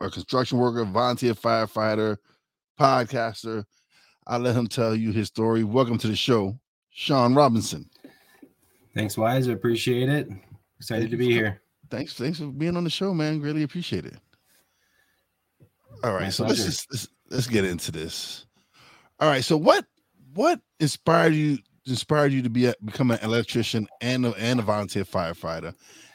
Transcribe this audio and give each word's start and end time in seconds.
a 0.02 0.09
construction 0.09 0.58
worker, 0.58 0.84
volunteer 0.84 1.36
firefighter, 1.36 2.18
podcaster. 2.78 3.64
I'll 4.27 4.39
let 4.39 4.55
him 4.55 4.67
tell 4.67 4.95
you 4.95 5.11
his 5.11 5.27
story. 5.27 5.64
Welcome 5.64 5.97
to 6.00 6.08
the 6.08 6.16
show, 6.16 6.58
Sean 6.89 7.33
Robinson. 7.33 7.89
Thanks, 8.94 9.16
Wize. 9.16 9.50
I 9.50 9.53
appreciate 9.53 10.09
it. 10.09 10.30
Excited 10.78 11.11
to 11.11 11.17
be 11.17 11.31
here. 11.31 11.61
Thanks. 11.89 12.13
Thanks 12.13 12.39
for 12.39 12.47
being 12.47 12.78
on 12.78 12.83
the 12.83 12.89
show, 12.89 13.13
man. 13.13 13.41
Really 13.41 13.63
appreciate 13.63 14.05
it. 14.05 14.17
All 16.03 16.13
right, 16.13 16.23
My 16.23 16.30
so 16.30 16.45
let's 16.45 16.63
just 16.63 16.91
let's, 16.91 17.08
let's 17.30 17.47
get 17.47 17.66
into 17.66 17.91
this. 17.91 18.45
All 19.19 19.30
right, 19.30 19.44
so 19.44 19.58
what 19.58 19.86
what 20.33 20.59
inspired 20.80 21.33
you 21.33 21.59
inspired 21.85 22.31
you 22.31 22.41
to 22.41 22.50
be 22.50 22.67
a, 22.67 22.73
become 22.85 23.11
an 23.11 23.19
electrician 23.22 23.88
and 24.02 24.25
a, 24.25 24.33
and 24.33 24.59
a 24.59 24.63
volunteer 24.63 25.03
firefighter, 25.03 25.73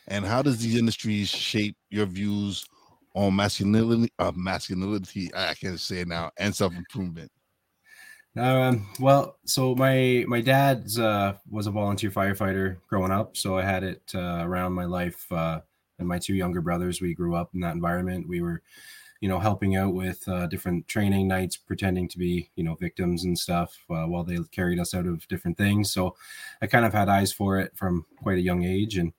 and 0.08 0.24
how 0.24 0.42
does 0.42 0.58
these 0.58 0.76
industries 0.76 1.28
shape 1.28 1.76
your 1.91 2.06
views 2.06 2.66
on 3.14 3.36
masculinity, 3.36 4.12
uh, 4.18 4.32
masculinity? 4.34 5.30
I 5.34 5.54
can't 5.54 5.78
say 5.78 6.00
it 6.00 6.08
now, 6.08 6.30
and 6.38 6.54
self 6.54 6.74
improvement. 6.74 7.30
Um, 8.36 8.86
well, 9.00 9.38
so 9.47 9.74
my 9.74 10.24
my 10.28 10.42
dad's 10.42 10.98
uh, 10.98 11.34
was 11.50 11.66
a 11.66 11.70
volunteer 11.70 12.10
firefighter 12.10 12.76
growing 12.86 13.10
up, 13.10 13.36
so 13.36 13.56
I 13.56 13.62
had 13.62 13.82
it 13.82 14.02
uh, 14.14 14.41
around 14.42 14.72
my 14.74 14.84
life. 14.84 15.30
Uh, 15.32 15.60
and 15.98 16.06
my 16.06 16.19
two 16.19 16.34
younger 16.34 16.60
brothers, 16.60 17.00
we 17.00 17.14
grew 17.14 17.34
up 17.34 17.54
in 17.54 17.60
that 17.60 17.75
environment. 17.75 18.28
We 18.28 18.42
were, 18.42 18.60
you 19.22 19.30
know, 19.30 19.38
helping 19.38 19.76
out 19.76 19.94
with 19.94 20.28
uh, 20.28 20.46
different 20.48 20.86
training 20.86 21.26
nights, 21.28 21.56
pretending 21.56 22.08
to 22.08 22.19
be, 22.19 22.50
you 22.56 22.64
know, 22.64 22.75
victims 22.75 23.25
and 23.25 23.38
stuff 23.38 23.78
uh, 23.88 24.04
while 24.04 24.22
they 24.22 24.36
carried 24.52 24.78
us 24.78 24.92
out 24.92 25.06
of 25.06 25.26
different 25.28 25.56
things. 25.56 25.91
So 25.91 26.14
I 26.60 26.66
kind 26.66 26.84
of 26.84 26.92
had 26.92 27.08
eyes 27.08 27.32
for 27.32 27.58
it 27.58 27.72
from 27.75 28.04
quite 28.22 28.36
a 28.36 28.42
young 28.42 28.64
age. 28.64 28.98
And 28.98 29.14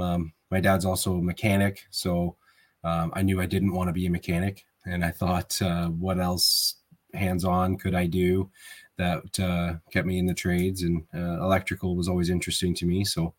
um, 0.00 0.32
my 0.50 0.58
dad's 0.58 0.84
also 0.84 1.14
a 1.14 1.22
mechanic, 1.22 1.86
so 1.90 2.36
um, 2.82 3.12
I 3.14 3.22
knew 3.22 3.40
I 3.40 3.46
didn't 3.46 3.72
want 3.72 3.88
to 3.88 3.92
be 3.92 4.06
a 4.06 4.10
mechanic. 4.10 4.64
And 4.84 5.04
I 5.04 5.10
thought, 5.12 5.60
uh, 5.62 5.88
what 5.88 6.18
else 6.18 6.76
hands 7.16 7.44
on 7.44 7.78
could 7.78 7.94
I 7.94 8.06
do 8.06 8.50
that 8.96 9.40
uh, 9.40 9.74
kept 9.90 10.06
me 10.06 10.18
in 10.18 10.26
the 10.26 10.34
trades 10.34 10.82
and 10.82 11.04
uh, 11.14 11.42
electrical 11.42 11.96
was 11.96 12.08
always 12.08 12.30
interesting 12.30 12.74
to 12.74 12.86
me. 12.86 13.04
So 13.04 13.34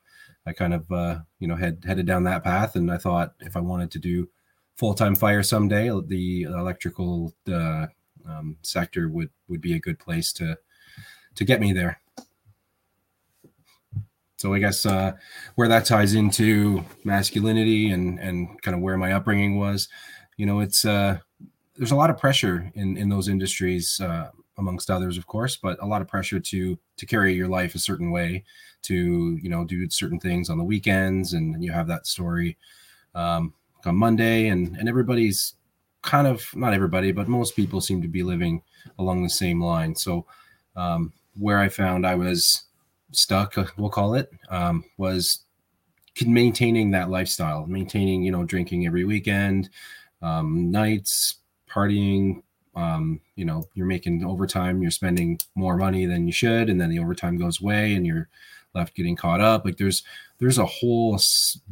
I 0.45 0.53
kind 0.53 0.73
of, 0.73 0.91
uh, 0.91 1.19
you 1.39 1.47
know, 1.47 1.55
had 1.55 1.83
headed 1.85 2.05
down 2.05 2.23
that 2.23 2.43
path. 2.43 2.75
And 2.75 2.91
I 2.91 2.97
thought 2.97 3.33
if 3.39 3.57
I 3.57 3.59
wanted 3.59 3.91
to 3.91 3.99
do 3.99 4.29
full 4.75 4.93
time 4.93 5.15
fire 5.15 5.43
someday, 5.43 5.89
the 6.05 6.43
electrical 6.43 7.33
uh, 7.51 7.87
um, 8.27 8.57
sector 8.61 9.09
would, 9.09 9.29
would 9.47 9.61
be 9.61 9.73
a 9.73 9.79
good 9.79 9.99
place 9.99 10.31
to, 10.33 10.57
to 11.35 11.45
get 11.45 11.59
me 11.59 11.73
there. 11.73 11.99
So 14.37 14.53
I 14.53 14.59
guess 14.59 14.85
uh, 14.85 15.13
where 15.55 15.67
that 15.67 15.85
ties 15.85 16.13
into 16.13 16.85
masculinity 17.03 17.89
and 17.89 18.19
and 18.19 18.61
kind 18.61 18.75
of 18.75 18.81
where 18.81 18.95
my 18.95 19.13
upbringing 19.13 19.57
was, 19.57 19.89
you 20.37 20.45
know, 20.45 20.59
it's 20.59 20.85
uh, 20.85 21.17
there's 21.77 21.91
a 21.91 21.95
lot 21.95 22.09
of 22.09 22.17
pressure 22.17 22.71
in 22.75 22.97
in 22.97 23.09
those 23.09 23.27
industries 23.27 23.99
uh, 24.01 24.29
amongst 24.57 24.89
others 24.89 25.17
of 25.17 25.27
course 25.27 25.55
but 25.55 25.81
a 25.81 25.85
lot 25.85 26.01
of 26.01 26.07
pressure 26.07 26.39
to 26.39 26.77
to 26.97 27.05
carry 27.05 27.33
your 27.33 27.47
life 27.47 27.75
a 27.75 27.79
certain 27.79 28.11
way 28.11 28.43
to 28.81 29.37
you 29.41 29.49
know 29.49 29.63
do 29.63 29.89
certain 29.89 30.19
things 30.19 30.49
on 30.49 30.57
the 30.57 30.63
weekends 30.63 31.33
and 31.33 31.63
you 31.63 31.71
have 31.71 31.87
that 31.87 32.07
story 32.07 32.57
um, 33.15 33.53
on 33.85 33.95
monday 33.95 34.47
and 34.47 34.75
and 34.77 34.89
everybody's 34.89 35.53
kind 36.01 36.27
of 36.27 36.47
not 36.55 36.73
everybody 36.73 37.11
but 37.11 37.27
most 37.27 37.55
people 37.55 37.81
seem 37.81 38.01
to 38.01 38.07
be 38.07 38.23
living 38.23 38.61
along 38.99 39.21
the 39.23 39.29
same 39.29 39.61
line. 39.61 39.95
So 39.95 40.25
um, 40.75 41.11
where 41.39 41.59
i 41.59 41.69
found 41.69 42.05
i 42.05 42.15
was 42.15 42.63
stuck 43.11 43.57
uh, 43.57 43.65
we'll 43.77 43.89
call 43.89 44.15
it 44.15 44.31
um, 44.49 44.83
was 44.97 45.39
maintaining 46.25 46.91
that 46.91 47.09
lifestyle 47.09 47.65
maintaining 47.67 48.23
you 48.23 48.31
know 48.31 48.43
drinking 48.43 48.85
every 48.85 49.05
weekend 49.05 49.69
um, 50.21 50.71
nights 50.71 51.35
partying 51.77 52.41
um, 52.75 53.19
you 53.35 53.45
know 53.45 53.63
you're 53.73 53.87
making 53.87 54.25
overtime 54.25 54.81
you're 54.81 54.91
spending 54.91 55.37
more 55.55 55.77
money 55.77 56.05
than 56.05 56.27
you 56.27 56.33
should 56.33 56.69
and 56.69 56.79
then 56.79 56.89
the 56.89 56.99
overtime 56.99 57.37
goes 57.37 57.61
away 57.61 57.93
and 57.93 58.05
you're 58.05 58.29
left 58.77 58.95
getting 58.95 59.15
caught 59.15 59.41
up. 59.41 59.65
Like 59.65 59.77
there's 59.77 60.03
there's 60.39 60.57
a 60.57 60.65
whole 60.65 61.19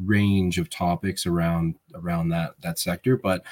range 0.04 0.58
of 0.58 0.70
topics 0.70 1.26
around 1.26 1.76
around 1.94 2.30
that 2.30 2.56
that 2.62 2.80
sector 2.80 3.16
but 3.16 3.44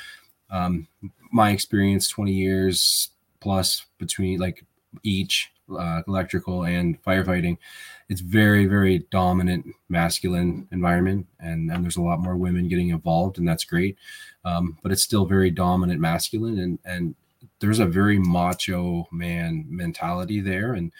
um, 0.50 0.88
my 1.32 1.52
experience 1.52 2.08
20 2.10 2.32
years 2.32 3.10
plus 3.40 3.86
between 3.98 4.40
like 4.40 4.66
each 5.04 5.52
uh, 5.78 6.02
electrical 6.08 6.64
and 6.64 7.02
firefighting 7.04 7.58
it's 8.10 8.22
very 8.22 8.66
very 8.66 9.00
dominant 9.12 9.66
masculine 9.90 10.68
environment 10.72 11.26
and 11.40 11.72
and 11.72 11.84
there's 11.84 11.98
a 11.98 12.02
lot 12.02 12.20
more 12.20 12.36
women 12.36 12.68
getting 12.68 12.90
involved 12.90 13.38
and 13.38 13.48
that's 13.48 13.64
great. 13.64 13.98
Um, 14.46 14.78
but 14.84 14.92
it's 14.92 15.04
still 15.04 15.26
very 15.26 15.50
dominant 15.50 16.00
masculine 16.00 16.60
and 16.60 16.80
and 16.86 17.16
there's 17.60 17.80
a 17.80 17.86
very 17.86 18.20
macho 18.20 19.08
man 19.12 19.66
mentality 19.70 20.42
there 20.42 20.74
and 20.74 20.92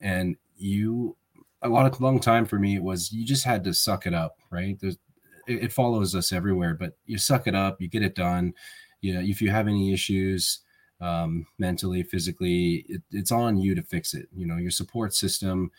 and 0.00 0.36
you 0.56 1.16
a 1.62 1.68
lot 1.68 1.86
of 1.86 2.00
long 2.00 2.20
time 2.20 2.46
for 2.46 2.58
me 2.58 2.76
it 2.76 2.82
was 2.82 3.12
you 3.12 3.24
just 3.24 3.44
had 3.44 3.64
to 3.64 3.74
suck 3.74 4.06
it 4.06 4.14
up 4.14 4.38
right? 4.50 4.78
There's 4.80 4.98
it 5.46 5.72
follows 5.72 6.14
us 6.14 6.30
everywhere 6.32 6.74
but 6.74 6.96
you 7.06 7.18
suck 7.18 7.46
it 7.46 7.54
up 7.54 7.80
you 7.80 7.88
get 7.88 8.02
it 8.02 8.14
done. 8.14 8.54
You 9.00 9.14
know 9.14 9.20
if 9.20 9.40
you 9.40 9.50
have 9.50 9.66
any 9.66 9.92
issues 9.92 10.60
um, 11.00 11.46
mentally 11.58 12.02
physically 12.02 12.84
it, 12.88 13.02
it's 13.10 13.32
on 13.32 13.56
you 13.56 13.74
to 13.74 13.82
fix 13.82 14.14
it. 14.14 14.28
You 14.36 14.46
know 14.46 14.56
your 14.56 14.70
support 14.70 15.14
system 15.14 15.70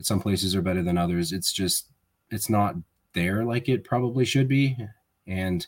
some 0.00 0.20
places 0.20 0.54
are 0.54 0.62
better 0.62 0.82
than 0.82 0.98
others. 0.98 1.32
It's 1.32 1.52
just 1.52 1.88
it's 2.30 2.50
not 2.50 2.74
there 3.12 3.44
like 3.44 3.68
it 3.68 3.84
probably 3.84 4.24
should 4.24 4.48
be. 4.48 4.76
And 5.26 5.66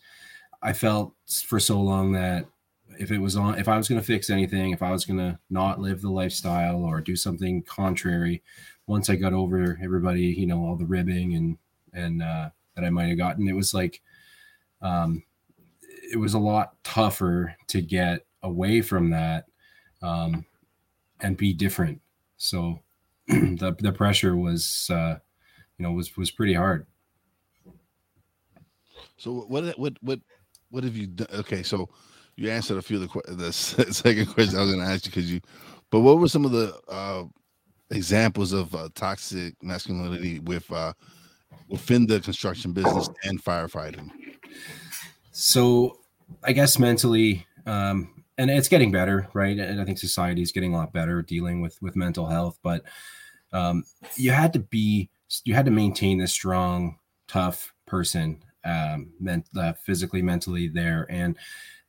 I 0.62 0.72
felt 0.72 1.12
for 1.44 1.60
so 1.60 1.80
long 1.80 2.12
that 2.12 2.46
if 2.98 3.10
it 3.10 3.18
was 3.18 3.36
on, 3.36 3.58
if 3.58 3.68
I 3.68 3.76
was 3.76 3.88
going 3.88 4.00
to 4.00 4.06
fix 4.06 4.30
anything, 4.30 4.70
if 4.70 4.82
I 4.82 4.90
was 4.90 5.04
going 5.04 5.18
to 5.18 5.38
not 5.50 5.80
live 5.80 6.00
the 6.00 6.10
lifestyle 6.10 6.84
or 6.84 7.00
do 7.00 7.16
something 7.16 7.62
contrary, 7.62 8.42
once 8.86 9.10
I 9.10 9.16
got 9.16 9.32
over 9.32 9.78
everybody, 9.82 10.22
you 10.22 10.46
know, 10.46 10.64
all 10.64 10.76
the 10.76 10.86
ribbing 10.86 11.34
and 11.34 11.58
and 11.92 12.22
uh, 12.22 12.50
that 12.74 12.84
I 12.84 12.90
might 12.90 13.08
have 13.08 13.18
gotten, 13.18 13.48
it 13.48 13.54
was 13.54 13.72
like, 13.72 14.02
um, 14.82 15.22
it 16.12 16.18
was 16.18 16.34
a 16.34 16.38
lot 16.38 16.74
tougher 16.84 17.56
to 17.68 17.80
get 17.80 18.25
away 18.42 18.80
from 18.80 19.10
that 19.10 19.44
um, 20.02 20.44
and 21.20 21.36
be 21.36 21.52
different. 21.52 22.00
So 22.36 22.80
the 23.28 23.76
the 23.78 23.92
pressure 23.92 24.36
was, 24.36 24.88
uh, 24.90 25.16
you 25.78 25.82
know, 25.82 25.92
was 25.92 26.16
was 26.16 26.30
pretty 26.30 26.54
hard. 26.54 26.86
So 29.16 29.32
what 29.32 29.78
what 29.78 29.96
what 30.00 30.20
what 30.70 30.84
have 30.84 30.96
you 30.96 31.06
done? 31.06 31.28
Okay, 31.32 31.62
so 31.62 31.88
you 32.36 32.50
answered 32.50 32.76
a 32.76 32.82
few 32.82 33.02
of 33.02 33.10
the, 33.10 33.34
the 33.36 33.52
second 33.52 34.26
question 34.26 34.58
I 34.58 34.62
was 34.62 34.74
going 34.74 34.84
to 34.84 34.92
ask 34.92 35.06
you 35.06 35.10
because 35.10 35.30
you, 35.30 35.40
but 35.90 36.00
what 36.00 36.18
were 36.18 36.28
some 36.28 36.44
of 36.44 36.52
the 36.52 36.78
uh, 36.88 37.24
examples 37.90 38.52
of 38.52 38.74
uh, 38.74 38.88
toxic 38.94 39.54
masculinity 39.62 40.40
with 40.40 40.70
uh, 40.70 40.92
within 41.68 42.06
the 42.06 42.20
construction 42.20 42.72
business 42.72 43.08
and 43.24 43.42
firefighting? 43.42 44.10
So, 45.32 45.98
I 46.42 46.52
guess 46.52 46.78
mentally, 46.78 47.46
um, 47.66 48.15
and 48.38 48.50
it's 48.50 48.68
getting 48.68 48.92
better, 48.92 49.28
right? 49.32 49.58
And 49.58 49.80
I 49.80 49.84
think 49.84 49.98
society 49.98 50.42
is 50.42 50.52
getting 50.52 50.74
a 50.74 50.76
lot 50.76 50.92
better 50.92 51.22
dealing 51.22 51.60
with 51.60 51.80
with 51.80 51.96
mental 51.96 52.26
health, 52.26 52.58
but 52.62 52.82
um, 53.52 53.84
you 54.16 54.32
had 54.32 54.52
to 54.52 54.58
be, 54.58 55.08
you 55.44 55.54
had 55.54 55.64
to 55.64 55.70
maintain 55.70 56.20
a 56.20 56.26
strong, 56.26 56.98
tough 57.28 57.72
person 57.86 58.42
um, 58.64 59.10
meant 59.20 59.46
uh, 59.56 59.72
physically, 59.84 60.22
mentally 60.22 60.68
there, 60.68 61.06
and 61.08 61.36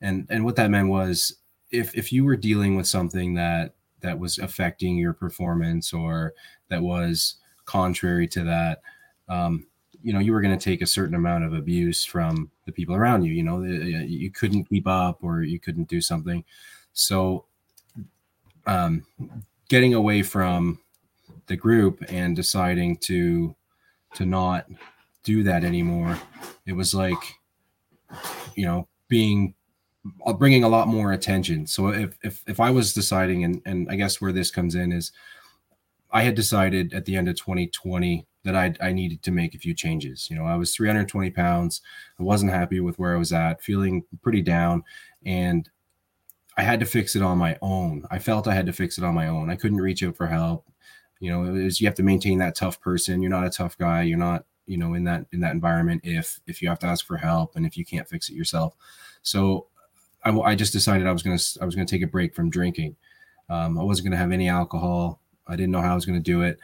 and 0.01 0.27
and 0.29 0.45
what 0.45 0.55
that 0.55 0.69
meant 0.69 0.89
was 0.89 1.37
if 1.71 1.95
if 1.95 2.13
you 2.13 2.23
were 2.23 2.37
dealing 2.37 2.75
with 2.75 2.87
something 2.87 3.33
that 3.33 3.73
that 4.01 4.19
was 4.19 4.37
affecting 4.37 4.97
your 4.97 5.13
performance 5.13 5.91
or 5.91 6.33
that 6.69 6.81
was 6.81 7.35
contrary 7.65 8.27
to 8.27 8.43
that 8.43 8.81
um, 9.27 9.65
you 10.07 10.13
know 10.13 10.19
you 10.19 10.31
were 10.31 10.39
going 10.39 10.57
to 10.57 10.63
take 10.63 10.81
a 10.81 10.87
certain 10.87 11.15
amount 11.15 11.43
of 11.43 11.53
abuse 11.53 12.05
from 12.05 12.49
the 12.65 12.71
people 12.71 12.95
around 12.95 13.23
you 13.23 13.33
you 13.33 13.43
know 13.43 13.61
you 13.61 14.31
couldn't 14.31 14.63
keep 14.63 14.87
up 14.87 15.19
or 15.21 15.41
you 15.43 15.59
couldn't 15.59 15.89
do 15.89 15.99
something. 15.99 16.45
So 16.93 17.43
um, 18.65 19.05
getting 19.67 19.93
away 19.93 20.23
from 20.23 20.79
the 21.47 21.57
group 21.57 22.01
and 22.07 22.37
deciding 22.37 22.97
to 22.97 23.53
to 24.13 24.25
not 24.25 24.65
do 25.23 25.43
that 25.43 25.65
anymore 25.65 26.17
it 26.65 26.71
was 26.71 26.95
like 26.95 27.35
you 28.55 28.65
know 28.65 28.87
being 29.09 29.53
uh, 30.25 30.31
bringing 30.31 30.63
a 30.63 30.69
lot 30.69 30.87
more 30.87 31.11
attention. 31.11 31.67
So 31.67 31.89
if 31.89 32.17
if, 32.23 32.43
if 32.47 32.61
i 32.61 32.71
was 32.71 32.93
deciding 32.93 33.43
and 33.43 33.61
and 33.65 33.91
i 33.91 33.95
guess 33.97 34.21
where 34.21 34.31
this 34.31 34.51
comes 34.51 34.73
in 34.73 34.93
is 34.93 35.11
i 36.11 36.21
had 36.21 36.33
decided 36.33 36.93
at 36.93 37.03
the 37.03 37.17
end 37.17 37.27
of 37.27 37.35
2020 37.35 38.25
that 38.47 38.55
I, 38.55 38.73
I 38.79 38.93
needed 38.93 39.21
to 39.23 39.31
make 39.31 39.53
a 39.53 39.59
few 39.59 39.73
changes. 39.73 40.29
You 40.29 40.37
know, 40.37 40.45
I 40.45 40.55
was 40.55 40.73
320 40.73 41.31
pounds. 41.31 41.81
I 42.17 42.23
wasn't 42.23 42.53
happy 42.53 42.79
with 42.79 42.97
where 42.97 43.13
I 43.13 43.19
was 43.19 43.33
at, 43.33 43.61
feeling 43.61 44.05
pretty 44.21 44.41
down. 44.41 44.85
And 45.25 45.69
I 46.55 46.63
had 46.63 46.79
to 46.79 46.85
fix 46.85 47.13
it 47.17 47.21
on 47.21 47.37
my 47.37 47.57
own. 47.61 48.05
I 48.09 48.19
felt 48.19 48.47
I 48.47 48.53
had 48.53 48.65
to 48.67 48.73
fix 48.73 48.97
it 48.97 49.03
on 49.03 49.13
my 49.13 49.27
own. 49.27 49.49
I 49.49 49.57
couldn't 49.57 49.81
reach 49.81 50.01
out 50.01 50.15
for 50.15 50.27
help. 50.27 50.65
You 51.19 51.29
know, 51.29 51.43
it 51.43 51.61
was 51.61 51.81
you 51.81 51.87
have 51.87 51.95
to 51.95 52.03
maintain 52.03 52.37
that 52.39 52.55
tough 52.55 52.79
person. 52.79 53.21
You're 53.21 53.31
not 53.31 53.45
a 53.45 53.49
tough 53.49 53.77
guy. 53.77 54.03
You're 54.03 54.17
not, 54.17 54.45
you 54.65 54.77
know, 54.77 54.93
in 54.93 55.03
that 55.03 55.25
in 55.33 55.41
that 55.41 55.51
environment 55.53 56.01
if 56.05 56.39
if 56.47 56.61
you 56.61 56.69
have 56.69 56.79
to 56.79 56.87
ask 56.87 57.05
for 57.05 57.17
help 57.17 57.57
and 57.57 57.65
if 57.65 57.75
you 57.75 57.83
can't 57.83 58.07
fix 58.07 58.29
it 58.29 58.35
yourself. 58.35 58.75
So 59.23 59.67
I, 60.23 60.31
I 60.39 60.55
just 60.55 60.71
decided 60.71 61.05
I 61.05 61.11
was 61.11 61.21
gonna 61.21 61.39
I 61.61 61.65
was 61.65 61.75
gonna 61.75 61.85
take 61.85 62.01
a 62.01 62.07
break 62.07 62.33
from 62.33 62.49
drinking. 62.49 62.95
Um, 63.49 63.77
I 63.77 63.83
wasn't 63.83 64.05
gonna 64.05 64.17
have 64.17 64.31
any 64.31 64.47
alcohol. 64.47 65.19
I 65.47 65.57
didn't 65.57 65.71
know 65.71 65.81
how 65.81 65.91
I 65.91 65.95
was 65.95 66.05
gonna 66.05 66.19
do 66.21 66.43
it, 66.43 66.59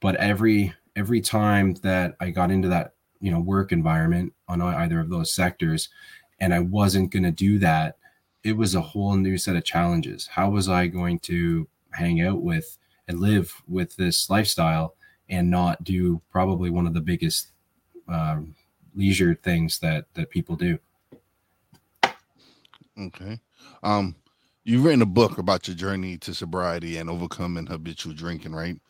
but 0.00 0.16
every 0.16 0.74
every 0.98 1.20
time 1.20 1.74
that 1.82 2.16
I 2.18 2.30
got 2.30 2.50
into 2.50 2.68
that, 2.68 2.94
you 3.20 3.30
know, 3.30 3.38
work 3.38 3.70
environment 3.70 4.32
on 4.48 4.60
either 4.60 4.98
of 4.98 5.10
those 5.10 5.32
sectors, 5.32 5.88
and 6.40 6.52
I 6.52 6.58
wasn't 6.58 7.12
going 7.12 7.22
to 7.22 7.30
do 7.30 7.60
that, 7.60 7.96
it 8.42 8.56
was 8.56 8.74
a 8.74 8.80
whole 8.80 9.14
new 9.14 9.38
set 9.38 9.54
of 9.54 9.64
challenges. 9.64 10.26
How 10.26 10.50
was 10.50 10.68
I 10.68 10.88
going 10.88 11.20
to 11.20 11.68
hang 11.92 12.20
out 12.20 12.42
with 12.42 12.76
and 13.06 13.20
live 13.20 13.62
with 13.68 13.94
this 13.96 14.28
lifestyle 14.28 14.96
and 15.28 15.48
not 15.50 15.84
do 15.84 16.20
probably 16.30 16.68
one 16.68 16.86
of 16.86 16.94
the 16.94 17.00
biggest 17.00 17.52
um, 18.08 18.56
leisure 18.94 19.34
things 19.36 19.78
that 19.78 20.06
that 20.14 20.30
people 20.30 20.56
do? 20.56 20.78
Okay. 22.98 23.38
Um, 23.84 24.16
you've 24.64 24.84
written 24.84 25.02
a 25.02 25.06
book 25.06 25.38
about 25.38 25.68
your 25.68 25.76
journey 25.76 26.18
to 26.18 26.34
sobriety 26.34 26.96
and 26.96 27.08
overcoming 27.08 27.66
habitual 27.66 28.14
drinking, 28.14 28.52
right? 28.52 28.80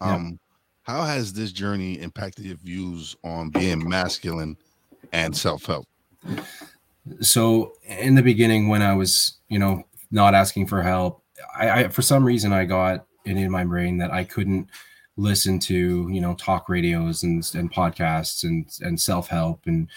Um, 0.00 0.40
how 0.90 1.04
has 1.04 1.32
this 1.32 1.52
journey 1.52 2.00
impacted 2.00 2.44
your 2.44 2.56
views 2.56 3.14
on 3.22 3.48
being 3.48 3.88
masculine 3.88 4.56
and 5.12 5.36
self-help? 5.36 5.86
So 7.20 7.74
in 7.86 8.16
the 8.16 8.22
beginning, 8.22 8.66
when 8.68 8.82
I 8.82 8.94
was, 8.94 9.38
you 9.48 9.58
know, 9.58 9.84
not 10.10 10.34
asking 10.34 10.66
for 10.66 10.82
help, 10.82 11.22
I, 11.56 11.70
I 11.70 11.88
for 11.88 12.02
some 12.02 12.24
reason 12.24 12.52
I 12.52 12.64
got 12.64 13.06
it 13.24 13.36
in 13.36 13.50
my 13.52 13.64
brain 13.64 13.98
that 13.98 14.10
I 14.10 14.24
couldn't 14.24 14.68
listen 15.16 15.60
to, 15.60 16.08
you 16.10 16.20
know, 16.20 16.34
talk 16.34 16.68
radios 16.68 17.22
and, 17.22 17.48
and 17.54 17.72
podcasts 17.72 18.42
and 18.42 18.66
and 18.80 19.00
self-help 19.00 19.66
and 19.66 19.88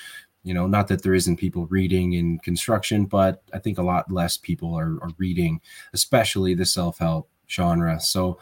you 0.44 0.54
know, 0.54 0.68
not 0.68 0.90
that 0.90 1.02
there 1.02 1.14
isn't 1.14 1.38
people 1.38 1.66
reading 1.68 2.14
in 2.14 2.38
construction, 2.40 3.06
but 3.06 3.42
I 3.54 3.60
think 3.60 3.78
a 3.78 3.84
lot 3.84 4.12
less 4.12 4.36
people 4.36 4.76
are, 4.78 5.02
are 5.02 5.12
reading, 5.18 5.62
especially 5.94 6.54
the 6.54 6.66
self-help 6.66 7.30
genre. 7.50 7.98
So 8.02 8.40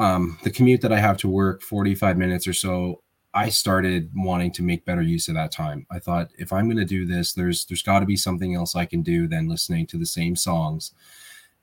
um, 0.00 0.38
the 0.42 0.50
commute 0.50 0.80
that 0.80 0.92
I 0.92 0.98
have 0.98 1.18
to 1.18 1.28
work, 1.28 1.62
45 1.62 2.16
minutes 2.16 2.48
or 2.48 2.54
so, 2.54 3.02
I 3.34 3.50
started 3.50 4.10
wanting 4.16 4.50
to 4.52 4.62
make 4.62 4.86
better 4.86 5.02
use 5.02 5.28
of 5.28 5.34
that 5.34 5.52
time. 5.52 5.86
I 5.90 5.98
thought 6.00 6.30
if 6.38 6.52
I'm 6.52 6.64
going 6.64 6.78
to 6.78 6.84
do 6.84 7.06
this, 7.06 7.34
there's 7.34 7.66
there's 7.66 7.82
got 7.82 8.00
to 8.00 8.06
be 8.06 8.16
something 8.16 8.56
else 8.56 8.74
I 8.74 8.86
can 8.86 9.02
do 9.02 9.28
than 9.28 9.46
listening 9.46 9.86
to 9.88 9.98
the 9.98 10.06
same 10.06 10.34
songs 10.34 10.92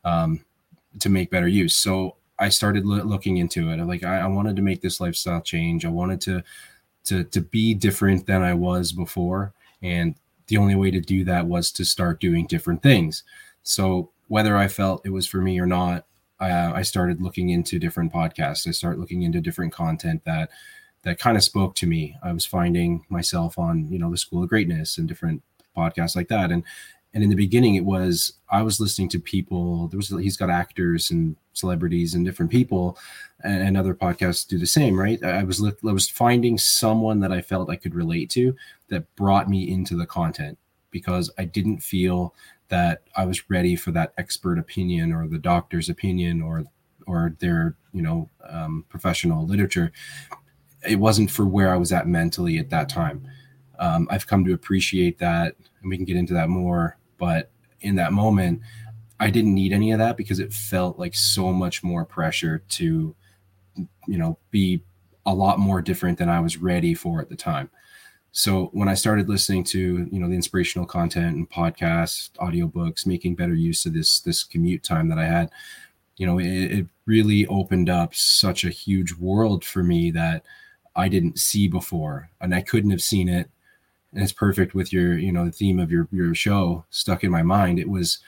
um, 0.06 0.46
to 1.00 1.10
make 1.10 1.32
better 1.32 1.48
use. 1.48 1.76
So 1.76 2.16
I 2.40 2.50
started 2.50 2.86
lo- 2.86 3.04
looking 3.04 3.38
into 3.38 3.70
it. 3.70 3.84
Like 3.84 4.04
I, 4.04 4.20
I 4.20 4.28
wanted 4.28 4.56
to 4.58 4.62
make 4.62 4.82
this 4.82 5.02
lifestyle 5.02 5.42
change. 5.42 5.84
I 5.84 5.90
wanted 5.90 6.22
to 6.22 6.44
to 7.06 7.24
to 7.26 7.42
be 7.42 7.74
different 7.74 8.28
than 8.28 8.44
I 8.44 8.54
was 8.54 8.94
before, 8.94 9.52
and 9.82 10.16
the 10.46 10.58
only 10.58 10.76
way 10.76 10.92
to 10.92 11.02
do 11.02 11.26
that 11.26 11.48
was 11.48 11.72
to 11.74 11.84
start 11.84 12.22
doing 12.22 12.46
different 12.46 12.82
things. 12.82 13.24
So 13.64 14.12
whether 14.28 14.56
I 14.56 14.68
felt 14.70 15.06
it 15.06 15.10
was 15.10 15.28
for 15.28 15.42
me 15.42 15.60
or 15.60 15.66
not, 15.66 16.06
uh, 16.40 16.72
I 16.76 16.82
started 16.84 17.22
looking 17.22 17.50
into 17.50 17.80
different 17.80 18.14
podcasts. 18.14 18.68
I 18.68 18.72
started 18.72 19.00
looking 19.00 19.24
into 19.24 19.42
different 19.42 19.74
content 19.74 20.24
that 20.26 20.50
that 21.04 21.20
kind 21.20 21.38
of 21.38 21.44
spoke 21.44 21.76
to 21.76 21.88
me. 21.88 22.16
I 22.24 22.32
was 22.32 22.46
finding 22.46 23.06
myself 23.10 23.58
on 23.58 23.88
you 23.92 24.00
know 24.00 24.12
the 24.12 24.18
School 24.18 24.44
of 24.44 24.50
Greatness 24.50 24.98
and 24.98 25.08
different 25.08 25.42
podcasts 25.76 26.16
like 26.16 26.28
that. 26.30 26.52
And 26.52 26.64
and 27.14 27.24
in 27.24 27.30
the 27.30 27.36
beginning, 27.36 27.76
it 27.76 27.86
was 27.86 28.34
I 28.50 28.62
was 28.62 28.80
listening 28.80 29.10
to 29.10 29.20
people. 29.20 29.88
There 29.88 29.98
was 29.98 30.10
he's 30.10 30.38
got 30.38 30.50
actors 30.50 31.10
and 31.10 31.36
celebrities 31.54 32.14
and 32.14 32.26
different 32.26 32.52
people, 32.52 32.98
and, 33.44 33.64
and 33.64 33.78
other 33.78 33.96
podcasts 33.96 34.48
do 34.48 34.60
the 34.60 34.68
same, 34.68 35.00
right? 35.00 35.24
I 35.24 35.44
was 35.44 35.64
I 35.64 35.92
was 35.92 36.10
finding 36.10 36.58
someone 36.58 37.20
that 37.22 37.32
I 37.32 37.42
felt 37.42 37.70
I 37.70 37.76
could 37.76 37.96
relate 37.96 38.30
to 38.32 38.56
that 38.90 39.16
brought 39.16 39.50
me 39.50 39.72
into 39.72 39.96
the 39.96 40.06
content 40.06 40.58
because 40.92 41.32
I 41.38 41.46
didn't 41.46 41.80
feel 41.80 42.34
that 42.70 43.04
I 43.16 43.26
was 43.26 43.50
ready 43.50 43.76
for 43.76 43.92
that 43.92 44.14
expert 44.18 44.60
opinion 44.60 45.14
or 45.14 45.28
the 45.28 45.38
doctor's 45.38 45.90
opinion 45.90 46.42
or 46.42 46.64
or 47.06 47.36
their 47.40 47.76
you 47.94 48.02
know 48.02 48.30
um, 48.48 48.86
professional 48.90 49.46
literature. 49.46 49.92
It 50.88 50.98
wasn't 50.98 51.32
for 51.32 51.46
where 51.46 51.74
I 51.74 51.78
was 51.78 51.92
at 51.92 52.08
mentally 52.08 52.58
at 52.60 52.70
that 52.70 52.90
time. 52.90 53.28
Um, 53.80 54.08
I've 54.10 54.28
come 54.28 54.44
to 54.46 54.54
appreciate 54.54 55.20
that, 55.20 55.56
and 55.82 55.90
we 55.90 55.98
can 55.98 56.06
get 56.06 56.18
into 56.18 56.34
that 56.34 56.50
more. 56.50 56.98
But 57.18 57.52
in 57.82 57.96
that 57.96 58.14
moment, 58.14 58.62
I 59.20 59.30
didn't 59.30 59.54
need 59.54 59.74
any 59.74 59.92
of 59.92 60.00
that 60.00 60.18
because 60.18 60.40
it 60.40 60.54
felt 60.54 61.00
like 61.00 61.16
so 61.16 61.52
much 61.52 61.84
more 61.84 62.06
pressure 62.06 62.64
to, 62.70 63.16
you 63.76 64.18
know, 64.18 64.38
be 64.52 64.84
a 65.26 65.34
lot 65.34 65.60
more 65.60 65.82
different 65.82 66.18
than 66.18 66.30
I 66.30 66.40
was 66.40 66.58
ready 66.58 66.94
for 66.94 67.20
at 67.20 67.30
the 67.30 67.36
time. 67.36 67.70
So 68.38 68.70
when 68.72 68.88
I 68.88 68.94
started 68.94 69.30
listening 69.30 69.64
to, 69.64 70.08
you 70.12 70.20
know, 70.20 70.30
the 70.30 70.36
inspirational 70.36 70.86
content 70.86 71.36
and 71.38 71.50
podcasts, 71.50 72.30
audiobooks, 72.34 73.08
making 73.08 73.34
better 73.34 73.56
use 73.56 73.88
of 73.88 73.96
this 73.96 74.20
this 74.20 74.44
commute 74.44 74.84
time 74.84 75.08
that 75.08 75.18
I 75.18 75.26
had, 75.26 75.50
you 76.18 76.28
know, 76.28 76.38
it, 76.38 76.46
it 76.46 76.88
really 77.08 77.48
opened 77.48 77.90
up 77.90 78.14
such 78.14 78.64
a 78.64 78.70
huge 78.70 79.16
world 79.16 79.66
for 79.66 79.82
me 79.82 80.12
that 80.12 80.44
I 80.96 81.08
didn't 81.10 81.40
see 81.40 81.68
before, 81.68 82.30
and 82.40 82.54
I 82.54 82.62
couldn't 82.62 82.92
have 82.92 83.02
seen 83.02 83.28
it. 83.28 83.50
And 84.14 84.22
it's 84.22 84.32
perfect 84.32 84.76
with 84.76 84.94
your, 84.94 85.18
you 85.18 85.32
know, 85.32 85.46
the 85.46 85.52
theme 85.52 85.80
of 85.80 85.90
your 85.90 86.08
your 86.12 86.36
show 86.36 86.86
stuck 86.92 87.24
in 87.24 87.32
my 87.32 87.42
mind. 87.42 87.80
It 87.80 87.90
was 87.90 88.20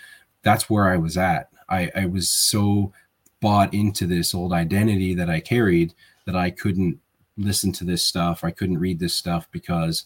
that's 0.42 0.72
where 0.72 0.90
I 0.92 0.98
was 0.98 1.18
at. 1.18 1.50
I, 1.70 1.92
I 1.96 2.06
was 2.08 2.32
so 2.32 2.94
bought 3.42 3.76
into 3.76 4.08
this 4.08 4.34
old 4.34 4.54
identity 4.54 5.14
that 5.14 5.30
I 5.30 5.40
carried 5.40 5.94
that 6.26 6.36
I 6.36 6.50
couldn't 6.50 7.00
listen 7.40 7.72
to 7.74 7.84
this 7.84 8.04
stuff. 8.04 8.44
I 8.44 8.52
couldn't 8.52 8.80
read 8.80 9.00
this 9.00 9.16
stuff 9.16 9.48
because 9.52 10.06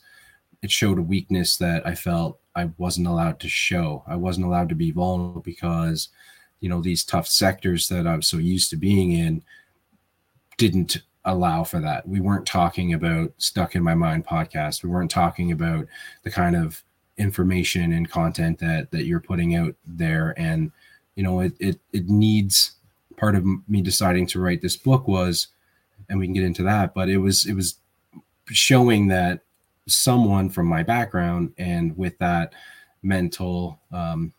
it 0.61 0.71
showed 0.71 0.99
a 0.99 1.03
weakness 1.03 1.57
that 1.57 1.85
I 1.85 1.95
felt 1.95 2.39
I 2.55 2.69
wasn't 2.77 3.07
allowed 3.07 3.39
to 3.41 3.49
show. 3.49 4.03
I 4.07 4.15
wasn't 4.15 4.45
allowed 4.45 4.69
to 4.69 4.75
be 4.75 4.91
vulnerable 4.91 5.41
because, 5.41 6.09
you 6.59 6.69
know, 6.69 6.81
these 6.81 7.03
tough 7.03 7.27
sectors 7.27 7.89
that 7.89 8.07
I'm 8.07 8.21
so 8.21 8.37
used 8.37 8.69
to 8.69 8.77
being 8.77 9.11
in 9.11 9.43
didn't 10.57 11.01
allow 11.25 11.63
for 11.63 11.79
that. 11.79 12.07
We 12.07 12.19
weren't 12.19 12.45
talking 12.45 12.93
about 12.93 13.33
stuck 13.37 13.75
in 13.75 13.83
my 13.83 13.95
mind 13.95 14.25
podcast. 14.25 14.83
We 14.83 14.89
weren't 14.89 15.11
talking 15.11 15.51
about 15.51 15.87
the 16.23 16.31
kind 16.31 16.55
of 16.55 16.83
information 17.17 17.93
and 17.93 18.09
content 18.09 18.59
that 18.59 18.91
that 18.91 19.05
you're 19.05 19.19
putting 19.19 19.55
out 19.55 19.75
there. 19.85 20.33
And, 20.37 20.71
you 21.15 21.23
know, 21.23 21.39
it 21.39 21.53
it 21.59 21.79
it 21.91 22.07
needs 22.07 22.73
part 23.17 23.35
of 23.35 23.45
me 23.67 23.81
deciding 23.81 24.27
to 24.27 24.39
write 24.39 24.61
this 24.61 24.77
book 24.77 25.07
was 25.07 25.47
and 26.09 26.19
we 26.19 26.25
can 26.25 26.33
get 26.33 26.43
into 26.43 26.63
that. 26.63 26.93
But 26.93 27.09
it 27.09 27.17
was 27.17 27.45
it 27.45 27.53
was 27.53 27.79
showing 28.47 29.07
that 29.07 29.41
someone 29.87 30.49
from 30.49 30.67
my 30.67 30.83
background 30.83 31.53
and 31.57 31.95
with 31.97 32.17
that 32.19 32.53
mental 33.01 33.79
um, 33.91 34.33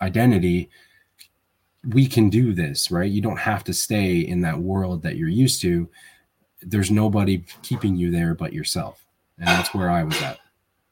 identity, 0.00 0.68
we 1.88 2.06
can 2.06 2.28
do 2.30 2.52
this, 2.52 2.90
right? 2.90 3.10
You 3.10 3.20
don't 3.20 3.38
have 3.38 3.64
to 3.64 3.74
stay 3.74 4.18
in 4.18 4.40
that 4.42 4.58
world 4.58 5.02
that 5.02 5.16
you're 5.16 5.28
used 5.28 5.60
to. 5.62 5.88
There's 6.62 6.90
nobody 6.90 7.44
keeping 7.62 7.96
you 7.96 8.10
there 8.10 8.34
but 8.34 8.52
yourself, 8.52 9.04
and 9.38 9.48
that's 9.48 9.74
where 9.74 9.90
I 9.90 10.04
was 10.04 10.20
at. 10.22 10.38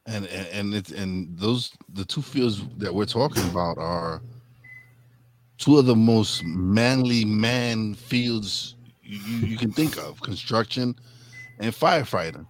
And 0.07 0.27
and, 0.27 0.47
and 0.49 0.75
it's 0.75 0.91
and 0.91 1.37
those 1.39 1.73
the 1.95 2.05
two 2.05 2.23
fields 2.23 2.63
that 2.79 2.93
we're 2.93 3.07
talking 3.07 3.45
about 3.49 3.79
are 3.79 4.21
two 5.59 5.79
of 5.79 5.87
the 5.87 5.97
most 5.97 6.43
manly 6.45 7.25
man 7.25 7.95
fields 7.95 8.75
you, 9.19 9.47
you 9.49 9.57
can 9.57 9.73
think 9.73 9.99
of 9.99 10.21
construction 10.23 10.97
and 11.61 11.73
firefighting. 11.75 12.47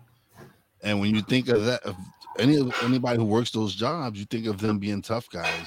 And 0.82 1.00
when 1.00 1.14
you 1.14 1.22
think 1.22 1.48
of 1.48 1.64
that, 1.66 1.82
of 1.84 1.96
any 2.38 2.58
anybody 2.82 3.18
who 3.18 3.24
works 3.24 3.50
those 3.50 3.74
jobs, 3.74 4.18
you 4.18 4.24
think 4.26 4.46
of 4.46 4.60
them 4.60 4.78
being 4.78 5.02
tough 5.02 5.28
guys. 5.30 5.66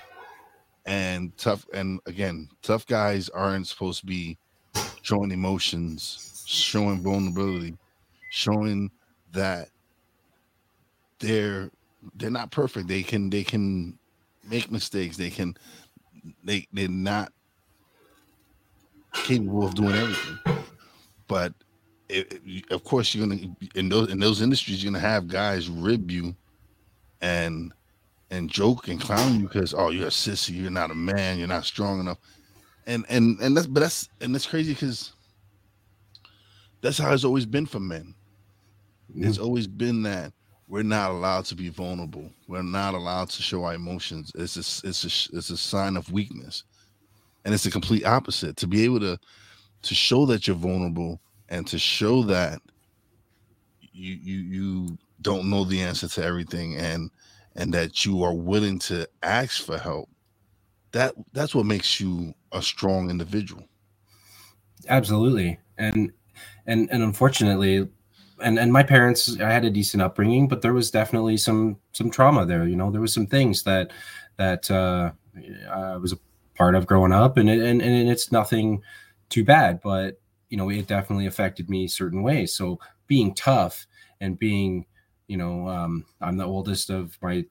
and 0.85 1.35
tough 1.37 1.65
and 1.73 1.99
again 2.05 2.47
tough 2.61 2.85
guys 2.85 3.29
aren't 3.29 3.67
supposed 3.67 3.99
to 4.01 4.05
be 4.05 4.37
showing 5.01 5.31
emotions 5.31 6.43
showing 6.47 7.01
vulnerability 7.01 7.75
showing 8.31 8.91
that 9.31 9.69
they're 11.19 11.71
they're 12.15 12.29
not 12.29 12.51
perfect 12.51 12.87
they 12.87 13.01
can 13.03 13.29
they 13.31 13.43
can 13.43 13.97
make 14.47 14.71
mistakes 14.71 15.17
they 15.17 15.31
can 15.31 15.55
they 16.43 16.67
they're 16.73 16.87
not 16.87 17.33
capable 19.13 19.65
of 19.65 19.73
doing 19.73 19.93
everything 19.95 20.54
but 21.27 21.53
it, 22.09 22.41
it, 22.45 22.71
of 22.71 22.83
course 22.83 23.13
you're 23.13 23.27
gonna 23.27 23.41
in 23.73 23.89
those 23.89 24.09
in 24.11 24.19
those 24.19 24.41
industries 24.41 24.83
you're 24.83 24.91
gonna 24.91 25.01
have 25.01 25.27
guys 25.27 25.69
rib 25.69 26.11
you 26.11 26.35
and 27.21 27.73
and 28.31 28.49
joke 28.49 28.87
and 28.87 28.99
clown 28.99 29.39
you 29.39 29.47
because 29.47 29.73
oh 29.73 29.89
you're 29.89 30.07
a 30.07 30.11
sissy, 30.11 30.61
you're 30.61 30.71
not 30.71 30.91
a 30.91 30.95
man, 30.95 31.37
you're 31.37 31.47
not 31.47 31.65
strong 31.65 31.99
enough, 31.99 32.17
and 32.85 33.05
and 33.09 33.39
and 33.39 33.55
that's 33.55 33.67
but 33.67 33.81
that's 33.81 34.09
and 34.21 34.33
that's 34.33 34.47
crazy 34.47 34.73
because 34.73 35.13
that's 36.81 36.97
how 36.97 37.13
it's 37.13 37.23
always 37.23 37.45
been 37.45 37.65
for 37.65 37.79
men. 37.79 38.13
Mm. 39.15 39.25
It's 39.25 39.37
always 39.37 39.67
been 39.67 40.03
that 40.03 40.33
we're 40.67 40.83
not 40.83 41.11
allowed 41.11 41.45
to 41.45 41.55
be 41.55 41.69
vulnerable. 41.69 42.29
We're 42.47 42.63
not 42.63 42.93
allowed 42.93 43.29
to 43.29 43.41
show 43.41 43.63
our 43.63 43.75
emotions. 43.75 44.31
It's 44.35 44.55
a, 44.57 44.87
it's 44.87 45.03
a, 45.03 45.37
it's 45.37 45.49
a 45.51 45.57
sign 45.57 45.95
of 45.95 46.11
weakness, 46.11 46.63
and 47.43 47.53
it's 47.53 47.63
the 47.63 47.71
complete 47.71 48.05
opposite. 48.05 48.57
To 48.57 48.67
be 48.67 48.83
able 48.83 48.99
to 49.01 49.19
to 49.85 49.95
show 49.95 50.25
that 50.27 50.47
you're 50.47 50.55
vulnerable 50.55 51.21
and 51.49 51.65
to 51.67 51.79
show 51.79 52.23
that 52.23 52.59
you 53.81 54.15
you 54.15 54.37
you 54.37 54.97
don't 55.21 55.49
know 55.49 55.63
the 55.63 55.81
answer 55.81 56.07
to 56.07 56.23
everything 56.23 56.75
and 56.77 57.09
and 57.55 57.73
that 57.73 58.05
you 58.05 58.23
are 58.23 58.33
willing 58.33 58.77
to 58.79 59.07
ask 59.23 59.63
for 59.63 59.77
help 59.77 60.09
that 60.91 61.13
that's 61.33 61.53
what 61.53 61.65
makes 61.65 61.99
you 61.99 62.33
a 62.53 62.61
strong 62.61 63.09
individual. 63.09 63.63
Absolutely. 64.87 65.59
And 65.77 66.11
and 66.67 66.89
and 66.91 67.03
unfortunately 67.03 67.87
and 68.41 68.59
and 68.59 68.71
my 68.71 68.83
parents 68.83 69.39
i 69.39 69.49
had 69.49 69.65
a 69.65 69.69
decent 69.69 70.03
upbringing 70.03 70.47
but 70.47 70.61
there 70.61 70.73
was 70.73 70.91
definitely 70.91 71.37
some 71.37 71.77
some 71.93 72.09
trauma 72.09 72.45
there 72.45 72.67
you 72.67 72.75
know 72.75 72.91
there 72.91 73.01
was 73.01 73.13
some 73.13 73.27
things 73.27 73.63
that 73.63 73.91
that 74.37 74.69
uh 74.69 75.11
i 75.71 75.95
was 75.97 76.11
a 76.11 76.17
part 76.55 76.75
of 76.75 76.85
growing 76.85 77.11
up 77.11 77.37
and 77.37 77.49
it, 77.49 77.59
and, 77.59 77.81
and 77.81 78.09
it's 78.09 78.31
nothing 78.31 78.81
too 79.29 79.43
bad 79.43 79.79
but 79.81 80.19
you 80.49 80.57
know 80.57 80.69
it 80.69 80.87
definitely 80.87 81.25
affected 81.25 81.69
me 81.69 81.87
certain 81.87 82.23
ways. 82.23 82.53
So 82.53 82.79
being 83.07 83.33
tough 83.33 83.87
and 84.21 84.39
being 84.39 84.85
you 85.27 85.37
know 85.37 85.67
um, 85.67 86.05
i'm 86.21 86.37
the 86.37 86.45
oldest 86.45 86.89
of 86.89 87.17
my 87.21 87.45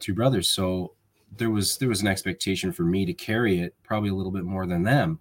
two 0.00 0.14
brothers 0.14 0.48
so 0.48 0.94
there 1.36 1.50
was 1.50 1.76
there 1.78 1.88
was 1.88 2.00
an 2.00 2.06
expectation 2.06 2.72
for 2.72 2.82
me 2.82 3.04
to 3.04 3.12
carry 3.12 3.60
it 3.60 3.74
probably 3.82 4.08
a 4.08 4.14
little 4.14 4.32
bit 4.32 4.44
more 4.44 4.66
than 4.66 4.82
them 4.82 5.18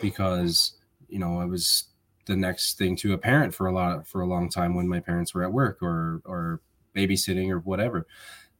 because 0.00 0.78
you 1.08 1.18
know 1.18 1.38
i 1.38 1.44
was 1.44 1.88
the 2.26 2.36
next 2.36 2.78
thing 2.78 2.96
to 2.96 3.12
a 3.12 3.18
parent 3.18 3.54
for 3.54 3.66
a 3.66 3.72
lot 3.72 4.06
for 4.06 4.22
a 4.22 4.26
long 4.26 4.48
time 4.48 4.74
when 4.74 4.88
my 4.88 5.00
parents 5.00 5.34
were 5.34 5.42
at 5.42 5.52
work 5.52 5.82
or 5.82 6.22
or 6.24 6.60
babysitting 6.94 7.50
or 7.50 7.58
whatever. 7.60 8.06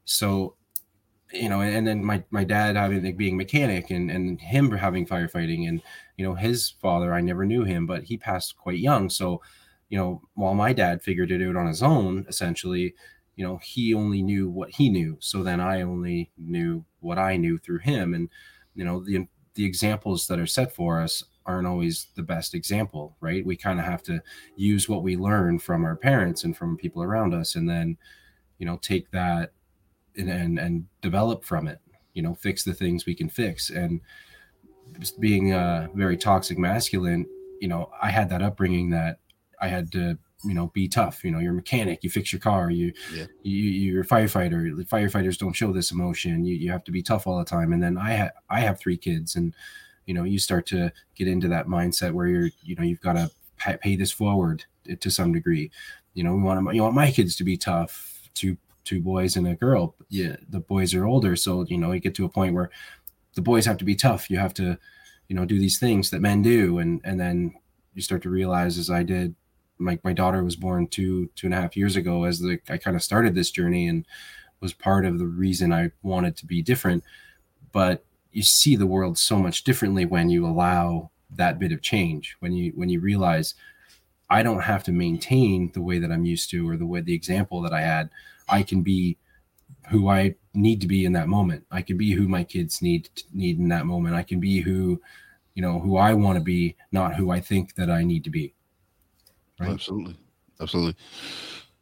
So 0.05 0.55
you 1.33 1.49
know 1.49 1.61
and 1.61 1.87
then 1.87 2.05
my 2.05 2.23
my 2.31 2.45
dad 2.45 2.77
having 2.77 3.05
like 3.05 3.17
being 3.17 3.37
mechanic 3.37 3.91
and 3.91 4.11
and 4.11 4.41
him 4.41 4.71
having 4.73 5.07
firefighting 5.07 5.69
and 5.69 5.81
you 6.17 6.25
know 6.25 6.35
his 6.35 6.71
father 6.71 7.15
i 7.15 7.21
never 7.21 7.45
knew 7.45 7.63
him 7.65 7.87
but 7.87 8.05
he 8.05 8.17
passed 8.17 8.57
quite 8.57 8.79
young 8.79 9.09
so 9.09 9.41
you 9.91 9.99
know, 9.99 10.23
while 10.35 10.55
my 10.55 10.73
dad 10.73 11.03
figured 11.03 11.33
it 11.33 11.47
out 11.47 11.57
on 11.57 11.67
his 11.67 11.83
own, 11.83 12.25
essentially, 12.29 12.95
you 13.37 13.45
know, 13.45 13.59
he 13.59 13.93
only 13.93 14.23
knew 14.23 14.49
what 14.49 14.71
he 14.71 14.89
knew. 14.89 15.17
So 15.21 15.43
then 15.43 15.61
I 15.61 15.83
only 15.83 16.31
knew 16.39 16.85
what 17.01 17.19
I 17.19 17.37
knew 17.37 17.59
through 17.59 17.81
him. 17.81 18.15
And, 18.15 18.31
you 18.75 18.85
know, 18.85 19.05
the 19.05 19.27
the 19.55 19.65
examples 19.65 20.29
that 20.29 20.39
are 20.39 20.47
set 20.47 20.73
for 20.73 21.01
us 21.01 21.25
aren't 21.45 21.67
always 21.67 22.07
the 22.15 22.23
best 22.23 22.55
example, 22.55 23.17
right? 23.21 23.45
We 23.45 23.57
kind 23.57 23.81
of 23.81 23.85
have 23.85 24.03
to 24.05 24.23
use 24.55 24.89
what 24.89 25.03
we 25.03 25.17
learn 25.17 25.59
from 25.59 25.85
our 25.85 25.97
parents 25.97 26.45
and 26.45 26.57
from 26.57 26.77
people 26.77 27.03
around 27.03 27.35
us, 27.35 27.57
and 27.57 27.69
then, 27.69 27.99
you 28.59 28.67
know, 28.67 28.79
take 28.81 29.11
that 29.11 29.53
and 30.21 30.31
and, 30.31 30.59
and 30.59 30.87
develop 31.01 31.45
from 31.45 31.67
it. 31.67 31.79
You 32.15 32.23
know, 32.23 32.35
fix 32.35 32.65
the 32.65 32.75
things 32.75 33.07
we 33.07 33.15
can 33.15 33.29
fix. 33.29 33.71
And 33.71 34.01
being 35.19 35.53
a 35.53 35.89
very 35.95 36.17
toxic 36.17 36.59
masculine, 36.59 37.27
you 37.61 37.69
know, 37.69 37.91
I 38.03 38.11
had 38.11 38.29
that 38.31 38.43
upbringing 38.43 38.91
that 38.91 39.19
I 39.61 39.69
had 39.69 39.93
to 39.93 40.19
you 40.45 40.55
know 40.55 40.69
be 40.69 40.89
tough 40.89 41.23
you 41.23 41.31
know 41.31 41.39
you're 41.39 41.53
a 41.53 41.57
mechanic 41.57 42.03
you 42.03 42.11
fix 42.11 42.33
your 42.33 42.41
car 42.41 42.71
you, 42.71 42.93
yeah. 43.15 43.27
you 43.43 43.55
you're 43.55 44.03
a 44.03 44.07
firefighter 44.07 44.75
the 44.77 44.85
firefighters 44.85 45.39
don't 45.39 45.53
show 45.53 45.73
this 45.73 45.91
emotion 45.91 46.45
you, 46.45 46.55
you 46.55 46.71
have 46.71 46.85
to 46.85 46.91
be 46.91 47.03
tough 47.03 47.27
all 47.27 47.39
the 47.39 47.45
time 47.45 47.73
and 47.73 47.83
then 47.83 47.99
i 47.99 48.11
have 48.13 48.33
i 48.49 48.61
have 48.61 48.79
three 48.79 48.97
kids 48.97 49.37
and 49.37 49.55
you 50.07 50.15
know 50.15 50.25
you 50.25 50.39
start 50.39 50.67
to 50.67 50.91
get 51.15 51.29
into 51.29 51.49
that 51.49 51.67
mindset 51.67 52.13
where 52.13 52.27
you're 52.27 52.51
you 52.63 52.75
know 52.75 52.83
you've 52.83 53.01
got 53.01 53.15
to 53.15 53.31
pay, 53.59 53.97
this 53.97 54.11
forward 54.11 54.65
to 54.99 55.11
some 55.11 55.33
degree 55.33 55.71
you 56.15 56.25
know 56.25 56.35
we 56.35 56.43
want 56.43 56.67
to, 56.67 56.75
you 56.75 56.83
want 56.83 56.95
my 56.95 57.11
kids 57.11 57.37
to 57.37 57.45
be 57.45 57.57
tough 57.57 58.29
two 58.35 58.57
two 58.85 59.01
boys 59.01 59.37
and 59.37 59.47
a 59.47 59.55
girl 59.55 59.95
yeah 60.09 60.37
the 60.49 60.61
boys 60.61 60.95
are 60.95 61.07
older 61.07 61.37
so 61.37 61.65
you 61.69 61.79
know 61.79 61.93
you 61.93 62.01
get 62.01 62.15
to 62.15 62.25
a 62.25 62.29
point 62.29 62.55
where 62.55 62.71
the 63.35 63.43
boys 63.43 63.67
have 63.67 63.79
to 63.79 63.85
be 63.85 63.95
tough 63.95 64.31
you 64.31 64.39
have 64.39 64.55
to 64.55 64.79
you 65.29 65.37
know 65.37 65.45
do 65.45 65.59
these 65.59 65.79
things 65.79 66.11
that 66.11 66.21
men 66.21 66.43
do 66.43 66.79
and 66.79 67.01
and 67.05 67.21
then 67.21 67.55
you 67.95 68.03
start 68.03 68.23
to 68.23 68.31
realize 68.31 68.79
as 68.79 68.91
i 68.91 69.03
did 69.03 69.35
my, 69.81 69.99
my 70.05 70.13
daughter 70.13 70.45
was 70.45 70.57
born 70.57 70.87
two 70.87 71.29
two 71.35 71.47
and 71.47 71.55
a 71.55 71.61
half 71.61 71.77
years 71.77 71.97
ago 71.97 72.25
as 72.25 72.39
the 72.39 72.61
I 72.69 72.77
kind 72.77 72.97
of 72.97 73.03
started 73.03 73.35
this 73.35 73.51
journey 73.51 73.89
and 73.89 74.07
was 74.61 74.75
part 74.75 75.07
of 75.07 75.19
the 75.19 75.27
reason 75.27 75.73
I 75.73 75.91
wanted 76.03 76.37
to 76.37 76.47
be 76.47 76.63
different. 76.63 77.03
But 77.73 78.05
you 78.31 78.43
see 78.43 78.77
the 78.77 78.87
world 78.87 79.19
so 79.19 79.39
much 79.39 79.65
differently 79.65 80.05
when 80.05 80.29
you 80.29 80.47
allow 80.47 81.11
that 81.31 81.59
bit 81.59 81.73
of 81.73 81.83
change. 81.83 82.37
When 82.41 82.53
you 82.53 82.73
when 82.75 82.91
you 82.91 83.01
realize 83.01 83.55
I 84.29 84.43
don't 84.43 84.61
have 84.61 84.85
to 84.85 84.93
maintain 84.93 85.73
the 85.73 85.83
way 85.83 85.99
that 85.99 86.13
I'm 86.13 86.25
used 86.25 86.51
to 86.51 86.69
or 86.69 86.77
the 86.77 86.87
way 86.87 87.01
the 87.01 87.15
example 87.15 87.63
that 87.63 87.73
I 87.73 87.81
had. 87.81 88.11
I 88.51 88.63
can 88.63 88.83
be 88.83 89.19
who 89.89 90.09
I 90.09 90.35
need 90.55 90.81
to 90.81 90.87
be 90.87 91.05
in 91.05 91.13
that 91.15 91.29
moment. 91.29 91.65
I 91.71 91.83
can 91.83 91.97
be 91.97 92.13
who 92.13 92.29
my 92.29 92.45
kids 92.45 92.83
need 92.83 93.09
need 93.33 93.59
in 93.59 93.69
that 93.69 93.87
moment. 93.87 94.15
I 94.15 94.23
can 94.23 94.41
be 94.41 94.61
who 94.61 95.01
you 95.55 95.63
know 95.63 95.79
who 95.79 95.97
I 95.97 96.15
want 96.15 96.39
to 96.39 96.45
be, 96.45 96.77
not 96.93 97.15
who 97.15 97.31
I 97.31 97.41
think 97.41 97.75
that 97.75 97.91
I 97.91 98.03
need 98.05 98.25
to 98.25 98.31
be. 98.31 98.55
Right? 99.59 99.71
Absolutely, 99.71 100.17
absolutely. 100.61 100.97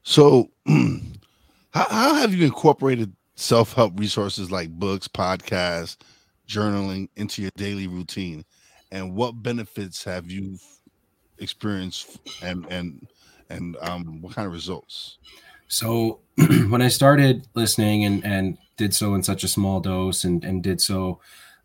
So, 0.03 0.51
how, 0.67 1.87
how 1.91 2.15
have 2.15 2.35
you 2.35 2.45
incorporated 2.45 3.15
self 3.37 3.75
help 3.75 3.99
resources 3.99 4.51
like 4.51 4.71
books, 4.71 5.07
podcasts, 5.07 5.99
journaling 6.49 7.09
into 7.17 7.43
your 7.43 7.53
daily 7.57 7.87
routine, 7.87 8.45
and 8.91 9.15
what 9.15 9.43
benefits 9.43 10.03
have 10.05 10.31
you 10.31 10.59
experienced, 11.39 12.19
and 12.43 12.67
and 12.71 13.07
and 13.51 13.77
um, 13.83 14.21
what 14.23 14.35
kind 14.35 14.47
of 14.47 14.53
results? 14.53 15.19
So, 15.69 16.21
when 16.69 16.83
I 16.83 16.89
started 16.89 17.47
listening 17.55 18.05
and 18.05 18.25
and 18.25 18.59
did 18.77 18.95
so 18.95 19.15
in 19.15 19.23
such 19.23 19.45
a 19.45 19.49
small 19.49 19.81
dose, 19.81 20.25
and 20.25 20.45
and 20.45 20.63
did 20.63 20.81
so 20.81 21.21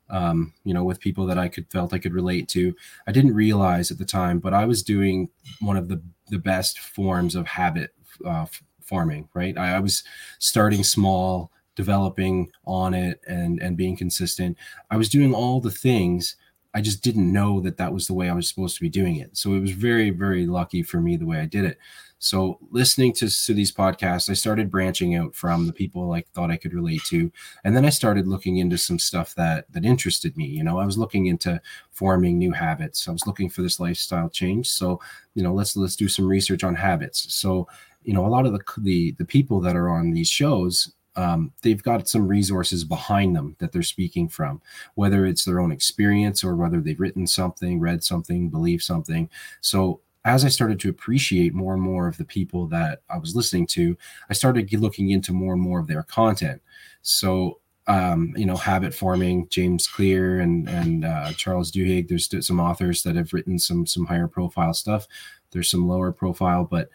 um, 0.09 0.53
you 0.63 0.73
know, 0.73 0.83
with 0.83 0.99
people 0.99 1.25
that 1.25 1.37
I 1.37 1.47
could 1.47 1.69
felt 1.71 1.93
I 1.93 1.99
could 1.99 2.13
relate 2.13 2.47
to. 2.49 2.75
I 3.07 3.11
didn't 3.11 3.33
realize 3.33 3.91
at 3.91 3.97
the 3.97 4.05
time, 4.05 4.39
but 4.39 4.53
I 4.53 4.65
was 4.65 4.83
doing 4.83 5.29
one 5.59 5.77
of 5.77 5.87
the 5.89 6.01
the 6.29 6.39
best 6.39 6.79
forms 6.79 7.35
of 7.35 7.47
habit 7.47 7.91
uh, 8.25 8.45
forming. 8.81 9.27
Right, 9.33 9.57
I, 9.57 9.75
I 9.75 9.79
was 9.79 10.03
starting 10.39 10.83
small, 10.83 11.51
developing 11.75 12.51
on 12.65 12.93
it, 12.93 13.21
and 13.27 13.61
and 13.61 13.77
being 13.77 13.97
consistent. 13.97 14.57
I 14.91 14.97
was 14.97 15.09
doing 15.09 15.33
all 15.33 15.59
the 15.59 15.71
things. 15.71 16.35
I 16.73 16.81
just 16.81 17.03
didn't 17.03 17.31
know 17.31 17.59
that 17.61 17.77
that 17.77 17.93
was 17.93 18.07
the 18.07 18.13
way 18.13 18.29
I 18.29 18.33
was 18.33 18.49
supposed 18.49 18.75
to 18.75 18.81
be 18.81 18.89
doing 18.89 19.17
it. 19.17 19.37
So 19.37 19.53
it 19.53 19.59
was 19.59 19.71
very, 19.71 20.09
very 20.09 20.47
lucky 20.47 20.81
for 20.81 20.99
me 20.99 21.15
the 21.15 21.25
way 21.25 21.39
I 21.39 21.45
did 21.45 21.65
it. 21.65 21.77
So 22.23 22.57
listening 22.71 23.11
to, 23.15 23.29
to 23.29 23.53
these 23.53 23.73
podcasts, 23.73 24.29
I 24.29 24.33
started 24.33 24.71
branching 24.71 25.15
out 25.15 25.35
from 25.35 25.67
the 25.67 25.73
people 25.73 26.13
I 26.13 26.23
thought 26.33 26.51
I 26.51 26.57
could 26.57 26.73
relate 26.73 27.01
to. 27.07 27.29
And 27.65 27.75
then 27.75 27.85
I 27.85 27.89
started 27.89 28.29
looking 28.29 28.57
into 28.57 28.77
some 28.77 28.97
stuff 28.97 29.35
that 29.35 29.65
that 29.73 29.83
interested 29.83 30.37
me. 30.37 30.45
You 30.45 30.63
know, 30.63 30.79
I 30.79 30.85
was 30.85 30.97
looking 30.97 31.25
into 31.25 31.61
forming 31.91 32.37
new 32.37 32.53
habits. 32.53 33.09
I 33.09 33.11
was 33.11 33.27
looking 33.27 33.49
for 33.49 33.61
this 33.61 33.77
lifestyle 33.77 34.29
change. 34.29 34.69
So, 34.69 35.01
you 35.35 35.43
know, 35.43 35.53
let's 35.53 35.75
let's 35.75 35.97
do 35.97 36.07
some 36.07 36.25
research 36.25 36.63
on 36.63 36.75
habits. 36.75 37.33
So, 37.33 37.67
you 38.03 38.13
know, 38.13 38.25
a 38.25 38.29
lot 38.29 38.45
of 38.45 38.53
the 38.53 38.61
the, 38.77 39.11
the 39.17 39.25
people 39.25 39.59
that 39.59 39.75
are 39.75 39.89
on 39.89 40.11
these 40.11 40.29
shows 40.29 40.93
um, 41.15 41.51
they've 41.61 41.83
got 41.83 42.07
some 42.07 42.27
resources 42.27 42.83
behind 42.83 43.35
them 43.35 43.55
that 43.59 43.71
they're 43.71 43.83
speaking 43.83 44.27
from, 44.27 44.61
whether 44.95 45.25
it's 45.25 45.45
their 45.45 45.59
own 45.59 45.71
experience 45.71 46.43
or 46.43 46.55
whether 46.55 46.81
they've 46.81 46.99
written 46.99 47.27
something, 47.27 47.79
read 47.79 48.03
something, 48.03 48.49
believe 48.49 48.81
something. 48.81 49.29
So 49.61 50.01
as 50.25 50.45
I 50.45 50.47
started 50.47 50.79
to 50.81 50.89
appreciate 50.89 51.53
more 51.53 51.73
and 51.73 51.81
more 51.81 52.07
of 52.07 52.17
the 52.17 52.25
people 52.25 52.67
that 52.67 53.01
I 53.09 53.17
was 53.17 53.35
listening 53.35 53.67
to, 53.67 53.97
I 54.29 54.33
started 54.33 54.71
looking 54.73 55.09
into 55.09 55.33
more 55.33 55.53
and 55.53 55.61
more 55.61 55.79
of 55.79 55.87
their 55.87 56.03
content. 56.03 56.61
So, 57.01 57.59
um, 57.87 58.33
you 58.37 58.45
know, 58.45 58.55
habit 58.55 58.93
forming, 58.93 59.49
James 59.49 59.87
Clear 59.87 60.39
and 60.39 60.69
and 60.69 61.03
uh, 61.03 61.33
Charles 61.33 61.71
Duhigg. 61.71 62.07
There's 62.07 62.29
some 62.45 62.61
authors 62.61 63.03
that 63.03 63.17
have 63.17 63.33
written 63.33 63.59
some 63.59 63.85
some 63.85 64.05
higher 64.05 64.29
profile 64.29 64.73
stuff. 64.73 65.05
There's 65.51 65.69
some 65.69 65.87
lower 65.87 66.13
profile, 66.13 66.63
but 66.63 66.89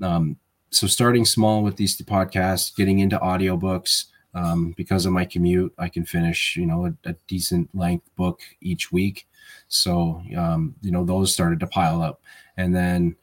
um, 0.00 0.36
so 0.72 0.86
starting 0.86 1.24
small 1.24 1.62
with 1.62 1.76
these 1.76 2.00
podcasts, 2.00 2.74
getting 2.74 2.98
into 2.98 3.18
audiobooks, 3.18 4.06
um, 4.34 4.72
because 4.76 5.04
of 5.04 5.12
my 5.12 5.24
commute, 5.24 5.72
I 5.78 5.88
can 5.88 6.04
finish, 6.04 6.56
you 6.56 6.66
know, 6.66 6.86
a, 6.86 6.94
a 7.04 7.14
decent 7.26 7.68
length 7.74 8.08
book 8.16 8.40
each 8.62 8.90
week. 8.90 9.26
So, 9.68 10.22
um, 10.36 10.74
you 10.80 10.90
know, 10.90 11.04
those 11.04 11.32
started 11.32 11.60
to 11.60 11.66
pile 11.66 12.02
up. 12.02 12.22
And 12.56 12.74
then 12.74 13.16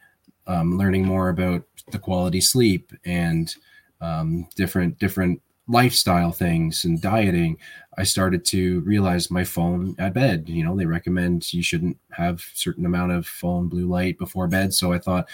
um, 0.45 0.77
learning 0.77 1.05
more 1.05 1.29
about 1.29 1.63
the 1.91 1.99
quality 1.99 2.41
sleep 2.41 2.91
and 3.05 3.53
um, 4.01 4.47
different, 4.55 4.99
different 4.99 5.41
lifestyle 5.67 6.31
things 6.31 6.85
and 6.85 7.01
dieting, 7.01 7.57
I 7.97 8.03
started 8.03 8.45
to 8.45 8.81
realize 8.81 9.29
my 9.29 9.43
phone 9.43 9.95
at 9.99 10.13
bed. 10.13 10.49
You 10.49 10.63
know, 10.63 10.75
they 10.75 10.85
recommend 10.85 11.53
you 11.53 11.61
shouldn't 11.61 11.97
have 12.11 12.43
certain 12.53 12.85
amount 12.85 13.11
of 13.11 13.27
phone 13.27 13.67
blue 13.67 13.87
light 13.87 14.17
before 14.17 14.47
bed. 14.47 14.73
So 14.73 14.93
I 14.93 14.99
thought, 14.99 15.27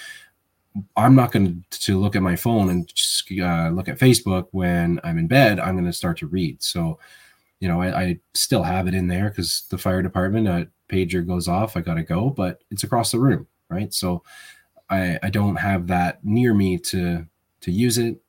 I'm 0.95 1.15
not 1.15 1.31
going 1.31 1.63
to 1.69 1.99
look 1.99 2.15
at 2.15 2.21
my 2.21 2.35
phone 2.35 2.69
and 2.69 2.87
just 2.93 3.31
uh, 3.31 3.69
look 3.69 3.87
at 3.87 3.99
Facebook 3.99 4.47
when 4.51 4.99
I'm 5.03 5.17
in 5.17 5.27
bed. 5.27 5.59
I'm 5.59 5.75
going 5.75 5.85
to 5.85 5.93
start 5.93 6.17
to 6.19 6.27
read. 6.27 6.61
So, 6.61 6.99
you 7.59 7.67
know, 7.67 7.81
I, 7.81 8.01
I 8.01 8.19
still 8.33 8.63
have 8.63 8.87
it 8.87 8.93
in 8.93 9.07
there 9.07 9.29
because 9.29 9.63
the 9.69 9.77
fire 9.77 10.01
department 10.01 10.47
uh, 10.47 10.65
pager 10.89 11.25
goes 11.25 11.47
off. 11.47 11.77
I 11.77 11.81
got 11.81 11.93
to 11.95 12.03
go, 12.03 12.29
but 12.29 12.63
it's 12.71 12.83
across 12.83 13.11
the 13.11 13.19
room, 13.19 13.47
right? 13.69 13.93
So, 13.93 14.23
I 14.89 15.19
I 15.23 15.29
don't 15.29 15.55
have 15.55 15.87
that 15.87 16.23
near 16.23 16.53
me 16.53 16.77
to 16.77 17.25
to 17.61 17.71
use 17.71 17.97
it. 17.97 18.21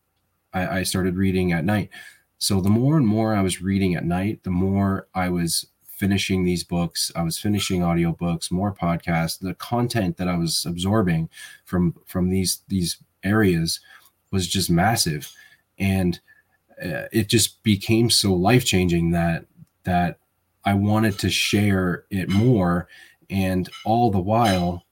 I, 0.52 0.78
I 0.78 0.82
started 0.82 1.16
reading 1.16 1.52
at 1.52 1.64
night. 1.64 1.90
So 2.38 2.60
the 2.60 2.70
more 2.70 2.96
and 2.96 3.06
more 3.06 3.34
I 3.34 3.42
was 3.42 3.62
reading 3.62 3.94
at 3.94 4.04
night, 4.04 4.42
the 4.42 4.50
more 4.50 5.08
I 5.14 5.28
was 5.28 5.66
finishing 5.96 6.44
these 6.44 6.62
books. 6.62 7.10
I 7.16 7.22
was 7.22 7.38
finishing 7.38 7.80
audiobooks 7.80 8.50
more 8.50 8.72
podcasts. 8.72 9.38
The 9.38 9.54
content 9.54 10.18
that 10.18 10.28
i 10.28 10.36
was 10.36 10.64
absorbing 10.66 11.28
from 11.64 11.94
from 12.04 12.28
these 12.28 12.60
these 12.68 12.98
areas 13.24 13.80
was 14.30 14.46
just 14.46 14.70
massive. 14.70 15.32
And 15.78 16.20
uh, 16.82 17.08
it 17.12 17.28
just 17.28 17.62
became 17.62 18.10
so 18.10 18.34
life 18.34 18.64
changing 18.64 19.10
that 19.12 19.46
that 19.84 20.18
i 20.64 20.74
wanted 20.74 21.18
to 21.20 21.30
share 21.30 22.04
it 22.10 22.28
more. 22.28 22.88
And 23.30 23.68
all 23.84 24.10
the 24.10 24.20
while 24.20 24.84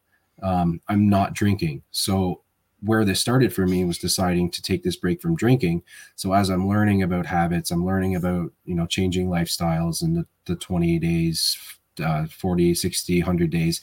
um, 0.42 0.80
i'm 0.88 1.08
not 1.08 1.34
drinking. 1.34 1.82
So 1.90 2.40
where 2.85 3.05
this 3.05 3.21
started 3.21 3.53
for 3.53 3.67
me 3.67 3.85
was 3.85 3.99
deciding 3.99 4.50
to 4.50 4.62
take 4.62 4.83
this 4.83 4.97
break 4.97 5.21
from 5.21 5.37
drinking. 5.37 5.83
So 6.17 6.35
as 6.35 6.50
I'm 6.50 6.69
learning 6.69 7.03
about 7.03 7.26
habits, 7.26 7.71
I'm 7.71 7.85
learning 7.85 8.14
about, 8.14 8.53
you 8.64 8.75
know, 8.75 8.87
changing 8.87 9.29
lifestyles 9.29 10.03
and 10.03 10.17
the, 10.17 10.26
the 10.45 10.57
20 10.57 10.99
days, 10.99 11.57
uh, 12.05 12.26
40, 12.26 12.75
60, 12.75 13.21
100 13.21 13.50
days. 13.50 13.81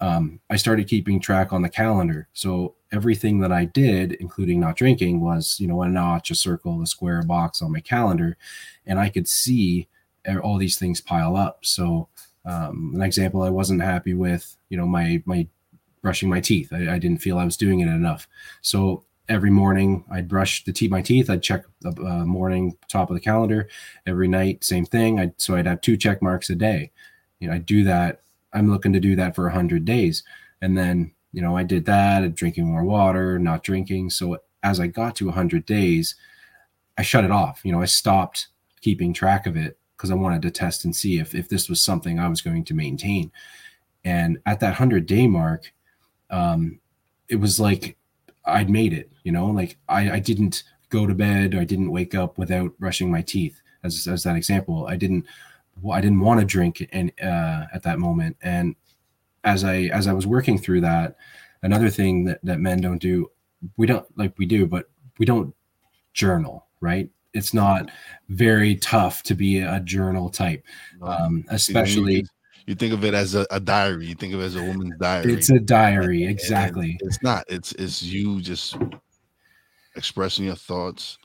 Um, 0.00 0.40
I 0.48 0.56
started 0.56 0.88
keeping 0.88 1.20
track 1.20 1.52
on 1.52 1.60
the 1.60 1.68
calendar. 1.68 2.28
So 2.32 2.76
everything 2.90 3.40
that 3.40 3.52
I 3.52 3.66
did, 3.66 4.12
including 4.12 4.58
not 4.58 4.76
drinking, 4.76 5.20
was, 5.20 5.60
you 5.60 5.66
know, 5.66 5.82
a 5.82 5.88
notch, 5.88 6.30
a 6.30 6.34
circle, 6.34 6.80
a 6.80 6.86
square, 6.86 7.20
a 7.20 7.24
box 7.24 7.60
on 7.60 7.72
my 7.72 7.80
calendar. 7.80 8.38
And 8.86 8.98
I 8.98 9.10
could 9.10 9.28
see 9.28 9.88
all 10.42 10.56
these 10.56 10.78
things 10.78 11.02
pile 11.02 11.36
up. 11.36 11.64
So 11.64 12.08
um, 12.46 12.92
an 12.94 13.02
example 13.02 13.42
I 13.42 13.50
wasn't 13.50 13.82
happy 13.82 14.14
with, 14.14 14.56
you 14.70 14.78
know, 14.78 14.86
my, 14.86 15.22
my 15.26 15.46
brushing 16.02 16.28
my 16.28 16.40
teeth. 16.40 16.72
I, 16.72 16.94
I, 16.94 16.98
didn't 16.98 17.20
feel 17.20 17.38
I 17.38 17.44
was 17.44 17.56
doing 17.56 17.80
it 17.80 17.88
enough. 17.88 18.26
So 18.62 19.04
every 19.28 19.50
morning 19.50 20.04
I'd 20.10 20.28
brush 20.28 20.64
the 20.64 20.72
teeth, 20.72 20.90
my 20.90 21.02
teeth. 21.02 21.30
I'd 21.30 21.42
check 21.42 21.64
the 21.80 21.90
uh, 21.90 22.24
morning 22.24 22.76
top 22.88 23.10
of 23.10 23.14
the 23.14 23.20
calendar. 23.20 23.68
Every 24.06 24.28
night, 24.28 24.64
same 24.64 24.84
thing. 24.84 25.20
I'd, 25.20 25.40
so 25.40 25.54
I'd 25.54 25.66
have 25.66 25.80
two 25.80 25.96
check 25.96 26.20
marks 26.20 26.50
a 26.50 26.54
day. 26.54 26.90
You 27.38 27.48
know, 27.48 27.54
I 27.54 27.58
do 27.58 27.84
that. 27.84 28.22
I'm 28.52 28.70
looking 28.70 28.92
to 28.92 29.00
do 29.00 29.16
that 29.16 29.34
for 29.34 29.48
hundred 29.48 29.84
days, 29.84 30.24
and 30.60 30.76
then 30.76 31.12
you 31.32 31.40
know 31.40 31.56
I 31.56 31.62
did 31.62 31.84
that. 31.86 32.34
Drinking 32.34 32.66
more 32.66 32.84
water, 32.84 33.38
not 33.38 33.62
drinking. 33.62 34.10
So 34.10 34.38
as 34.62 34.80
I 34.80 34.88
got 34.88 35.14
to 35.16 35.30
hundred 35.30 35.64
days, 35.66 36.16
I 36.98 37.02
shut 37.02 37.24
it 37.24 37.30
off. 37.30 37.60
You 37.62 37.72
know, 37.72 37.80
I 37.80 37.86
stopped 37.86 38.48
keeping 38.80 39.12
track 39.12 39.46
of 39.46 39.56
it 39.56 39.78
because 39.96 40.10
I 40.10 40.14
wanted 40.14 40.42
to 40.42 40.50
test 40.50 40.84
and 40.84 40.94
see 40.94 41.18
if 41.18 41.34
if 41.34 41.48
this 41.48 41.68
was 41.68 41.82
something 41.82 42.18
I 42.18 42.28
was 42.28 42.40
going 42.40 42.64
to 42.64 42.74
maintain. 42.74 43.30
And 44.04 44.38
at 44.46 44.60
that 44.60 44.74
hundred 44.74 45.06
day 45.06 45.28
mark, 45.28 45.72
um, 46.30 46.80
it 47.28 47.36
was 47.36 47.60
like 47.60 47.96
I'd 48.44 48.70
made 48.70 48.92
it, 48.92 49.10
you 49.24 49.32
know, 49.32 49.46
like 49.46 49.76
I, 49.88 50.12
I 50.12 50.18
didn't 50.18 50.64
go 50.88 51.06
to 51.06 51.14
bed 51.14 51.54
or 51.54 51.60
I 51.60 51.64
didn't 51.64 51.90
wake 51.90 52.14
up 52.14 52.38
without 52.38 52.78
brushing 52.78 53.10
my 53.10 53.22
teeth 53.22 53.60
as, 53.84 54.06
as 54.06 54.22
that 54.24 54.36
example. 54.36 54.86
I 54.86 54.96
didn't, 54.96 55.26
well, 55.80 55.96
I 55.96 56.00
didn't 56.00 56.20
want 56.20 56.40
to 56.40 56.46
drink 56.46 56.86
and 56.92 57.12
uh, 57.22 57.66
at 57.72 57.82
that 57.84 57.98
moment. 57.98 58.36
And 58.42 58.74
as 59.44 59.64
I, 59.64 59.82
as 59.92 60.06
I 60.06 60.12
was 60.12 60.26
working 60.26 60.58
through 60.58 60.82
that, 60.82 61.16
another 61.62 61.90
thing 61.90 62.24
that, 62.24 62.40
that 62.42 62.60
men 62.60 62.80
don't 62.80 63.00
do, 63.00 63.30
we 63.76 63.86
don't 63.86 64.06
like 64.16 64.32
we 64.38 64.46
do, 64.46 64.66
but 64.66 64.90
we 65.18 65.26
don't 65.26 65.54
journal, 66.12 66.66
right? 66.80 67.08
It's 67.32 67.54
not 67.54 67.90
very 68.28 68.74
tough 68.76 69.22
to 69.24 69.34
be 69.34 69.60
a 69.60 69.80
journal 69.80 70.30
type, 70.30 70.64
um, 71.02 71.44
especially 71.50 72.26
you 72.66 72.74
think 72.74 72.92
of 72.92 73.04
it 73.04 73.14
as 73.14 73.34
a, 73.34 73.46
a, 73.50 73.60
diary. 73.60 74.06
You 74.06 74.14
think 74.14 74.34
of 74.34 74.40
it 74.40 74.44
as 74.44 74.56
a 74.56 74.62
woman's 74.62 74.96
diary. 74.98 75.32
It's 75.32 75.50
a 75.50 75.58
diary, 75.58 76.24
exactly. 76.24 76.96
And 77.00 77.00
it's 77.02 77.22
not. 77.22 77.44
It's 77.48 77.72
it's 77.72 78.02
you 78.02 78.40
just 78.40 78.76
expressing 79.96 80.44
your 80.46 80.56
thoughts, 80.56 81.18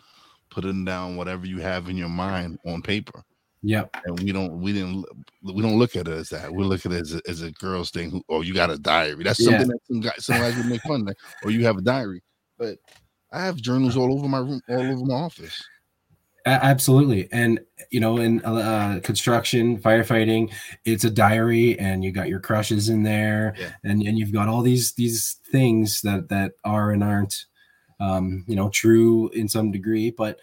putting 0.50 0.86
down 0.86 1.15
whatever 1.15 1.45
you 1.45 1.60
have 1.60 1.89
in 1.89 1.98
your 1.98 2.10
mind 2.10 2.60
on 2.65 2.82
paper. 2.82 3.24
Yep. 3.62 3.95
And 4.06 4.19
we 4.19 4.32
don't 4.32 4.62
we 4.62 4.74
didn't 4.74 5.06
we 5.43 5.62
don't 5.62 5.80
look 5.80 5.95
at 5.95 6.08
it 6.08 6.13
as 6.13 6.30
that. 6.30 6.52
We 6.52 6.63
look 6.63 6.86
at 6.86 6.91
it 6.91 7.02
as 7.02 7.15
a, 7.15 7.21
as 7.28 7.41
a 7.41 7.52
girl's 7.52 7.89
thing. 7.89 8.12
Who 8.12 8.24
oh 8.30 8.41
you 8.41 8.54
got 8.54 8.69
a 8.69 8.78
diary? 8.78 9.24
That's 9.24 9.39
yeah. 9.39 9.52
something 9.52 9.69
that 9.69 9.80
some 9.88 10.00
guys 10.02 10.26
some 10.26 10.38
guys 10.38 10.56
would 10.56 10.67
make 10.67 10.82
fun 10.82 11.08
of. 11.08 11.15
Or 11.43 11.50
you 11.52 11.65
have 11.65 11.78
a 11.78 11.82
diary, 11.82 12.21
but 12.60 12.78
I 13.32 13.43
have 13.43 13.56
journals 13.56 13.98
all 13.98 14.13
over 14.13 14.28
my 14.28 14.38
room, 14.38 14.62
all 14.69 14.80
over 14.80 15.06
my 15.06 15.15
office. 15.15 15.63
Absolutely. 16.46 17.28
And, 17.32 17.60
you 17.90 18.00
know, 18.00 18.18
in 18.18 18.44
uh, 18.46 19.00
construction, 19.04 19.80
firefighting, 19.80 20.54
it's 20.86 21.04
a 21.04 21.10
diary 21.10 21.78
and 21.80 22.04
you 22.04 22.12
got 22.12 22.30
your 22.30 22.40
crushes 22.40 22.90
in 22.90 23.02
there 23.02 23.56
yeah. 23.58 23.72
and, 23.84 24.04
and 24.04 24.20
you've 24.20 24.32
got 24.32 24.48
all 24.48 24.62
these, 24.62 24.94
these 24.94 25.40
things 25.52 26.02
that, 26.02 26.30
that 26.30 26.52
are 26.64 26.92
and 26.92 27.04
aren't, 27.04 27.46
um, 28.00 28.44
you 28.48 28.56
know, 28.56 28.70
true 28.70 29.30
in 29.30 29.48
some 29.48 29.72
degree, 29.72 30.12
but 30.12 30.40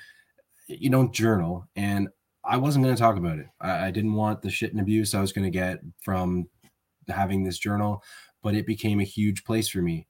you 0.66 0.90
don't 0.90 1.14
journal. 1.14 1.68
And 1.76 2.08
I 2.44 2.56
wasn't 2.56 2.84
going 2.84 2.96
to 2.96 3.00
talk 3.00 3.16
about 3.16 3.38
it. 3.38 3.46
I, 3.60 3.86
I 3.86 3.90
didn't 3.92 4.14
want 4.14 4.42
the 4.42 4.50
shit 4.50 4.72
and 4.72 4.80
abuse 4.80 5.14
I 5.14 5.20
was 5.20 5.32
going 5.32 5.44
to 5.44 5.56
get 5.56 5.78
from 6.02 6.48
having 7.08 7.44
this 7.44 7.58
journal, 7.58 8.02
but 8.42 8.56
it 8.56 8.66
became 8.66 8.98
a 8.98 9.04
huge 9.04 9.44
place 9.44 9.68
for 9.68 9.82
me. 9.82 10.08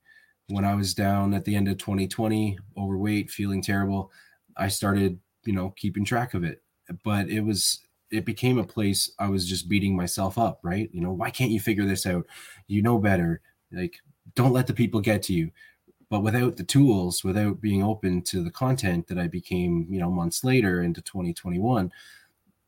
When 0.48 0.64
I 0.64 0.74
was 0.74 0.94
down 0.94 1.34
at 1.34 1.44
the 1.44 1.54
end 1.54 1.68
of 1.68 1.76
2020, 1.76 2.58
overweight, 2.78 3.30
feeling 3.30 3.62
terrible, 3.62 4.10
I 4.56 4.68
started 4.68 5.18
you 5.44 5.52
know 5.52 5.70
keeping 5.76 6.04
track 6.04 6.34
of 6.34 6.44
it. 6.44 6.62
But 7.04 7.28
it 7.28 7.40
was 7.40 7.80
it 8.10 8.26
became 8.26 8.58
a 8.58 8.64
place 8.64 9.10
i 9.18 9.26
was 9.26 9.48
just 9.48 9.70
beating 9.70 9.96
myself 9.96 10.36
up 10.36 10.60
right? 10.62 10.90
You 10.92 11.00
know 11.00 11.12
why 11.12 11.30
can't 11.30 11.50
you 11.50 11.60
figure 11.60 11.86
this 11.86 12.06
out? 12.06 12.26
You 12.66 12.82
know 12.82 12.98
better. 12.98 13.40
Like 13.72 13.96
don't 14.34 14.52
let 14.52 14.66
the 14.66 14.74
people 14.74 15.00
get 15.00 15.22
to 15.24 15.32
you. 15.32 15.50
But 16.10 16.22
without 16.22 16.56
the 16.56 16.64
tools 16.64 17.24
without 17.24 17.60
being 17.60 17.82
open 17.82 18.22
to 18.22 18.42
the 18.44 18.50
content 18.50 19.06
that 19.08 19.18
i 19.18 19.26
became 19.28 19.86
you 19.88 19.98
know 19.98 20.10
months 20.10 20.44
later 20.44 20.82
into 20.82 21.00
2021 21.00 21.90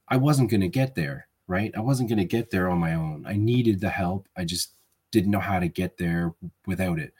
i 0.08 0.16
wasn't 0.16 0.50
going 0.50 0.62
to 0.62 0.68
get 0.68 0.94
there 0.94 1.28
right? 1.46 1.72
I 1.76 1.80
wasn't 1.80 2.08
going 2.08 2.18
to 2.18 2.24
get 2.24 2.50
there 2.50 2.68
on 2.68 2.78
my 2.78 2.94
own. 2.94 3.24
I 3.26 3.36
needed 3.36 3.80
the 3.80 3.90
help. 3.90 4.28
I 4.36 4.44
just 4.44 4.72
didn't 5.10 5.30
know 5.30 5.40
how 5.40 5.58
to 5.58 5.68
get 5.68 5.96
there 5.96 6.34
without 6.66 6.98
it. 6.98 7.12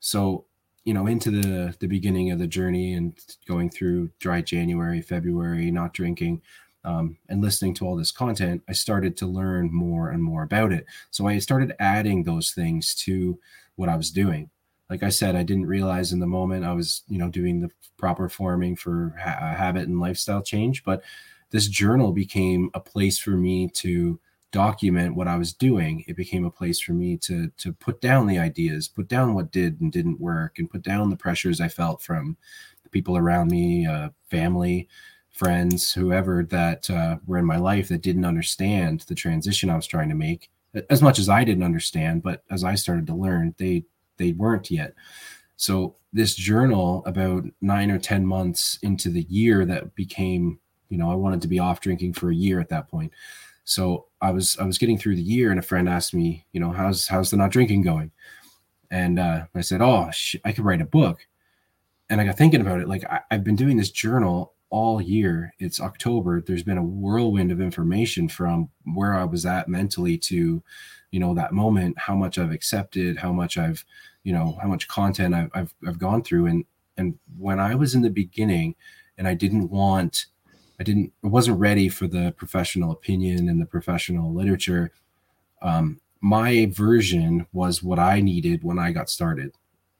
So 0.00 0.44
you 0.88 0.94
know 0.94 1.06
into 1.06 1.30
the 1.30 1.76
the 1.80 1.86
beginning 1.86 2.30
of 2.30 2.38
the 2.38 2.46
journey 2.46 2.94
and 2.94 3.12
going 3.46 3.68
through 3.68 4.10
dry 4.20 4.40
january 4.40 5.02
february 5.02 5.70
not 5.70 5.92
drinking 5.92 6.40
um, 6.84 7.18
and 7.28 7.42
listening 7.42 7.74
to 7.74 7.84
all 7.84 7.94
this 7.94 8.10
content 8.10 8.62
i 8.70 8.72
started 8.72 9.14
to 9.14 9.26
learn 9.26 9.70
more 9.70 10.08
and 10.08 10.22
more 10.22 10.42
about 10.42 10.72
it. 10.72 10.86
So 11.10 11.26
i 11.26 11.38
started 11.40 11.76
adding 11.78 12.24
those 12.24 12.52
things 12.52 12.94
to 13.04 13.38
what 13.76 13.90
i 13.90 13.96
was 13.96 14.10
doing. 14.10 14.48
Like 14.88 15.02
i 15.02 15.10
said 15.10 15.36
i 15.36 15.42
didn't 15.42 15.66
realize 15.66 16.10
in 16.12 16.20
the 16.20 16.26
moment 16.26 16.64
i 16.64 16.72
was 16.72 17.02
you 17.06 17.18
know 17.18 17.28
doing 17.28 17.60
the 17.60 17.70
proper 17.98 18.30
forming 18.30 18.74
for 18.74 19.14
ha- 19.22 19.54
habit 19.58 19.88
and 19.88 20.00
lifestyle 20.00 20.40
change 20.40 20.84
but 20.84 21.02
this 21.50 21.68
journal 21.68 22.12
became 22.12 22.70
a 22.72 22.80
place 22.80 23.18
for 23.18 23.32
me 23.32 23.68
to 23.74 24.18
document 24.50 25.14
what 25.14 25.28
I 25.28 25.36
was 25.36 25.52
doing, 25.52 26.04
it 26.06 26.16
became 26.16 26.44
a 26.44 26.50
place 26.50 26.80
for 26.80 26.92
me 26.92 27.16
to 27.18 27.48
to 27.58 27.72
put 27.72 28.00
down 28.00 28.26
the 28.26 28.38
ideas, 28.38 28.88
put 28.88 29.08
down 29.08 29.34
what 29.34 29.52
did 29.52 29.80
and 29.80 29.92
didn't 29.92 30.20
work, 30.20 30.58
and 30.58 30.70
put 30.70 30.82
down 30.82 31.10
the 31.10 31.16
pressures 31.16 31.60
I 31.60 31.68
felt 31.68 32.02
from 32.02 32.36
the 32.82 32.88
people 32.88 33.16
around 33.16 33.50
me, 33.50 33.86
uh, 33.86 34.10
family, 34.30 34.88
friends, 35.30 35.92
whoever 35.92 36.44
that 36.44 36.88
uh, 36.90 37.16
were 37.26 37.38
in 37.38 37.44
my 37.44 37.58
life 37.58 37.88
that 37.88 38.02
didn't 38.02 38.24
understand 38.24 39.00
the 39.02 39.14
transition 39.14 39.70
I 39.70 39.76
was 39.76 39.86
trying 39.86 40.08
to 40.08 40.14
make. 40.14 40.50
As 40.90 41.02
much 41.02 41.18
as 41.18 41.28
I 41.28 41.44
didn't 41.44 41.64
understand, 41.64 42.22
but 42.22 42.44
as 42.50 42.64
I 42.64 42.74
started 42.74 43.06
to 43.08 43.14
learn, 43.14 43.54
they 43.58 43.84
they 44.16 44.32
weren't 44.32 44.70
yet. 44.70 44.94
So 45.56 45.96
this 46.12 46.34
journal, 46.34 47.02
about 47.04 47.44
nine 47.60 47.90
or 47.90 47.98
ten 47.98 48.24
months 48.24 48.78
into 48.82 49.10
the 49.10 49.26
year, 49.28 49.66
that 49.66 49.94
became, 49.94 50.58
you 50.88 50.96
know, 50.96 51.10
I 51.10 51.14
wanted 51.14 51.42
to 51.42 51.48
be 51.48 51.58
off 51.58 51.80
drinking 51.80 52.14
for 52.14 52.30
a 52.30 52.34
year 52.34 52.60
at 52.60 52.70
that 52.70 52.88
point 52.88 53.12
so 53.68 54.06
I 54.22 54.30
was 54.30 54.56
I 54.58 54.64
was 54.64 54.78
getting 54.78 54.98
through 54.98 55.16
the 55.16 55.22
year, 55.22 55.50
and 55.50 55.58
a 55.58 55.62
friend 55.62 55.88
asked 55.88 56.14
me, 56.14 56.46
you 56.52 56.60
know, 56.60 56.72
how's 56.72 57.06
how's 57.06 57.30
the 57.30 57.36
not 57.36 57.50
drinking 57.50 57.82
going? 57.82 58.10
And 58.90 59.18
uh, 59.18 59.44
I 59.54 59.60
said, 59.60 59.82
oh, 59.82 60.10
sh- 60.10 60.36
I 60.44 60.52
could 60.52 60.64
write 60.64 60.80
a 60.80 60.86
book. 60.86 61.26
And 62.08 62.20
I 62.20 62.24
got 62.24 62.38
thinking 62.38 62.62
about 62.62 62.80
it. 62.80 62.88
Like 62.88 63.04
I, 63.04 63.20
I've 63.30 63.44
been 63.44 63.56
doing 63.56 63.76
this 63.76 63.90
journal 63.90 64.54
all 64.70 65.02
year. 65.02 65.52
It's 65.58 65.80
October. 65.80 66.40
There's 66.40 66.62
been 66.62 66.78
a 66.78 66.82
whirlwind 66.82 67.52
of 67.52 67.60
information 67.60 68.28
from 68.28 68.70
where 68.94 69.12
I 69.12 69.24
was 69.24 69.44
at 69.44 69.68
mentally 69.68 70.16
to, 70.16 70.62
you 71.10 71.20
know, 71.20 71.34
that 71.34 71.52
moment, 71.52 71.98
how 71.98 72.14
much 72.14 72.38
I've 72.38 72.52
accepted, 72.52 73.18
how 73.18 73.32
much 73.32 73.58
I've, 73.58 73.84
you 74.24 74.32
know, 74.32 74.58
how 74.62 74.68
much 74.68 74.88
content 74.88 75.34
I've, 75.34 75.50
I've, 75.52 75.74
I've 75.86 75.98
gone 75.98 76.22
through. 76.22 76.46
And, 76.46 76.64
and 76.96 77.18
when 77.36 77.60
I 77.60 77.74
was 77.74 77.94
in 77.94 78.00
the 78.00 78.08
beginning 78.10 78.74
and 79.18 79.28
I 79.28 79.34
didn't 79.34 79.68
want, 79.68 80.26
I 80.80 80.84
didn't, 80.84 81.12
I 81.24 81.28
wasn't 81.28 81.58
ready 81.58 81.88
for 81.88 82.06
the 82.06 82.32
professional 82.36 82.92
opinion 82.92 83.48
and 83.48 83.60
the 83.60 83.66
professional 83.66 84.32
literature. 84.32 84.92
Um, 85.60 86.00
my 86.20 86.66
version 86.72 87.46
was 87.52 87.82
what 87.82 87.98
I 87.98 88.20
needed 88.20 88.62
when 88.62 88.78
I 88.78 88.92
got 88.92 89.10
started. 89.10 89.52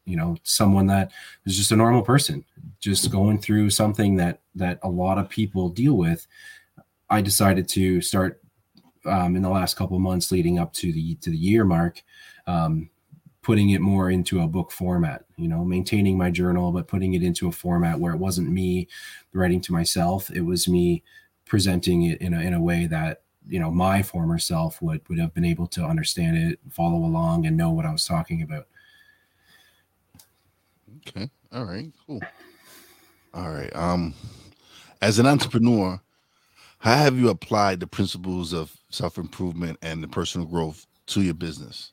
You 0.05 0.17
know 0.17 0.37
someone 0.43 0.87
that 0.87 1.13
is 1.45 1.55
just 1.55 1.71
a 1.71 1.77
normal 1.77 2.01
person 2.01 2.43
just 2.81 3.11
going 3.11 3.39
through 3.39 3.69
something 3.69 4.17
that 4.17 4.41
that 4.55 4.79
a 4.83 4.89
lot 4.89 5.19
of 5.19 5.29
people 5.29 5.69
deal 5.69 5.99
with. 5.99 6.27
I 7.11 7.21
decided 7.21 7.69
to 7.71 8.01
start 8.01 8.41
um, 9.05 9.37
in 9.37 9.43
the 9.43 9.51
last 9.51 9.77
couple 9.77 9.99
months 9.99 10.33
leading 10.33 10.59
up 10.59 10.73
to 10.75 10.93
the 10.93 11.15
to 11.17 11.31
the 11.31 11.37
year 11.37 11.65
mark. 11.65 12.03
Um, 12.47 12.89
putting 13.49 13.71
it 13.71 13.81
more 13.81 14.11
into 14.11 14.43
a 14.43 14.47
book 14.47 14.71
format 14.71 15.25
you 15.39 15.49
know 15.49 15.65
maintaining 15.65 16.19
my 16.19 16.31
journal 16.31 16.71
but 16.71 16.87
putting 16.87 17.15
it 17.15 17.23
into 17.23 17.49
a 17.49 17.53
format 17.53 17.99
where 17.99 18.13
it 18.13 18.19
wasn't 18.19 18.47
me 18.47 18.87
writing 19.33 19.59
to 19.59 19.73
myself 19.73 20.31
it 20.33 20.43
was 20.43 20.69
me 20.69 21.03
presenting 21.47 22.03
it 22.03 22.21
in 22.21 22.35
a, 22.35 22.41
in 22.43 22.53
a 22.53 22.61
way 22.61 22.87
that 22.87 23.23
you 23.49 23.59
know 23.59 23.71
my 23.71 24.03
former 24.03 24.39
self 24.39 24.83
would 24.83 25.01
would 25.09 25.19
have 25.19 25.33
been 25.33 25.47
able 25.47 25.67
to 25.67 25.83
understand 25.83 26.37
it 26.37 26.61
follow 26.69 26.99
along 26.99 27.47
and 27.47 27.57
know 27.57 27.71
what 27.71 27.87
i 27.87 27.91
was 27.91 28.05
talking 28.05 28.43
about 28.43 28.67
Okay. 31.09 31.31
All 31.51 31.65
right. 31.65 31.91
Cool. 32.07 32.21
All 33.33 33.51
right. 33.51 33.75
Um, 33.75 34.13
as 35.01 35.19
an 35.19 35.27
entrepreneur, 35.27 36.03
how 36.81 36.97
have 36.97 37.19
you 37.19 37.31
applied 37.31 37.81
the 37.81 37.87
principles 37.87 38.53
of 38.53 38.77
self 38.91 39.17
improvement 39.17 39.79
and 39.81 40.03
the 40.03 40.09
personal 40.09 40.47
growth 40.47 40.87
to 41.07 41.23
your 41.23 41.35
business? 41.35 41.93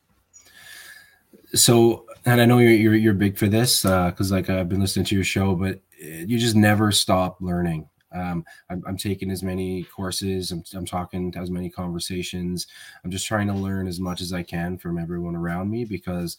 So, 1.54 2.06
and 2.26 2.42
I 2.42 2.46
know 2.46 2.58
you're 2.58 2.72
you're, 2.72 2.96
you're 2.96 3.14
big 3.14 3.38
for 3.38 3.48
this 3.48 3.84
because 3.84 4.32
uh, 4.32 4.36
like 4.36 4.50
I've 4.50 4.70
been 4.70 4.80
listening 4.80 5.06
to 5.08 5.16
your 5.16 5.24
show, 5.24 5.56
but 5.56 5.80
you 6.00 6.38
just 6.38 6.56
never 6.56 6.92
stop 6.92 7.38
learning. 7.42 7.90
Um, 8.12 8.46
I'm, 8.70 8.82
I'm, 8.88 8.96
taking 8.96 9.30
as 9.30 9.44
many 9.44 9.84
courses. 9.84 10.52
I'm, 10.52 10.64
I'm 10.74 10.86
talking 10.86 11.34
to 11.34 11.40
as 11.40 11.52
many 11.52 11.70
conversations. 11.70 12.68
I'm 13.04 13.12
just 13.12 13.28
trying 13.28 13.48
to 13.48 13.54
learn 13.54 13.88
as 13.88 14.00
much 14.00 14.22
as 14.22 14.32
I 14.32 14.42
can 14.42 14.78
from 14.78 14.98
everyone 14.98 15.36
around 15.36 15.70
me 15.70 15.84
because 15.84 16.38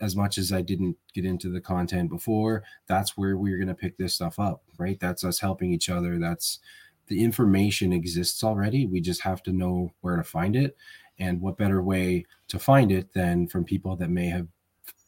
as 0.00 0.16
much 0.16 0.38
as 0.38 0.50
I 0.50 0.62
didn't 0.62 0.96
get 1.12 1.26
into 1.26 1.50
the 1.50 1.60
content 1.60 2.08
before, 2.08 2.62
that's 2.86 3.18
where 3.18 3.36
we're 3.36 3.58
going 3.58 3.68
to 3.68 3.74
pick 3.74 3.98
this 3.98 4.14
stuff 4.14 4.38
up, 4.38 4.62
right? 4.78 4.98
That's 4.98 5.24
us 5.24 5.38
helping 5.38 5.72
each 5.72 5.90
other. 5.90 6.18
That's 6.18 6.58
the 7.08 7.22
information 7.22 7.92
exists 7.92 8.42
already. 8.42 8.86
We 8.86 9.00
just 9.00 9.20
have 9.20 9.42
to 9.42 9.52
know 9.52 9.92
where 10.00 10.16
to 10.16 10.24
find 10.24 10.56
it. 10.56 10.76
And 11.20 11.40
what 11.40 11.58
better 11.58 11.82
way 11.82 12.24
to 12.48 12.58
find 12.58 12.90
it 12.90 13.12
than 13.12 13.46
from 13.46 13.64
people 13.64 13.94
that 13.96 14.10
may 14.10 14.26
have 14.28 14.48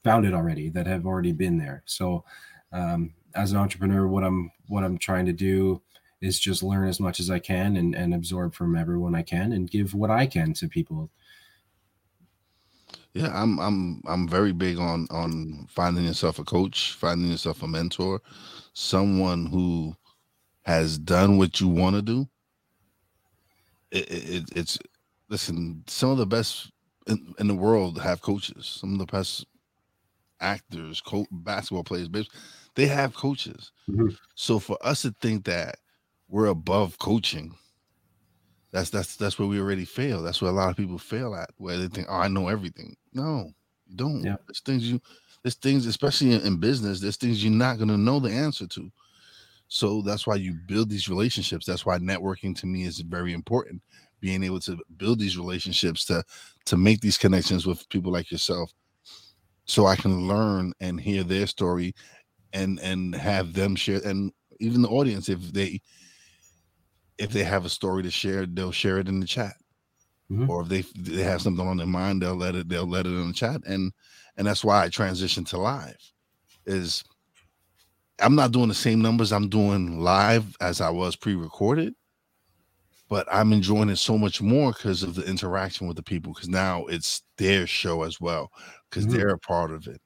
found 0.04 0.26
it 0.26 0.34
already, 0.34 0.68
that 0.70 0.86
have 0.86 1.06
already 1.06 1.32
been 1.32 1.58
there. 1.58 1.82
So, 1.86 2.24
um, 2.72 3.14
as 3.34 3.52
an 3.52 3.58
entrepreneur, 3.58 4.06
what 4.06 4.24
I'm 4.24 4.50
what 4.68 4.84
I'm 4.84 4.98
trying 4.98 5.26
to 5.26 5.32
do 5.32 5.80
is 6.20 6.38
just 6.38 6.62
learn 6.62 6.86
as 6.86 7.00
much 7.00 7.18
as 7.18 7.30
I 7.30 7.38
can 7.38 7.76
and, 7.76 7.94
and 7.94 8.14
absorb 8.14 8.54
from 8.54 8.76
everyone 8.76 9.14
I 9.14 9.22
can 9.22 9.52
and 9.52 9.70
give 9.70 9.94
what 9.94 10.10
I 10.10 10.26
can 10.26 10.52
to 10.54 10.68
people 10.68 11.10
yeah, 13.14 13.30
I'm 13.34 13.58
I'm 13.58 14.02
I'm 14.06 14.26
very 14.26 14.52
big 14.52 14.78
on 14.78 15.06
on 15.10 15.66
finding 15.68 16.04
yourself 16.04 16.38
a 16.38 16.44
coach, 16.44 16.94
finding 16.94 17.30
yourself 17.30 17.62
a 17.62 17.68
mentor, 17.68 18.22
someone 18.72 19.46
who 19.46 19.94
has 20.62 20.96
done 20.98 21.36
what 21.36 21.60
you 21.60 21.68
want 21.68 21.96
to 21.96 22.02
do. 22.02 22.28
It, 23.90 24.10
it, 24.10 24.44
it's 24.56 24.78
listen, 25.32 25.82
some 25.88 26.10
of 26.10 26.18
the 26.18 26.26
best 26.26 26.70
in, 27.08 27.34
in, 27.38 27.48
the 27.48 27.54
world 27.54 28.00
have 28.00 28.20
coaches. 28.20 28.78
Some 28.80 28.92
of 28.92 28.98
the 28.98 29.06
best 29.06 29.46
actors, 30.40 31.00
co- 31.00 31.26
basketball 31.30 31.82
players, 31.82 32.08
they 32.76 32.86
have 32.86 33.14
coaches. 33.14 33.72
Mm-hmm. 33.88 34.08
So 34.36 34.58
for 34.58 34.78
us 34.86 35.02
to 35.02 35.14
think 35.20 35.44
that 35.46 35.78
we're 36.28 36.46
above 36.46 36.98
coaching 36.98 37.54
that's 38.72 38.88
that's 38.88 39.16
that's 39.16 39.38
where 39.38 39.46
we 39.46 39.60
already 39.60 39.84
fail. 39.84 40.22
That's 40.22 40.40
where 40.40 40.50
a 40.50 40.54
lot 40.54 40.70
of 40.70 40.76
people 40.76 40.98
fail 40.98 41.34
at, 41.34 41.50
where 41.58 41.76
they 41.76 41.88
think, 41.88 42.06
"Oh, 42.08 42.16
I 42.16 42.28
know 42.28 42.48
everything." 42.48 42.96
No, 43.12 43.50
you 43.86 43.96
don't. 43.96 44.24
Yeah. 44.24 44.36
There's 44.46 44.60
things 44.60 44.90
you, 44.90 45.00
there's 45.42 45.56
things, 45.56 45.84
especially 45.86 46.32
in, 46.32 46.40
in 46.40 46.56
business, 46.56 46.98
there's 46.98 47.18
things 47.18 47.44
you're 47.44 47.52
not 47.52 47.78
gonna 47.78 47.98
know 47.98 48.18
the 48.18 48.30
answer 48.30 48.66
to. 48.68 48.90
So 49.68 50.00
that's 50.00 50.26
why 50.26 50.36
you 50.36 50.54
build 50.66 50.88
these 50.88 51.08
relationships. 51.08 51.66
That's 51.66 51.84
why 51.84 51.98
networking 51.98 52.56
to 52.60 52.66
me 52.66 52.84
is 52.84 53.00
very 53.00 53.34
important. 53.34 53.82
Being 54.22 54.42
able 54.44 54.60
to 54.60 54.78
build 54.96 55.18
these 55.18 55.36
relationships 55.36 56.06
to 56.06 56.24
to 56.64 56.76
make 56.76 57.00
these 57.00 57.18
connections 57.18 57.66
with 57.66 57.86
people 57.90 58.12
like 58.12 58.30
yourself, 58.30 58.72
so 59.66 59.86
I 59.86 59.96
can 59.96 60.28
learn 60.28 60.72
and 60.80 60.98
hear 60.98 61.24
their 61.24 61.46
story, 61.46 61.92
and 62.54 62.80
and 62.80 63.14
have 63.14 63.52
them 63.52 63.76
share, 63.76 64.00
and 64.04 64.32
even 64.60 64.80
the 64.80 64.88
audience 64.88 65.28
if 65.28 65.40
they 65.52 65.80
if 67.18 67.30
they 67.30 67.44
have 67.44 67.64
a 67.64 67.68
story 67.68 68.02
to 68.02 68.10
share, 68.10 68.46
they'll 68.46 68.72
share 68.72 68.98
it 68.98 69.08
in 69.08 69.20
the 69.20 69.26
chat. 69.26 69.54
Mm-hmm. 70.30 70.48
Or 70.48 70.62
if 70.62 70.68
they 70.68 70.84
they 70.96 71.22
have 71.22 71.42
something 71.42 71.66
on 71.66 71.76
their 71.76 71.86
mind, 71.86 72.22
they'll 72.22 72.36
let 72.36 72.54
it 72.54 72.68
they'll 72.68 72.86
let 72.86 73.06
it 73.06 73.10
in 73.10 73.28
the 73.28 73.34
chat. 73.34 73.60
And 73.66 73.92
and 74.36 74.46
that's 74.46 74.64
why 74.64 74.84
I 74.84 74.88
transitioned 74.88 75.48
to 75.48 75.58
live. 75.58 75.98
Is 76.64 77.04
I'm 78.20 78.34
not 78.34 78.52
doing 78.52 78.68
the 78.68 78.74
same 78.74 79.02
numbers 79.02 79.32
I'm 79.32 79.48
doing 79.48 80.00
live 80.00 80.56
as 80.60 80.80
I 80.80 80.90
was 80.90 81.16
pre-recorded, 81.16 81.94
but 83.12 83.28
I'm 83.30 83.52
enjoying 83.52 83.90
it 83.90 83.96
so 83.96 84.16
much 84.16 84.40
more 84.40 84.72
because 84.72 85.02
of 85.02 85.14
the 85.14 85.28
interaction 85.28 85.86
with 85.86 85.98
the 85.98 86.02
people. 86.02 86.32
Because 86.32 86.48
now 86.48 86.86
it's 86.86 87.22
their 87.36 87.66
show 87.66 88.04
as 88.04 88.22
well, 88.22 88.50
because 88.88 89.04
mm-hmm. 89.04 89.18
they're 89.18 89.34
a 89.34 89.38
part 89.38 89.70
of 89.70 89.86
it. 89.86 90.00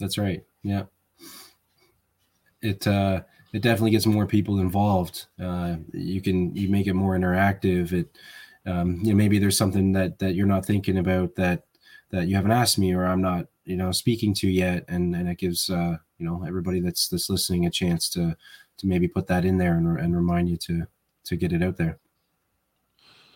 That's 0.00 0.16
right. 0.16 0.42
Yeah. 0.62 0.84
It 2.62 2.86
uh 2.86 3.20
it 3.52 3.60
definitely 3.60 3.90
gets 3.90 4.06
more 4.06 4.24
people 4.24 4.60
involved. 4.60 5.26
Uh, 5.38 5.76
you 5.92 6.22
can 6.22 6.56
you 6.56 6.70
make 6.70 6.86
it 6.86 6.94
more 6.94 7.14
interactive. 7.14 7.92
It 7.92 8.16
um, 8.64 9.00
you 9.02 9.10
know 9.10 9.16
maybe 9.16 9.38
there's 9.38 9.58
something 9.58 9.92
that 9.92 10.18
that 10.18 10.34
you're 10.34 10.46
not 10.46 10.64
thinking 10.64 10.96
about 10.96 11.34
that 11.34 11.64
that 12.08 12.26
you 12.26 12.36
haven't 12.36 12.52
asked 12.52 12.78
me 12.78 12.94
or 12.94 13.04
I'm 13.04 13.20
not 13.20 13.48
you 13.66 13.76
know 13.76 13.92
speaking 13.92 14.32
to 14.36 14.48
yet, 14.48 14.86
and 14.88 15.14
and 15.14 15.28
it 15.28 15.36
gives 15.36 15.68
uh, 15.68 15.98
you 16.16 16.24
know 16.24 16.42
everybody 16.48 16.80
that's 16.80 17.06
that's 17.06 17.28
listening 17.28 17.66
a 17.66 17.70
chance 17.70 18.08
to 18.16 18.34
to 18.78 18.86
maybe 18.86 19.08
put 19.08 19.26
that 19.26 19.44
in 19.44 19.58
there 19.58 19.76
and, 19.76 20.00
and 20.00 20.16
remind 20.16 20.48
you 20.48 20.56
to 20.56 20.86
to 21.24 21.36
get 21.36 21.52
it 21.52 21.62
out 21.62 21.76
there. 21.76 21.98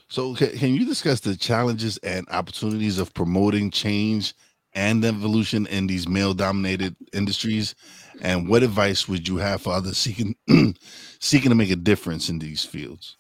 So, 0.09 0.35
can 0.35 0.75
you 0.75 0.87
discuss 0.87 1.21
the 1.21 1.37
challenges 1.37 1.99
and 1.99 2.27
opportunities 2.31 2.99
of 2.99 3.13
promoting 3.13 3.71
change 3.71 4.35
and 4.73 5.05
evolution 5.05 5.67
in 5.67 5.87
these 5.87 6.09
male 6.09 6.35
dominated 6.35 6.97
industries? 7.13 7.75
And 8.23 8.49
what 8.49 8.63
advice 8.63 9.07
would 9.07 9.29
you 9.29 9.37
have 9.37 9.63
for 9.63 9.75
others 9.75 9.99
seeking 9.99 10.35
seeking 11.21 11.51
to 11.51 11.55
make 11.55 11.71
a 11.71 11.77
difference 11.77 12.29
in 12.31 12.39
these 12.39 12.65
fields? 12.65 13.17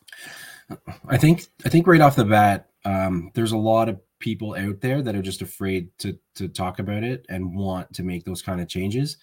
I 1.08 1.16
think 1.16 1.46
i 1.64 1.68
think 1.68 1.86
right 1.86 2.00
off 2.00 2.16
the 2.16 2.24
bat 2.24 2.68
um, 2.84 3.30
there's 3.34 3.52
a 3.52 3.56
lot 3.56 3.88
of 3.88 4.00
people 4.18 4.54
out 4.54 4.80
there 4.80 5.02
that 5.02 5.14
are 5.14 5.22
just 5.22 5.42
afraid 5.42 5.90
to 5.98 6.18
to 6.34 6.48
talk 6.48 6.78
about 6.78 7.04
it 7.04 7.24
and 7.28 7.54
want 7.54 7.92
to 7.94 8.02
make 8.02 8.24
those 8.24 8.42
kind 8.42 8.60
of 8.60 8.68
changes. 8.68 9.16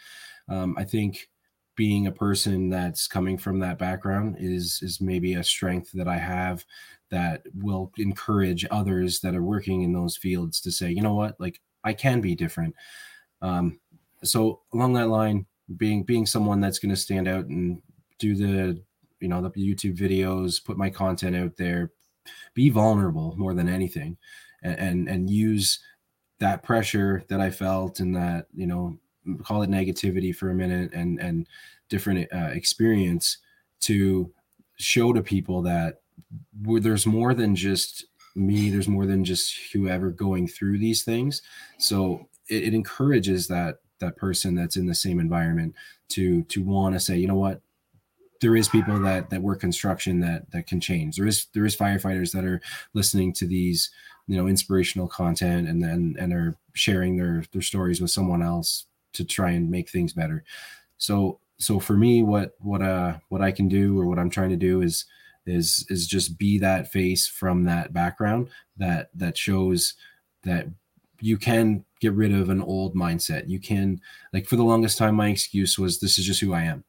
Um, 0.49 0.75
i 0.78 0.84
think 0.84 1.30
being 1.75 2.08
a 2.08 2.12
person 2.12 2.69
that's 2.69 3.08
coming 3.08 3.38
from 3.38 3.60
that 3.60 3.78
background 3.78 4.38
is 4.39 4.80
is 4.82 5.01
maybe 5.01 5.34
a 5.34 5.43
strength 5.43 5.91
that 5.93 6.08
i 6.08 6.17
have 6.17 6.63
that 7.12 7.44
will 7.54 7.91
encourage 7.98 8.65
others 8.72 9.20
that 9.20 9.36
are 9.36 9.44
working 9.44 9.84
in 9.84 9.94
those 9.94 10.18
fields 10.18 10.60
to 10.62 10.72
say 10.72 10.89
you 10.89 11.02
know 11.02 11.13
what 11.13 11.39
like 11.39 11.62
I 11.86 11.94
can 11.94 12.20
be 12.20 12.36
different. 12.36 12.76
Um, 13.41 13.80
so 14.24 14.62
along 14.74 14.94
that 14.94 15.10
line, 15.10 15.46
being 15.78 16.04
being 16.04 16.26
someone 16.26 16.60
that's 16.60 16.80
going 16.80 16.89
to 16.89 17.00
stand 17.00 17.28
out 17.28 17.46
and 17.46 17.82
do 18.20 18.36
the 18.36 18.82
you 19.20 19.28
know 19.28 19.41
the 19.41 19.50
YouTube 19.52 19.98
videos, 19.98 20.63
put 20.63 20.78
my 20.78 20.89
content 20.89 21.36
out 21.36 21.56
there, 21.58 21.91
be 22.54 22.70
vulnerable 22.70 23.36
more 23.38 23.54
than 23.54 23.70
anything, 23.70 24.18
and 24.63 24.80
and, 24.80 25.10
and 25.10 25.30
use 25.30 25.80
that 26.39 26.63
pressure 26.63 27.24
that 27.30 27.39
I 27.39 27.50
felt 27.50 28.00
and 28.00 28.15
that 28.15 28.48
you 28.54 28.68
know 28.68 28.98
call 29.44 29.62
it 29.62 29.70
negativity 29.70 30.36
for 30.36 30.50
a 30.50 30.56
minute 30.56 30.91
and 30.94 31.20
and 31.20 31.48
different 31.88 32.28
uh, 32.34 32.50
experience 32.52 33.38
to 33.82 34.32
show 34.78 35.13
to 35.13 35.22
people 35.22 35.62
that 35.62 36.02
there's 36.80 37.06
more 37.06 37.34
than 37.34 37.56
just 37.56 38.06
me 38.36 38.69
there's 38.69 38.88
more 38.88 39.06
than 39.06 39.23
just 39.23 39.71
whoever 39.71 40.12
going 40.12 40.47
through 40.47 40.78
these 40.78 41.04
things. 41.04 41.41
So 41.78 42.28
it, 42.49 42.65
it 42.65 42.73
encourages 42.73 43.47
that 43.47 43.78
that 43.99 44.17
person 44.17 44.56
that's 44.56 44.75
in 44.75 44.86
the 44.86 44.95
same 44.95 45.19
environment 45.19 45.73
to 46.10 46.43
to 46.43 46.62
want 46.62 46.95
to 46.95 46.99
say 46.99 47.17
you 47.17 47.28
know 47.28 47.36
what? 47.36 47.62
There 48.41 48.56
is 48.56 48.67
people 48.67 48.99
that 48.99 49.30
that 49.30 49.41
work 49.41 49.62
construction 49.62 50.19
that 50.19 50.51
that 50.51 50.67
can 50.67 50.82
change. 50.82 51.15
There 51.15 51.28
is 51.28 51.47
there 51.54 51.65
is 51.65 51.75
firefighters 51.75 52.34
that 52.34 52.43
are 52.43 52.62
listening 52.93 53.32
to 53.34 53.47
these 53.47 53.89
you 54.28 54.38
know 54.38 54.47
inspirational 54.47 55.08
content 55.08 55.67
and 55.67 55.82
then 55.82 56.15
and 56.19 56.34
are 56.34 56.58
sharing 56.73 57.15
their 57.15 57.45
their 57.54 57.62
stories 57.62 58.01
with 58.01 58.12
someone 58.12 58.41
else 58.41 58.86
to 59.13 59.23
try 59.23 59.51
and 59.51 59.71
make 59.71 59.89
things 59.89 60.13
better. 60.13 60.43
So 60.97 61.39
so 61.58 61.80
for 61.80 61.95
me, 61.95 62.21
what 62.21 62.56
what 62.60 62.82
uh 62.82 63.17
what 63.30 63.41
I 63.41 63.51
can 63.51 63.69
do 63.69 63.99
or 63.99 64.08
what 64.08 64.19
I'm 64.19 64.30
trying 64.30 64.49
to 64.49 64.58
do 64.58 64.82
is 64.82 65.06
is 65.46 65.86
is 65.90 66.08
just 66.08 66.38
be 66.38 66.58
that 66.60 66.92
face 66.92 67.28
from 67.28 67.64
that 67.64 67.94
background 67.94 68.50
that 68.78 69.10
that 69.16 69.38
shows 69.38 69.94
that 70.44 70.68
you 71.22 71.38
can 71.38 71.84
get 72.00 72.14
rid 72.14 72.34
of 72.34 72.50
an 72.50 72.62
old 72.62 72.96
mindset. 72.96 73.48
You 73.48 73.60
can 73.60 74.02
like 74.34 74.48
for 74.48 74.56
the 74.56 74.64
longest 74.64 74.98
time, 74.98 75.16
my 75.16 75.30
excuse 75.30 75.78
was 75.78 76.00
this 76.00 76.20
is 76.20 76.26
just 76.26 76.42
who 76.42 76.54
I 76.54 76.64
am, 76.64 76.84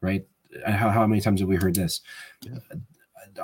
right? 0.00 0.26
How 0.66 0.90
how 0.90 1.06
many 1.06 1.20
times 1.20 1.40
have 1.40 1.48
we 1.48 1.56
heard 1.56 1.74
this? 1.74 2.00
Yeah. 2.42 2.58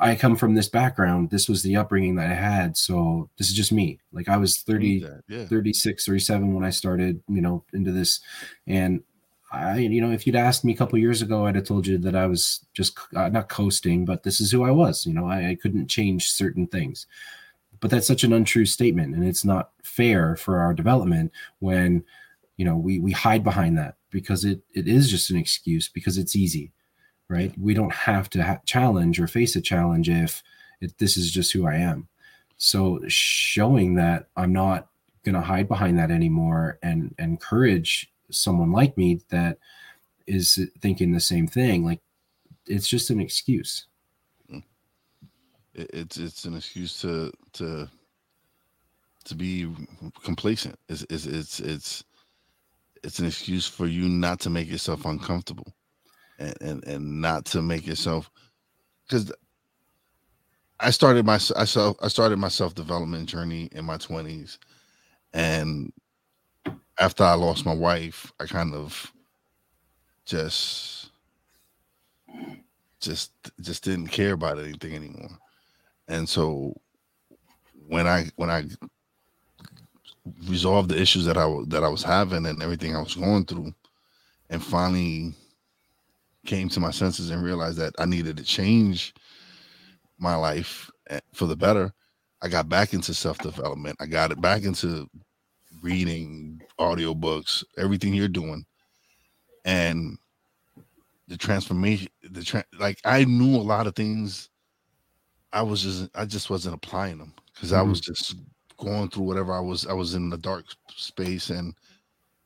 I 0.01 0.17
come 0.17 0.37
from 0.37 0.55
this 0.55 0.69
background. 0.69 1.31
This 1.31 1.49
was 1.49 1.63
the 1.63 1.77
upbringing 1.77 2.17
that 2.17 2.31
I 2.31 2.35
had. 2.35 2.77
So 2.77 3.31
this 3.39 3.49
is 3.49 3.55
just 3.55 3.73
me. 3.73 4.01
Like 4.13 4.29
I 4.29 4.37
was 4.37 4.59
30, 4.59 5.07
yeah. 5.29 5.45
36, 5.45 6.05
37 6.05 6.55
when 6.55 6.65
I 6.65 6.71
started, 6.71 7.23
you 7.29 7.41
know, 7.41 7.65
into 7.73 7.93
this. 7.93 8.21
And 8.67 9.03
I, 9.55 9.79
you 9.79 10.01
know, 10.01 10.11
if 10.11 10.27
you'd 10.27 10.37
asked 10.37 10.65
me 10.65 10.73
a 10.73 10.77
couple 10.77 10.99
years 10.99 11.23
ago, 11.23 11.47
I'd 11.47 11.55
have 11.55 11.65
told 11.65 11.87
you 11.87 11.99
that 11.99 12.17
I 12.17 12.27
was 12.27 12.65
just 12.73 12.99
uh, 13.15 13.29
not 13.29 13.49
coasting, 13.49 14.05
but 14.05 14.23
this 14.23 14.41
is 14.41 14.51
who 14.51 14.65
I 14.65 14.71
was. 14.71 15.07
You 15.07 15.15
know, 15.15 15.27
I, 15.27 15.51
I 15.51 15.55
couldn't 15.55 15.89
change 15.89 16.31
certain 16.31 16.67
things. 16.67 17.07
But 17.81 17.91
that's 17.91 18.07
such 18.07 18.25
an 18.25 18.33
untrue 18.33 18.67
statement, 18.67 19.15
and 19.15 19.27
it's 19.27 19.45
not 19.45 19.71
fair 19.83 20.37
for 20.37 20.59
our 20.59 20.73
development 20.73 21.33
when, 21.59 22.05
you 22.57 22.65
know, 22.65 22.77
we 22.77 22.99
we 22.99 23.13
hide 23.13 23.45
behind 23.45 23.77
that 23.77 23.97
because 24.11 24.45
it 24.45 24.61
it 24.73 24.89
is 24.89 25.11
just 25.11 25.31
an 25.31 25.37
excuse 25.37 25.89
because 25.89 26.17
it's 26.17 26.37
easy, 26.37 26.73
right? 27.29 27.53
We 27.59 27.75
don't 27.75 27.93
have 27.93 28.31
to 28.31 28.43
ha- 28.43 28.61
challenge 28.65 29.21
or 29.21 29.27
face 29.27 29.55
a 29.57 29.61
challenge 29.61 30.09
if 30.09 30.43
if 30.81 30.97
this 30.97 31.17
is 31.17 31.31
just 31.31 31.53
who 31.53 31.67
I 31.67 31.75
am. 31.77 32.09
So 32.57 33.01
showing 33.09 33.95
that 33.97 34.29
I'm 34.37 34.53
not 34.53 34.89
going 35.25 35.35
to 35.35 35.41
hide 35.41 35.69
behind 35.69 35.99
that 35.99 36.11
anymore 36.11 36.79
and, 36.83 37.15
and 37.19 37.33
encourage 37.33 38.13
someone 38.31 38.73
like 38.73 38.97
me 38.97 39.21
that 39.31 39.59
is 40.27 40.59
thinking 40.81 41.13
the 41.13 41.21
same 41.21 41.47
thing 41.47 41.85
like 41.85 42.01
it's 42.67 42.89
just 42.89 43.11
an 43.11 43.21
excuse. 43.21 43.87
It's 45.75 46.19
it's 46.19 46.45
an 46.45 46.57
excuse 46.57 47.01
to 47.01 47.33
to 47.55 47.89
to 49.25 49.35
be 49.35 49.69
complacent. 50.23 50.79
It's 50.89 51.05
it's 51.11 51.27
it's 51.27 51.61
it's, 51.61 52.05
it's 53.03 53.19
an 53.19 53.27
excuse 53.27 53.67
for 53.67 53.87
you 53.87 54.09
not 54.09 54.41
to 54.41 54.51
make 54.51 54.71
yourself 54.71 55.05
uncomfortable 55.05 55.75
and 56.39 56.55
and, 56.61 56.85
and 56.87 57.21
not 57.21 57.45
to 57.47 57.63
make 57.63 57.87
yourself 57.87 58.31
because 59.07 59.33
I 60.81 60.91
started 60.91 61.27
my 61.27 61.41
I 61.57 61.63
I 62.03 62.09
started 62.09 62.39
my 62.39 62.49
self 62.49 62.75
development 62.75 63.29
journey 63.29 63.69
in 63.73 63.85
my 63.85 63.97
20s 63.97 64.59
and 65.33 65.93
after 66.99 67.25
I 67.25 67.35
lost 67.35 67.67
my 67.67 67.75
wife, 67.75 68.33
I 68.41 68.47
kind 68.47 68.75
of 68.75 69.13
just 70.27 71.11
just 73.01 73.33
just 73.61 73.85
didn't 73.85 74.09
care 74.09 74.33
about 74.33 74.59
anything 74.59 74.95
anymore. 74.95 75.31
And 76.09 76.29
so 76.29 76.75
when 77.89 78.07
I 78.07 78.31
when 78.37 78.51
I 78.51 78.65
resolved 80.49 80.91
the 80.91 81.01
issues 81.01 81.25
that 81.27 81.37
I 81.37 81.47
that 81.69 81.85
I 81.85 81.89
was 81.89 82.03
having 82.03 82.47
and 82.47 82.63
everything 82.63 82.97
I 82.97 83.01
was 83.03 83.15
going 83.15 83.45
through 83.45 83.75
and 84.51 84.63
finally 84.63 85.35
came 86.47 86.69
to 86.71 86.81
my 86.81 86.91
senses 86.91 87.31
and 87.31 87.43
realized 87.43 87.79
that 87.79 87.95
I 87.99 88.05
needed 88.07 88.37
to 88.37 88.45
change 88.45 89.15
my 90.19 90.37
life 90.37 90.91
eh, 91.09 91.21
for 91.33 91.47
the 91.47 91.57
better. 91.57 91.93
I 92.43 92.49
got 92.49 92.69
back 92.69 92.93
into 92.93 93.15
self 93.15 93.39
development. 93.39 93.97
I 94.01 94.07
got 94.07 94.31
it 94.31 94.41
back 94.41 94.63
into 94.65 95.09
reading 95.83 96.54
audiobooks, 96.79 97.65
everything 97.79 98.15
you're 98.15 98.29
doing. 98.29 98.65
And 99.65 100.19
the 101.29 101.37
transformation, 101.37 102.09
the 102.23 102.43
tra- 102.43 102.65
like 102.79 103.01
I 103.05 103.25
knew 103.25 103.57
a 103.57 103.59
lot 103.59 103.87
of 103.87 103.95
things. 103.95 104.51
I 105.53 105.63
was 105.63 105.83
just 105.83 106.11
I 106.15 106.25
just 106.25 106.51
wasn't 106.51 106.75
applying 106.75 107.19
them 107.19 107.33
because 107.55 107.71
mm-hmm. 107.71 107.81
I 107.81 107.83
was 107.83 108.01
mm-hmm. 108.01 108.13
just 108.13 108.37
going 108.77 109.09
through 109.09 109.25
whatever 109.25 109.53
I 109.53 109.61
was 109.61 109.87
I 109.87 109.93
was 109.93 110.15
in 110.15 110.29
the 110.29 110.37
dark 110.37 110.67
space 110.89 111.51
and 111.51 111.75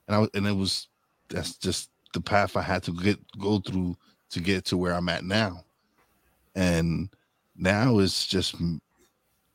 and 0.06 0.14
I 0.14 0.18
was 0.18 0.30
and 0.34 0.46
it 0.46 0.52
was 0.52 0.88
that's 1.28 1.56
just 1.56 1.90
the 2.14 2.20
path 2.20 2.56
I 2.56 2.62
had 2.62 2.82
to 2.84 2.92
get 2.92 3.18
go 3.38 3.58
through 3.58 3.96
to 4.30 4.40
get 4.40 4.64
to 4.66 4.76
where 4.76 4.92
I'm 4.92 5.08
at 5.08 5.24
now. 5.24 5.64
And 6.54 7.08
now 7.56 7.98
it's 7.98 8.26
just 8.26 8.54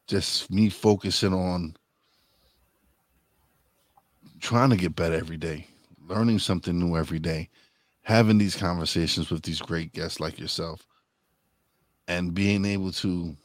just 0.08 0.52
me 0.52 0.70
focusing 0.70 1.34
on 1.34 1.76
trying 4.44 4.70
to 4.70 4.76
get 4.76 4.94
better 4.94 5.16
every 5.16 5.38
day, 5.38 5.66
learning 6.06 6.38
something 6.38 6.78
new 6.78 6.98
every 6.98 7.18
day, 7.18 7.50
having 8.02 8.38
these 8.38 8.58
conversations 8.58 9.32
with 9.32 9.42
these 9.44 9.62
great 9.62 9.94
guests 9.94 10.20
like 10.20 10.38
yourself, 10.38 10.86
and 12.10 12.34
being 12.34 12.66
able 12.66 12.92
to 12.92 13.36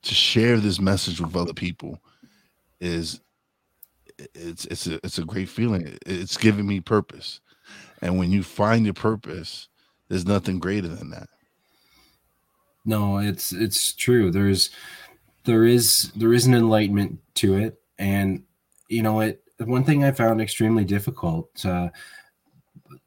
to 0.00 0.14
share 0.14 0.58
this 0.58 0.80
message 0.80 1.20
with 1.20 1.34
other 1.34 1.52
people 1.52 1.98
is 2.80 3.20
it's 4.32 4.64
it's 4.66 4.86
a 4.86 5.04
it's 5.04 5.18
a 5.18 5.24
great 5.24 5.48
feeling. 5.48 5.98
It's 6.06 6.36
giving 6.36 6.68
me 6.68 6.80
purpose. 6.80 7.40
And 8.00 8.16
when 8.16 8.30
you 8.30 8.44
find 8.44 8.84
your 8.84 8.94
purpose, 8.94 9.68
there's 10.08 10.24
nothing 10.24 10.60
greater 10.60 10.86
than 10.86 11.10
that. 11.10 11.28
No, 12.84 13.18
it's 13.18 13.52
it's 13.52 13.92
true. 13.92 14.30
There's 14.30 14.70
there 15.46 15.64
is 15.64 16.12
there 16.14 16.32
is 16.32 16.46
an 16.46 16.54
enlightenment 16.54 17.18
to 17.34 17.56
it 17.56 17.80
and 17.98 18.44
you 18.88 19.02
know 19.02 19.20
it 19.20 19.42
one 19.58 19.84
thing 19.84 20.04
I 20.04 20.12
found 20.12 20.40
extremely 20.40 20.84
difficult. 20.84 21.64
Uh, 21.64 21.88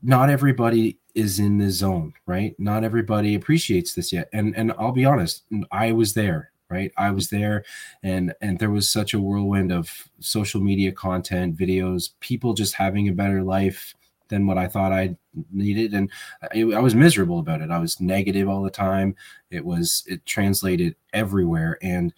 not 0.04 0.30
everybody 0.30 0.98
is 1.16 1.40
in 1.40 1.58
the 1.58 1.70
zone, 1.70 2.14
right? 2.26 2.58
Not 2.60 2.84
everybody 2.84 3.36
appreciates 3.36 3.94
this 3.94 4.12
yet. 4.12 4.30
And 4.34 4.56
and 4.56 4.74
I'll 4.78 4.92
be 4.92 5.06
honest, 5.06 5.44
I 5.72 5.92
was 5.92 6.14
there, 6.14 6.52
right? 6.70 6.92
I 6.98 7.12
was 7.12 7.30
there, 7.30 7.64
and 8.04 8.34
and 8.42 8.60
there 8.60 8.70
was 8.70 8.92
such 8.92 9.14
a 9.14 9.20
whirlwind 9.20 9.72
of 9.72 10.10
social 10.20 10.62
media 10.62 10.92
content, 10.92 11.58
videos, 11.58 12.12
people 12.20 12.54
just 12.54 12.76
having 12.76 13.08
a 13.08 13.14
better 13.14 13.44
life 13.44 13.94
than 14.30 14.48
what 14.48 14.58
I 14.58 14.68
thought 14.68 14.94
I 14.94 15.16
needed, 15.52 15.94
and 15.94 16.10
I 16.54 16.80
was 16.80 16.96
miserable 16.96 17.40
about 17.40 17.62
it. 17.62 17.70
I 17.70 17.80
was 17.80 18.00
negative 18.00 18.48
all 18.48 18.64
the 18.64 18.70
time. 18.70 19.16
It 19.50 19.66
was 19.66 20.04
it 20.08 20.26
translated 20.26 20.96
everywhere, 21.14 21.78
and 21.82 22.14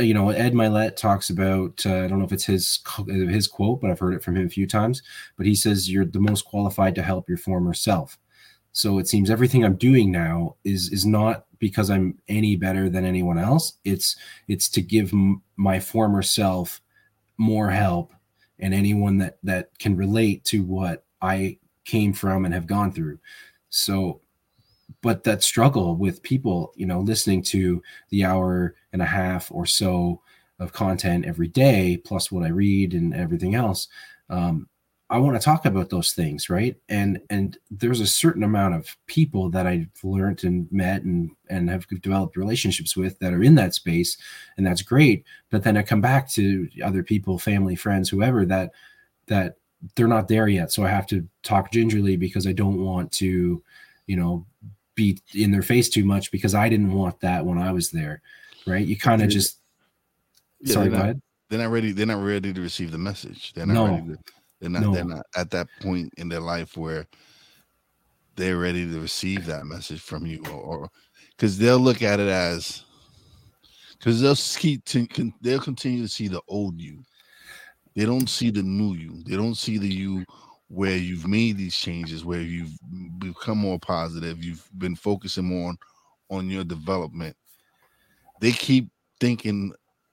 you 0.00 0.14
know, 0.14 0.30
Ed 0.30 0.54
Mylett 0.54 0.96
talks 0.96 1.30
about, 1.30 1.84
uh, 1.84 2.04
I 2.04 2.06
don't 2.06 2.18
know 2.18 2.24
if 2.24 2.32
it's 2.32 2.44
his 2.46 2.80
his 3.06 3.46
quote, 3.46 3.80
but 3.80 3.90
I've 3.90 3.98
heard 3.98 4.14
it 4.14 4.22
from 4.22 4.36
him 4.36 4.46
a 4.46 4.50
few 4.50 4.66
times. 4.66 5.02
But 5.36 5.46
he 5.46 5.54
says, 5.54 5.90
"You're 5.90 6.04
the 6.06 6.20
most 6.20 6.44
qualified 6.44 6.94
to 6.94 7.02
help 7.02 7.28
your 7.28 7.38
former 7.38 7.74
self." 7.74 8.18
So 8.72 8.98
it 8.98 9.08
seems 9.08 9.30
everything 9.30 9.64
I'm 9.64 9.76
doing 9.76 10.10
now 10.10 10.56
is 10.64 10.90
is 10.90 11.04
not 11.04 11.46
because 11.58 11.90
I'm 11.90 12.18
any 12.28 12.56
better 12.56 12.88
than 12.88 13.04
anyone 13.04 13.38
else. 13.38 13.74
It's 13.84 14.16
it's 14.48 14.68
to 14.70 14.80
give 14.80 15.12
m- 15.12 15.42
my 15.56 15.80
former 15.80 16.22
self 16.22 16.80
more 17.36 17.70
help 17.70 18.12
and 18.58 18.74
anyone 18.74 19.18
that 19.18 19.38
that 19.42 19.78
can 19.78 19.96
relate 19.96 20.44
to 20.44 20.62
what 20.62 21.04
I 21.20 21.58
came 21.84 22.12
from 22.12 22.44
and 22.44 22.54
have 22.54 22.66
gone 22.66 22.92
through. 22.92 23.18
So 23.70 24.20
but 25.02 25.24
that 25.24 25.42
struggle 25.42 25.96
with 25.96 26.22
people, 26.22 26.72
you 26.76 26.86
know, 26.86 27.00
listening 27.00 27.42
to 27.42 27.82
the 28.10 28.24
hour 28.24 28.74
and 28.92 29.02
a 29.02 29.06
half 29.06 29.50
or 29.52 29.66
so 29.66 30.20
of 30.58 30.72
content 30.72 31.24
every 31.24 31.48
day, 31.48 32.00
plus 32.04 32.32
what 32.32 32.44
I 32.44 32.48
read 32.48 32.94
and 32.94 33.14
everything 33.14 33.54
else, 33.54 33.88
um, 34.28 34.68
I 35.10 35.18
want 35.18 35.40
to 35.40 35.44
talk 35.44 35.64
about 35.64 35.88
those 35.88 36.12
things, 36.12 36.50
right? 36.50 36.76
And 36.88 37.20
and 37.30 37.56
there's 37.70 38.00
a 38.00 38.06
certain 38.06 38.42
amount 38.42 38.74
of 38.74 38.94
people 39.06 39.48
that 39.50 39.66
I've 39.66 39.88
learned 40.02 40.44
and 40.44 40.70
met 40.70 41.02
and 41.02 41.30
and 41.48 41.70
have 41.70 41.86
developed 42.02 42.36
relationships 42.36 42.94
with 42.94 43.18
that 43.20 43.32
are 43.32 43.42
in 43.42 43.54
that 43.54 43.74
space, 43.74 44.18
and 44.58 44.66
that's 44.66 44.82
great. 44.82 45.24
But 45.50 45.62
then 45.62 45.78
I 45.78 45.82
come 45.82 46.02
back 46.02 46.28
to 46.32 46.68
other 46.84 47.02
people, 47.02 47.38
family, 47.38 47.74
friends, 47.74 48.10
whoever 48.10 48.44
that 48.46 48.72
that 49.28 49.56
they're 49.96 50.08
not 50.08 50.28
there 50.28 50.48
yet. 50.48 50.72
So 50.72 50.84
I 50.84 50.88
have 50.88 51.06
to 51.06 51.26
talk 51.42 51.72
gingerly 51.72 52.16
because 52.16 52.46
I 52.46 52.52
don't 52.52 52.84
want 52.84 53.10
to, 53.12 53.62
you 54.06 54.16
know, 54.16 54.44
be 54.98 55.22
in 55.32 55.52
their 55.52 55.62
face 55.62 55.88
too 55.88 56.04
much 56.04 56.30
because 56.32 56.54
I 56.54 56.68
didn't 56.68 56.92
want 56.92 57.20
that 57.20 57.46
when 57.46 57.56
I 57.56 57.70
was 57.72 57.90
there. 57.90 58.20
Right. 58.66 58.84
You 58.84 58.96
kind 58.96 59.22
of 59.22 59.30
just 59.30 59.60
yeah, 60.60 60.74
sorry, 60.74 60.88
go 60.88 60.96
not, 60.96 61.02
ahead. 61.04 61.22
They're 61.48 61.60
not 61.60 61.70
ready, 61.70 61.92
they're 61.92 62.04
not 62.04 62.22
ready 62.22 62.52
to 62.52 62.60
receive 62.60 62.90
the 62.90 62.98
message. 62.98 63.54
They're 63.54 63.64
not 63.64 63.74
no. 63.74 63.86
ready 63.86 64.08
to 64.08 64.18
they're 64.60 64.70
not 64.70 64.82
no. 64.82 64.92
they're 64.92 65.04
not 65.04 65.24
at 65.36 65.50
that 65.52 65.68
point 65.80 66.12
in 66.18 66.28
their 66.28 66.40
life 66.40 66.76
where 66.76 67.06
they're 68.34 68.58
ready 68.58 68.90
to 68.90 69.00
receive 69.00 69.46
that 69.46 69.64
message 69.66 70.00
from 70.00 70.26
you 70.26 70.44
or 70.46 70.90
because 71.30 71.56
they'll 71.56 71.78
look 71.78 72.02
at 72.02 72.18
it 72.18 72.28
as 72.28 72.84
because 73.98 74.20
they'll 74.20 74.34
keep 74.34 74.84
to, 74.84 75.32
they'll 75.40 75.60
continue 75.60 76.02
to 76.02 76.08
see 76.08 76.28
the 76.28 76.42
old 76.48 76.80
you. 76.80 77.02
They 77.94 78.04
don't 78.04 78.28
see 78.28 78.50
the 78.50 78.62
new 78.62 78.94
you. 78.94 79.22
They 79.24 79.36
don't 79.36 79.56
see 79.56 79.78
the 79.78 79.88
you 79.88 80.24
where 80.68 80.96
you've 80.96 81.26
made 81.26 81.56
these 81.56 81.76
changes, 81.76 82.24
where 82.24 82.40
you've 82.40 82.76
become 83.18 83.58
more 83.58 83.78
positive, 83.78 84.44
you've 84.44 84.68
been 84.78 84.94
focusing 84.94 85.44
more 85.44 85.70
on, 85.70 85.78
on 86.30 86.48
your 86.48 86.64
development. 86.64 87.36
They 88.40 88.52
keep 88.52 88.90
thinking 89.20 89.72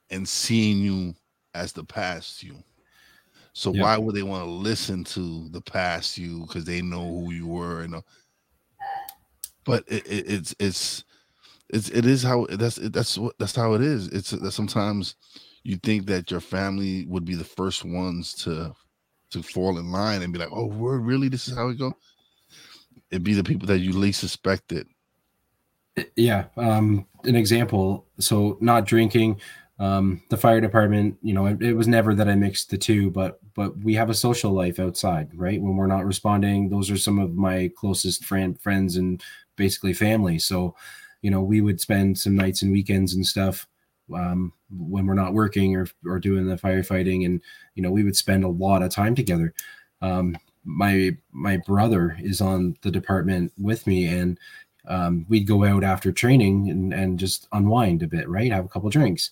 and 0.10 0.28
seeing 0.28 0.80
you 0.80 1.14
as 1.54 1.74
the 1.74 1.84
past 1.84 2.42
you. 2.42 2.56
So 3.54 3.72
why 3.72 3.98
would 3.98 4.16
they 4.16 4.24
want 4.24 4.44
to 4.44 4.50
listen 4.50 5.04
to 5.06 5.48
the 5.50 5.62
past 5.62 6.18
you 6.18 6.42
because 6.42 6.66
they 6.66 6.82
know 6.82 7.06
who 7.06 7.32
you 7.32 7.48
were 7.48 7.82
and. 7.82 7.96
Uh, 7.96 8.02
but 9.66 9.84
it, 9.88 10.06
it, 10.06 10.32
it's 10.32 10.56
it's 10.60 11.04
it's 11.70 11.90
it 11.90 12.06
is 12.06 12.22
how 12.24 12.46
that's 12.52 12.76
that's 12.76 13.18
what 13.18 13.36
that's 13.40 13.56
how 13.56 13.74
it 13.74 13.82
is. 13.82 14.08
It's 14.10 14.32
that 14.32 14.52
sometimes 14.52 15.16
you 15.64 15.78
think 15.78 16.06
that 16.06 16.30
your 16.30 16.40
family 16.40 17.06
would 17.08 17.26
be 17.26 17.36
the 17.36 17.44
first 17.44 17.84
ones 17.84 18.34
to 18.44 18.76
to 19.36 19.44
fall 19.44 19.78
in 19.78 19.92
line 19.92 20.22
and 20.22 20.34
be 20.34 20.40
like, 20.40 20.52
"Oh, 20.52 20.66
we're 20.66 20.98
really 20.98 21.30
this 21.30 21.48
is 21.48 21.56
how 21.56 21.70
it 21.70 21.78
go." 21.78 21.96
It'd 23.12 23.24
be 23.24 23.34
the 23.34 23.44
people 23.44 23.68
that 23.68 23.80
you 23.80 23.94
least 23.94 24.20
suspected. 24.20 24.88
Yeah, 26.16 26.46
um, 26.58 27.08
an 27.24 27.36
example. 27.36 28.08
So 28.20 28.58
not 28.60 28.86
drinking. 28.86 29.40
Um, 29.78 30.24
the 30.30 30.38
fire 30.38 30.62
department, 30.62 31.18
you 31.22 31.34
know, 31.34 31.48
it, 31.48 31.62
it 31.62 31.74
was 31.74 31.88
never 31.88 32.16
that 32.16 32.30
I 32.30 32.36
mixed 32.36 32.70
the 32.70 32.78
two, 32.78 33.12
but 33.12 33.40
but 33.54 33.78
we 33.78 33.94
have 33.96 34.10
a 34.10 34.14
social 34.14 34.52
life 34.52 34.80
outside, 34.80 35.30
right? 35.34 35.62
When 35.62 35.76
we're 35.76 35.88
not 35.88 36.06
responding, 36.06 36.70
those 36.70 36.90
are 36.90 36.98
some 36.98 37.20
of 37.20 37.36
my 37.36 37.70
closest 37.76 38.24
friend 38.24 38.60
friends 38.60 38.96
and 38.96 39.22
basically 39.58 39.94
family. 39.94 40.40
So, 40.40 40.76
you 41.22 41.30
know, 41.30 41.42
we 41.42 41.62
would 41.62 41.82
spend 41.82 42.18
some 42.18 42.36
nights 42.36 42.62
and 42.62 42.72
weekends 42.72 43.14
and 43.14 43.26
stuff 43.26 43.68
um, 44.14 44.54
when 44.70 45.06
we're 45.06 45.14
not 45.14 45.34
working 45.34 45.76
or, 45.76 45.88
or 46.06 46.20
doing 46.20 46.48
the 46.48 46.56
firefighting. 46.56 47.26
And, 47.26 47.42
you 47.76 47.84
know, 47.84 47.92
we 47.92 48.04
would 48.04 48.16
spend 48.16 48.44
a 48.44 48.50
lot 48.50 48.84
of 48.84 48.92
time 48.92 49.16
together. 49.16 49.54
Um, 50.02 50.38
my, 50.64 51.12
my 51.32 51.58
brother 51.58 52.18
is 52.20 52.42
on 52.42 52.76
the 52.82 52.92
department 52.92 53.54
with 53.58 53.86
me 53.88 54.06
and 54.06 54.40
um, 54.88 55.26
we'd 55.30 55.48
go 55.48 55.64
out 55.64 55.84
after 55.84 56.12
training 56.12 56.70
and, 56.70 56.94
and 56.94 57.20
just 57.20 57.48
unwind 57.52 58.04
a 58.04 58.08
bit, 58.08 58.28
right? 58.30 58.52
Have 58.52 58.66
a 58.66 58.70
couple 58.70 58.90
drinks. 58.90 59.32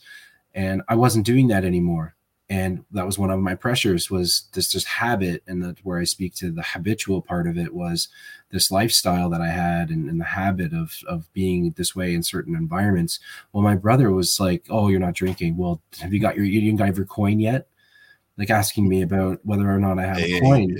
And 0.53 0.81
I 0.87 0.95
wasn't 0.95 1.25
doing 1.25 1.47
that 1.47 1.65
anymore 1.65 2.15
and 2.49 2.83
that 2.91 3.05
was 3.05 3.17
one 3.17 3.29
of 3.29 3.39
my 3.39 3.55
pressures 3.55 4.11
was 4.11 4.49
this 4.53 4.71
just 4.71 4.85
habit 4.85 5.41
and 5.47 5.63
that 5.63 5.77
where 5.83 5.99
i 5.99 6.03
speak 6.03 6.33
to 6.35 6.51
the 6.51 6.61
habitual 6.61 7.21
part 7.21 7.47
of 7.47 7.57
it 7.57 7.73
was 7.73 8.09
this 8.51 8.69
lifestyle 8.69 9.29
that 9.29 9.41
i 9.41 9.47
had 9.47 9.89
and, 9.89 10.09
and, 10.09 10.19
the 10.19 10.25
habit 10.25 10.73
of 10.73 10.93
of 11.07 11.31
being 11.33 11.73
this 11.77 11.95
way 11.95 12.13
in 12.13 12.21
certain 12.21 12.55
environments. 12.55 13.19
Well 13.51 13.63
my 13.63 13.75
brother 13.75 14.11
was 14.11 14.39
like 14.39 14.65
oh 14.69 14.89
you're 14.89 14.99
not 14.99 15.15
drinking. 15.15 15.57
Well 15.57 15.81
have 16.01 16.13
you 16.13 16.19
got 16.19 16.35
your 16.35 16.45
you 16.45 16.61
didn't 16.61 16.77
got 16.77 16.95
your 16.95 17.05
coin 17.05 17.39
yet? 17.39 17.67
Like 18.37 18.49
asking 18.49 18.87
me 18.87 19.01
about 19.01 19.39
whether 19.43 19.69
or 19.69 19.79
not 19.79 19.99
i 19.99 20.03
have 20.03 20.19
a 20.19 20.39
coin. 20.39 20.79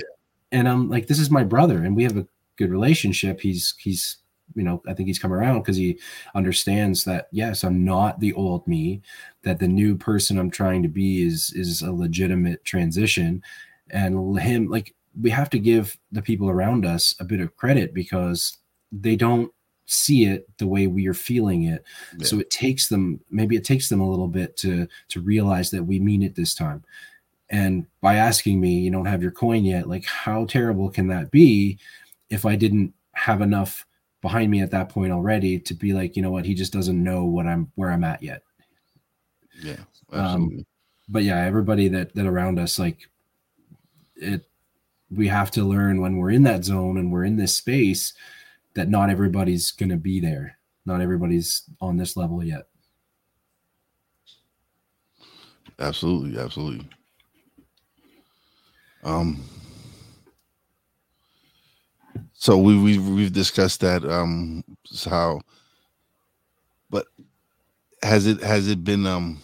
and 0.51 0.67
i'm 0.67 0.89
like 0.89 1.07
this 1.07 1.19
is 1.19 1.31
my 1.31 1.43
brother 1.43 1.77
and 1.83 1.95
we 1.95 2.03
have 2.03 2.17
a 2.17 2.27
good 2.57 2.71
relationship. 2.71 3.41
He's 3.41 3.73
he's 3.77 4.17
you 4.55 4.63
know, 4.63 4.81
I 4.87 4.93
think 4.93 5.07
he's 5.07 5.19
come 5.19 5.33
around 5.33 5.59
because 5.59 5.77
he 5.77 5.99
understands 6.35 7.03
that 7.05 7.27
yes, 7.31 7.63
I'm 7.63 7.83
not 7.83 8.19
the 8.19 8.33
old 8.33 8.67
me, 8.67 9.01
that 9.43 9.59
the 9.59 9.67
new 9.67 9.95
person 9.95 10.37
I'm 10.37 10.51
trying 10.51 10.83
to 10.83 10.89
be 10.89 11.23
is 11.23 11.51
is 11.55 11.81
a 11.81 11.91
legitimate 11.91 12.63
transition. 12.65 13.43
And 13.89 14.39
him, 14.39 14.69
like, 14.69 14.95
we 15.21 15.29
have 15.29 15.49
to 15.51 15.59
give 15.59 15.97
the 16.11 16.21
people 16.21 16.49
around 16.49 16.85
us 16.85 17.15
a 17.19 17.23
bit 17.23 17.39
of 17.39 17.55
credit 17.57 17.93
because 17.93 18.57
they 18.91 19.15
don't 19.15 19.51
see 19.85 20.25
it 20.25 20.49
the 20.57 20.67
way 20.67 20.87
we 20.87 21.07
are 21.07 21.13
feeling 21.13 21.63
it. 21.63 21.83
Yeah. 22.17 22.25
So 22.25 22.39
it 22.39 22.49
takes 22.49 22.87
them, 22.87 23.19
maybe 23.29 23.55
it 23.55 23.63
takes 23.65 23.89
them 23.89 24.01
a 24.01 24.09
little 24.09 24.27
bit 24.27 24.57
to 24.57 24.87
to 25.09 25.21
realize 25.21 25.69
that 25.71 25.83
we 25.83 25.99
mean 25.99 26.23
it 26.23 26.35
this 26.35 26.55
time. 26.55 26.83
And 27.49 27.85
by 28.01 28.15
asking 28.15 28.59
me, 28.59 28.79
you 28.79 28.91
don't 28.91 29.05
have 29.05 29.21
your 29.21 29.31
coin 29.31 29.65
yet, 29.65 29.87
like 29.87 30.05
how 30.05 30.45
terrible 30.45 30.89
can 30.89 31.07
that 31.07 31.29
be 31.29 31.77
if 32.29 32.45
I 32.45 32.55
didn't 32.55 32.93
have 33.13 33.41
enough 33.41 33.85
behind 34.23 34.49
me 34.49 34.61
at 34.61 34.71
that 34.71 34.87
point 34.89 35.11
already 35.11 35.59
to 35.59 35.73
be 35.75 35.93
like, 35.93 36.15
you 36.15 36.21
know 36.23 36.31
what, 36.31 36.45
he 36.45 36.55
just 36.55 36.73
doesn't 36.73 37.03
know 37.03 37.25
what 37.25 37.45
I'm 37.45 37.69
where 37.75 37.91
I'm 37.91 38.05
at 38.05 38.23
yet. 38.23 38.41
Yeah. 39.61 39.75
Um, 40.11 40.65
but 41.09 41.23
yeah, 41.23 41.43
everybody 41.43 41.89
that 41.89 42.15
that 42.15 42.25
around 42.25 42.57
us, 42.57 42.79
like 42.79 43.09
it 44.15 44.49
we 45.11 45.27
have 45.27 45.51
to 45.51 45.63
learn 45.63 46.01
when 46.01 46.17
we're 46.17 46.31
in 46.31 46.43
that 46.43 46.63
zone 46.63 46.97
and 46.97 47.11
we're 47.11 47.25
in 47.25 47.35
this 47.35 47.55
space 47.55 48.13
that 48.73 48.89
not 48.89 49.09
everybody's 49.09 49.71
gonna 49.71 49.97
be 49.97 50.21
there. 50.21 50.57
Not 50.85 51.01
everybody's 51.01 51.63
on 51.81 51.97
this 51.97 52.15
level 52.15 52.43
yet. 52.43 52.67
Absolutely, 55.79 56.39
absolutely. 56.39 56.87
Um 59.03 59.43
so 62.43 62.57
we 62.57 62.77
we 62.77 62.97
we've 62.97 63.31
discussed 63.31 63.79
that 63.79 64.03
um 64.03 64.65
how 65.09 65.39
but 66.89 67.07
has 68.01 68.27
it 68.27 68.43
has 68.43 68.67
it 68.67 68.83
been 68.83 69.07
um 69.07 69.39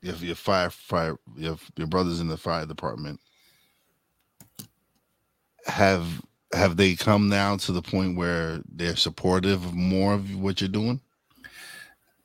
if 0.00 0.22
your 0.22 0.36
fire 0.36 0.70
fire 0.70 1.16
if 1.36 1.68
your 1.74 1.88
brothers 1.88 2.20
in 2.20 2.28
the 2.28 2.36
fire 2.36 2.64
department 2.64 3.18
have 5.66 6.22
have 6.52 6.76
they 6.76 6.94
come 6.94 7.28
now 7.28 7.56
to 7.56 7.72
the 7.72 7.82
point 7.82 8.16
where 8.16 8.60
they're 8.68 8.94
supportive 8.94 9.64
of 9.64 9.74
more 9.74 10.14
of 10.14 10.36
what 10.36 10.60
you're 10.60 10.68
doing? 10.68 11.00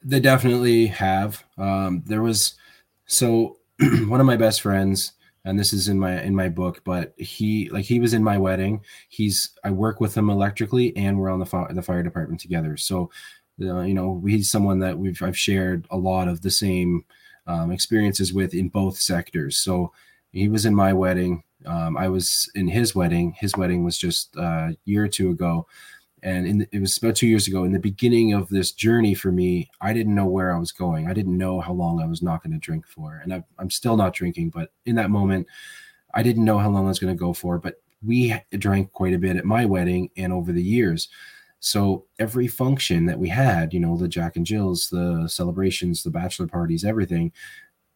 They 0.03 0.19
definitely 0.19 0.85
have. 0.85 1.43
Um 1.57 2.03
there 2.05 2.21
was 2.21 2.53
so 3.07 3.57
one 3.79 4.19
of 4.19 4.27
my 4.27 4.37
best 4.37 4.61
friends 4.61 5.13
and 5.45 5.57
this 5.57 5.71
is 5.71 5.87
in 5.87 5.99
my 5.99 6.21
in 6.21 6.35
my 6.35 6.49
book 6.49 6.81
but 6.83 7.13
he 7.17 7.69
like 7.69 7.85
he 7.85 7.99
was 7.99 8.13
in 8.13 8.23
my 8.23 8.37
wedding. 8.37 8.81
He's 9.09 9.51
i 9.63 9.69
work 9.71 10.01
with 10.01 10.15
him 10.15 10.29
electrically 10.29 10.95
and 10.97 11.17
we're 11.17 11.29
on 11.29 11.39
the 11.39 11.45
fire 11.45 11.71
the 11.71 11.81
fire 11.81 12.03
department 12.03 12.41
together. 12.41 12.75
So 12.77 13.11
uh, 13.61 13.81
you 13.81 13.93
know 13.93 14.21
he's 14.25 14.51
someone 14.51 14.79
that 14.79 14.97
we've 14.97 15.21
i've 15.21 15.37
shared 15.37 15.87
a 15.89 15.97
lot 15.97 16.27
of 16.27 16.41
the 16.41 16.51
same 16.51 17.05
um, 17.47 17.71
experiences 17.71 18.33
with 18.33 18.53
in 18.53 18.69
both 18.69 18.97
sectors. 18.97 19.57
So 19.57 19.93
he 20.31 20.49
was 20.49 20.65
in 20.65 20.75
my 20.75 20.91
wedding. 20.91 21.43
Um, 21.65 21.95
i 21.97 22.07
was 22.09 22.49
in 22.55 22.67
his 22.67 22.93
wedding. 22.93 23.33
His 23.39 23.55
wedding 23.55 23.83
was 23.83 23.97
just 23.97 24.35
uh, 24.37 24.69
a 24.71 24.77
year 24.85 25.05
or 25.05 25.07
two 25.07 25.29
ago 25.29 25.67
and 26.25 26.67
it 26.71 26.79
was 26.79 26.97
about 26.97 27.15
two 27.15 27.27
years 27.27 27.47
ago 27.47 27.63
in 27.63 27.71
the 27.71 27.79
beginning 27.79 28.33
of 28.33 28.49
this 28.49 28.71
journey 28.71 29.13
for 29.13 29.31
me 29.31 29.69
i 29.81 29.93
didn't 29.93 30.15
know 30.15 30.25
where 30.25 30.53
i 30.53 30.57
was 30.57 30.71
going. 30.71 31.07
I 31.07 31.13
didn't 31.13 31.37
know 31.37 31.61
how 31.61 31.73
long 31.73 32.01
i 32.01 32.05
was 32.05 32.21
not 32.21 32.43
going 32.43 32.53
to 32.53 32.59
drink 32.59 32.87
for 32.87 33.21
and 33.23 33.33
I, 33.33 33.43
i'm 33.59 33.69
still 33.69 33.95
not 33.95 34.13
drinking 34.13 34.49
but 34.49 34.71
in 34.85 34.95
that 34.95 35.11
moment 35.11 35.47
i 36.13 36.23
didn't 36.23 36.45
know 36.45 36.57
how 36.57 36.69
long 36.69 36.85
i 36.85 36.89
was 36.89 36.99
going 36.99 37.15
to 37.15 37.19
go 37.19 37.31
for 37.33 37.59
but 37.59 37.75
we 38.05 38.35
drank 38.57 38.91
quite 38.91 39.13
a 39.13 39.19
bit 39.19 39.35
at 39.35 39.45
my 39.45 39.65
wedding 39.65 40.09
and 40.17 40.31
over 40.31 40.51
the 40.51 40.63
years. 40.63 41.09
So 41.59 42.05
every 42.19 42.47
function 42.47 43.05
that 43.07 43.19
we 43.19 43.29
had 43.29 43.73
you 43.73 43.79
know 43.79 43.97
the 43.97 44.07
jack 44.07 44.35
and 44.35 44.45
jill's 44.45 44.89
the 44.89 45.27
celebrations 45.27 46.03
the 46.03 46.11
bachelor 46.11 46.47
parties 46.47 46.85
everything 46.85 47.31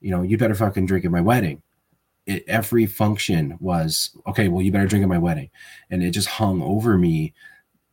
you 0.02 0.12
know 0.12 0.22
you 0.24 0.38
better 0.38 0.56
fucking 0.56 0.86
drink 0.86 1.06
at 1.06 1.12
my 1.12 1.22
wedding. 1.22 1.62
It, 2.26 2.44
every 2.48 2.86
function 2.86 3.58
was 3.60 4.12
okay 4.28 4.48
well 4.48 4.62
you 4.64 4.72
better 4.72 4.88
drink 4.88 5.04
at 5.04 5.10
my 5.10 5.18
wedding. 5.18 5.50
And 5.90 6.04
it 6.04 6.12
just 6.12 6.28
hung 6.28 6.62
over 6.62 6.98
me 6.98 7.34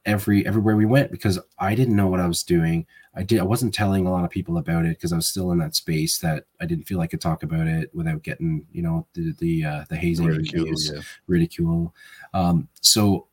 every 0.07 0.47
everywhere 0.47 0.77
we 0.77 0.87
went 0.87 1.11
because 1.11 1.38
I 1.59 1.75
didn't 1.75 1.97
know 1.97 2.07
what 2.07 2.21
I 2.21 2.29
was 2.29 2.42
doing. 2.42 2.87
I 3.14 3.23
did 3.23 3.40
I 3.40 3.45
wasn't 3.45 3.75
telling 3.75 4.07
a 4.07 4.11
lot 4.11 4.25
of 4.25 4.31
people 4.31 4.57
about 4.57 4.87
it 4.87 4.97
because 4.97 5.12
I 5.12 5.16
was 5.16 5.29
still 5.29 5.51
in 5.53 5.59
that 5.59 5.75
space 5.75 6.19
that 6.19 6.45
I 6.61 6.66
didn't 6.66 6.85
feel 6.85 7.01
I 7.01 7.07
could 7.07 7.21
talk 7.21 7.42
about 7.42 7.66
it 7.66 7.95
without 7.95 8.23
getting 8.23 8.66
you 8.73 8.83
know 8.83 9.07
the 9.14 9.35
the 9.38 9.64
uh, 9.64 9.85
the 9.89 9.97
hazing 9.97 10.26
ridicule, 10.26 10.66
yeah. 10.68 11.01
ridicule. 11.26 11.95
Um, 12.33 12.68
so 12.81 13.26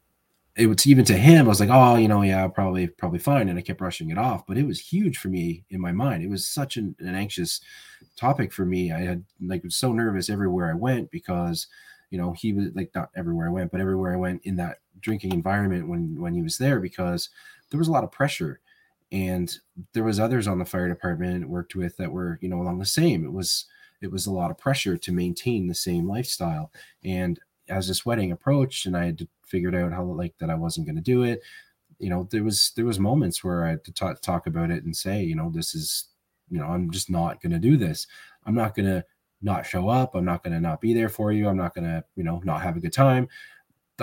it 0.56 0.68
was 0.68 0.86
even 0.86 1.04
to 1.06 1.18
him, 1.18 1.45
I 1.45 1.50
was 1.50 1.60
like, 1.60 1.70
oh, 1.72 1.95
you 1.95 2.08
know, 2.08 2.22
yeah, 2.22 2.48
probably 2.48 2.88
probably 2.88 3.20
fine, 3.20 3.50
and 3.50 3.58
I 3.58 3.62
kept 3.62 3.80
brushing 3.80 4.12
it 4.12 4.18
off. 4.18 4.45
But 4.45 4.58
it 4.58 4.68
was 4.68 4.80
huge 4.80 5.18
for 5.18 5.30
me 5.30 5.64
in 5.70 5.82
my 5.82 5.91
mind. 5.91 6.24
It 6.24 6.30
was 6.30 6.48
such 6.48 6.78
an, 6.78 6.95
an 7.00 7.16
anxious 7.16 7.62
topic 8.18 8.52
for 8.52 8.66
me. 8.66 8.91
I 8.91 9.00
had 9.00 9.24
like 9.41 9.64
was 9.64 9.76
so 9.76 9.93
nervous 9.93 10.30
everywhere 10.30 10.70
I 10.70 10.76
went 10.76 11.10
because 11.10 11.68
you 12.12 12.20
know 12.20 12.34
he 12.34 12.54
was 12.54 12.68
like 12.76 12.91
not 12.93 13.10
everywhere 13.16 13.48
I 13.48 13.52
went, 13.52 13.72
but 13.72 13.82
everywhere 13.82 14.14
I 14.14 14.18
went 14.18 14.41
in 14.43 14.56
that 14.58 14.78
drinking 15.04 15.34
environment 15.34 15.88
when 15.88 16.20
when 16.20 16.34
he 16.34 16.41
was 16.41 16.58
there 16.58 16.80
because 16.80 17.30
there 17.70 17.78
was 17.78 17.88
a 17.88 17.91
lot 17.91 18.04
of 18.04 18.12
pressure. 18.12 18.60
And 19.12 19.56
there 19.93 20.04
was 20.04 20.20
others 20.20 20.47
on 20.47 20.58
the 20.58 20.66
fire 20.66 20.89
department 20.89 21.47
worked 21.47 21.76
with 21.76 21.95
that 21.97 22.12
were 22.12 22.39
you 22.41 22.49
know 22.49 22.62
along 22.62 22.80
the 22.80 22.86
same. 22.86 23.24
It 23.26 23.32
was 23.32 23.66
it 24.01 24.12
was 24.12 24.26
a 24.26 24.32
lot 24.32 24.51
of 24.51 24.58
pressure 24.58 24.97
to 24.97 25.12
maintain 25.12 25.68
the 25.68 25.76
same 25.76 26.08
lifestyle. 26.08 26.72
And 27.04 27.39
as 27.70 27.88
this 27.88 28.06
wedding 28.06 28.32
approached 28.32 28.86
and 28.86 28.97
i 28.97 29.06
had 29.06 29.28
figured 29.45 29.76
out 29.76 29.91
how 29.91 30.04
like 30.04 30.38
that 30.38 30.49
i 30.49 30.56
wasn't 30.56 30.86
going 30.86 30.95
to 30.95 31.01
do 31.01 31.24
it 31.24 31.41
you 31.99 32.10
know 32.10 32.28
there 32.32 32.43
was 32.43 32.72
there 32.76 32.86
was 32.86 32.99
moments 32.99 33.43
where 33.43 33.66
i 33.66 33.70
had 33.72 33.84
to 33.84 33.93
talk, 33.93 34.20
talk 34.22 34.47
about 34.47 34.72
it 34.72 34.84
and 34.84 34.95
say 34.95 35.24
you 35.24 35.36
know 35.36 35.49
this 35.49 35.76
is 35.76 36.06
you 36.49 36.60
know 36.60 36.66
i'm 36.66 36.91
just 36.91 37.10
not 37.10 37.41
going 37.41 37.51
to 37.51 37.60
do 37.60 37.78
this. 37.78 38.08
I'm 38.45 38.56
not 38.56 38.76
going 38.76 38.88
to 38.88 39.06
not 39.41 39.66
show 39.66 39.89
up. 39.89 40.16
I'm 40.16 40.26
not 40.26 40.43
going 40.43 40.54
to 40.54 40.60
not 40.60 40.82
be 40.82 40.93
there 40.93 41.10
for 41.10 41.32
you. 41.32 41.47
I'm 41.47 41.58
not 41.58 41.74
going 41.74 41.86
to 41.86 42.04
you 42.16 42.24
know 42.24 42.41
not 42.43 42.62
have 42.62 42.76
a 42.76 42.82
good 42.82 42.93
time 42.93 43.28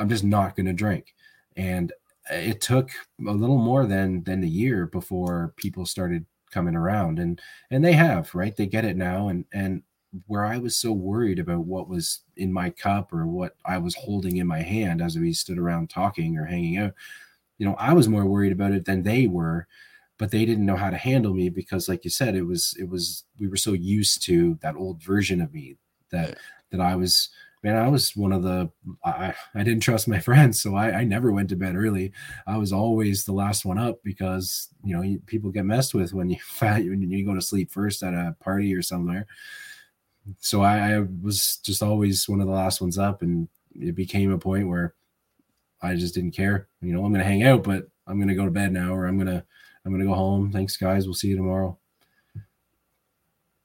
I'm 0.01 0.09
just 0.09 0.25
not 0.25 0.57
going 0.57 0.67
to 0.67 0.73
drink. 0.73 1.15
And 1.57 1.93
it 2.31 2.61
took 2.61 2.91
a 3.27 3.33
little 3.33 3.59
more 3.59 3.87
than 3.87 4.23
than 4.25 4.43
a 4.43 4.47
year 4.47 4.87
before 4.87 5.53
people 5.57 5.85
started 5.85 6.25
coming 6.51 6.75
around 6.75 7.19
and 7.19 7.41
and 7.71 7.85
they 7.85 7.93
have 7.93 8.35
right 8.35 8.57
they 8.57 8.67
get 8.67 8.85
it 8.85 8.97
now 8.97 9.29
and 9.29 9.45
and 9.53 9.83
where 10.27 10.45
i 10.45 10.59
was 10.59 10.77
so 10.77 10.93
worried 10.93 11.39
about 11.39 11.65
what 11.65 11.89
was 11.89 12.21
in 12.37 12.53
my 12.53 12.71
cup 12.71 13.13
or 13.13 13.27
what 13.27 13.57
i 13.65 13.79
was 13.79 13.95
holding 13.95 14.37
in 14.37 14.47
my 14.47 14.61
hand 14.61 15.01
as 15.01 15.17
we 15.17 15.33
stood 15.33 15.59
around 15.59 15.89
talking 15.89 16.37
or 16.37 16.45
hanging 16.45 16.77
out 16.77 16.93
you 17.59 17.67
know 17.67 17.77
i 17.79 17.93
was 17.93 18.09
more 18.09 18.27
worried 18.27 18.53
about 18.53 18.73
it 18.73 18.85
than 18.85 19.03
they 19.03 19.29
were 19.29 19.67
but 20.19 20.31
they 20.31 20.45
didn't 20.45 20.67
know 20.67 20.77
how 20.77 20.91
to 20.91 20.97
handle 20.97 21.33
me 21.33 21.49
because 21.49 21.89
like 21.89 22.05
you 22.05 22.11
said 22.11 22.35
it 22.35 22.43
was 22.43 22.77
it 22.79 22.89
was 22.89 23.25
we 23.39 23.47
were 23.47 23.57
so 23.57 23.73
used 23.73 24.23
to 24.23 24.59
that 24.61 24.77
old 24.77 25.03
version 25.03 25.41
of 25.41 25.55
me 25.55 25.77
that 26.11 26.37
that 26.71 26.81
I 26.81 26.95
was 26.95 27.29
man, 27.63 27.77
I 27.77 27.89
was 27.89 28.17
one 28.17 28.33
of 28.33 28.43
the 28.43 28.71
I, 29.05 29.35
I 29.55 29.63
didn't 29.63 29.83
trust 29.83 30.09
my 30.09 30.19
friends, 30.21 30.61
so 30.61 30.75
I, 30.75 30.99
I 30.99 31.05
never 31.05 31.33
went 31.33 31.49
to 31.51 31.57
bed 31.57 31.77
early. 31.77 32.13
I 32.47 32.57
was 32.57 32.73
always 32.73 33.25
the 33.25 33.33
last 33.33 33.65
one 33.65 33.79
up 33.79 34.03
because 34.03 34.69
you 34.85 34.97
know 34.97 35.19
people 35.27 35.51
get 35.51 35.65
messed 35.65 35.95
with 35.95 36.13
when 36.15 36.31
you 36.31 36.39
when 36.61 37.11
you 37.11 37.25
go 37.25 37.35
to 37.35 37.43
sleep 37.43 37.71
first 37.71 38.03
at 38.03 38.15
a 38.15 38.37
party 38.41 38.75
or 38.75 38.83
somewhere. 38.83 39.27
So 40.39 40.63
I, 40.63 40.97
I 40.97 41.01
was 41.23 41.59
just 41.63 41.83
always 41.83 42.29
one 42.29 42.41
of 42.41 42.47
the 42.47 42.53
last 42.53 42.81
ones 42.81 42.99
up, 42.99 43.23
and 43.23 43.49
it 43.79 43.95
became 43.95 44.33
a 44.33 44.39
point 44.39 44.69
where 44.69 44.95
I 45.83 45.95
just 45.95 46.15
didn't 46.15 46.33
care. 46.33 46.69
You 46.83 46.93
know, 46.93 47.05
I'm 47.05 47.13
gonna 47.13 47.25
hang 47.25 47.43
out, 47.43 47.63
but 47.63 47.89
I'm 48.07 48.19
gonna 48.19 48.35
go 48.35 48.45
to 48.45 48.51
bed 48.51 48.73
now, 48.73 48.95
or 48.95 49.07
I'm 49.07 49.19
gonna 49.19 49.45
I'm 49.85 49.93
gonna 49.93 50.05
go 50.05 50.15
home. 50.15 50.53
Thanks, 50.53 50.77
guys. 50.77 51.07
We'll 51.07 51.15
see 51.15 51.29
you 51.29 51.37
tomorrow. 51.37 51.79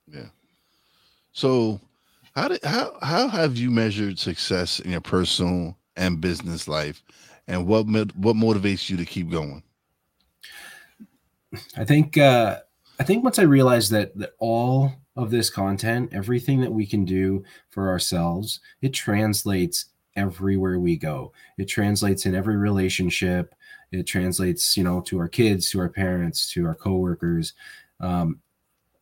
Yeah. 0.07 0.27
So 1.33 1.81
how 2.35 2.49
did 2.49 2.63
how 2.63 2.97
how 3.01 3.27
have 3.27 3.57
you 3.57 3.71
measured 3.71 4.19
success 4.19 4.79
in 4.79 4.91
your 4.91 5.01
personal 5.01 5.77
and 5.95 6.19
business 6.19 6.67
life, 6.67 7.03
and 7.47 7.65
what 7.65 7.85
what 7.85 8.35
motivates 8.35 8.89
you 8.89 8.97
to 8.97 9.05
keep 9.05 9.29
going? 9.29 9.63
I 11.77 11.85
think 11.85 12.17
uh, 12.17 12.59
I 12.99 13.03
think 13.03 13.23
once 13.23 13.39
I 13.39 13.43
realized 13.43 13.91
that 13.91 14.17
that 14.17 14.33
all 14.39 14.91
of 15.15 15.31
this 15.31 15.49
content, 15.49 16.09
everything 16.11 16.59
that 16.59 16.73
we 16.73 16.85
can 16.85 17.05
do 17.05 17.43
for 17.69 17.89
ourselves, 17.89 18.59
it 18.81 18.89
translates 18.89 19.85
everywhere 20.17 20.79
we 20.79 20.97
go. 20.97 21.31
It 21.57 21.65
translates 21.65 22.25
in 22.25 22.35
every 22.35 22.57
relationship. 22.57 23.55
It 23.91 24.03
translates, 24.03 24.75
you 24.75 24.83
know, 24.83 24.99
to 25.01 25.19
our 25.19 25.29
kids, 25.29 25.69
to 25.69 25.79
our 25.79 25.89
parents, 25.89 26.51
to 26.51 26.65
our 26.65 26.75
coworkers. 26.75 27.53
Um, 28.01 28.41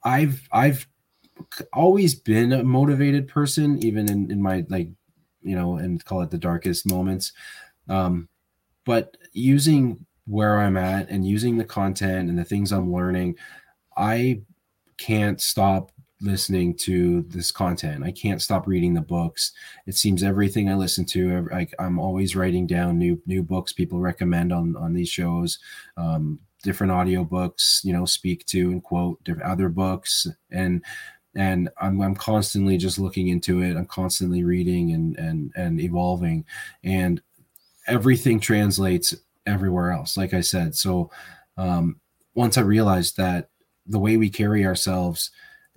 I've 0.04 0.48
I've 0.52 0.88
always 1.74 2.16
been 2.16 2.52
a 2.54 2.64
motivated 2.64 3.28
person, 3.28 3.84
even 3.84 4.10
in, 4.10 4.32
in 4.32 4.42
my 4.42 4.66
like, 4.70 4.90
you 5.42 5.56
know, 5.56 5.76
and 5.78 6.04
call 6.06 6.22
it 6.22 6.32
the 6.32 6.38
darkest 6.38 6.90
moments. 6.90 7.34
Um, 7.90 8.30
but 8.86 9.18
using 9.34 10.06
where 10.26 10.60
I'm 10.60 10.78
at 10.78 11.10
and 11.10 11.28
using 11.28 11.58
the 11.58 11.66
content 11.66 12.30
and 12.30 12.38
the 12.38 12.46
things 12.46 12.72
I'm 12.72 12.94
learning, 12.94 13.36
I 13.98 14.42
can't 14.98 15.42
stop 15.42 15.92
listening 16.22 16.74
to 16.74 17.24
this 17.24 17.52
content. 17.52 18.04
I 18.04 18.12
can't 18.12 18.42
stop 18.42 18.66
reading 18.66 18.94
the 18.94 19.02
books. 19.02 19.52
It 19.86 19.96
seems 19.96 20.24
everything 20.24 20.70
I 20.70 20.76
listen 20.76 21.06
to, 21.08 21.50
I, 21.54 21.68
I'm 21.80 22.00
always 22.00 22.36
writing 22.36 22.66
down 22.66 22.98
new 22.98 23.22
new 23.26 23.44
books 23.44 23.74
people 23.74 24.00
recommend 24.00 24.54
on 24.54 24.76
on 24.78 24.94
these 24.94 25.10
shows. 25.10 25.60
Um, 25.98 26.40
different 26.64 26.94
audiobooks, 26.94 27.84
you 27.84 27.92
know, 27.92 28.06
speak 28.06 28.46
to 28.46 28.72
and 28.72 28.82
quote 28.82 29.22
different 29.24 29.52
other 29.52 29.70
books 29.70 30.26
and 30.50 30.82
and 31.36 31.70
I'm, 31.82 32.02
I'm 32.02 32.16
constantly 32.16 32.78
just 32.78 33.00
looking 33.00 33.30
into 33.30 33.62
it. 33.62 33.76
I'm 33.76 33.86
constantly 33.86 34.44
reading 34.44 34.92
and 34.92 35.18
and 35.18 35.52
and 35.56 35.80
evolving 35.80 36.46
and 36.84 37.22
everything 37.88 38.40
translates 38.40 39.14
everywhere 39.46 39.92
else 39.92 40.16
like 40.16 40.34
i 40.34 40.42
said. 40.42 40.76
So 40.76 41.12
um, 41.58 42.00
once 42.34 42.58
i 42.58 42.62
realized 42.62 43.18
that 43.18 43.50
the 43.86 44.00
way 44.00 44.18
we 44.18 44.30
carry 44.30 44.66
ourselves 44.66 45.32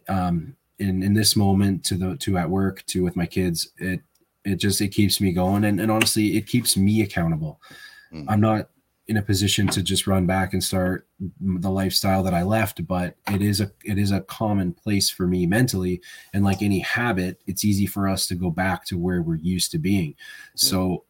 um, 0.09 0.57
in 0.79 1.03
in 1.03 1.15
this 1.15 1.37
moment 1.37 1.85
to 1.87 1.95
the 1.97 2.17
to 2.19 2.39
at 2.39 2.51
work 2.51 2.85
to 2.87 3.03
with 3.03 3.17
my 3.17 3.27
kids 3.27 3.69
it 3.79 4.01
it 4.45 4.57
just 4.57 4.81
it 4.81 4.89
keeps 4.89 5.21
me 5.21 5.33
going 5.33 5.65
and, 5.65 5.81
and 5.81 5.91
honestly 5.91 6.37
it 6.37 6.47
keeps 6.47 6.77
me 6.77 7.03
accountable. 7.03 7.61
Mm-hmm. 8.13 8.31
i'm 8.31 8.41
not 8.41 8.69
in 9.09 9.17
a 9.17 9.23
position 9.23 9.69
to 9.69 9.83
just 9.83 10.07
run 10.07 10.27
back 10.27 10.53
and 10.53 10.63
start 10.63 11.07
the 11.41 11.71
lifestyle 11.71 12.23
that 12.25 12.35
I 12.35 12.43
left, 12.43 12.87
but 12.87 13.17
it 13.31 13.41
is 13.41 13.61
a 13.61 13.71
it 13.85 13.99
is 13.99 14.11
a 14.11 14.23
common 14.23 14.73
place 14.73 15.09
for 15.09 15.27
me 15.27 15.47
mentally. 15.47 16.01
And 16.35 16.45
like 16.45 16.61
any 16.61 16.81
habit, 16.81 17.41
it's 17.47 17.65
easy 17.65 17.87
for 17.87 18.09
us 18.09 18.27
to 18.29 18.35
go 18.35 18.51
back 18.51 18.85
to 18.87 18.99
where 18.99 19.23
we're 19.23 19.37
used 19.37 19.71
to 19.73 19.79
being. 19.79 20.17
So 20.57 21.05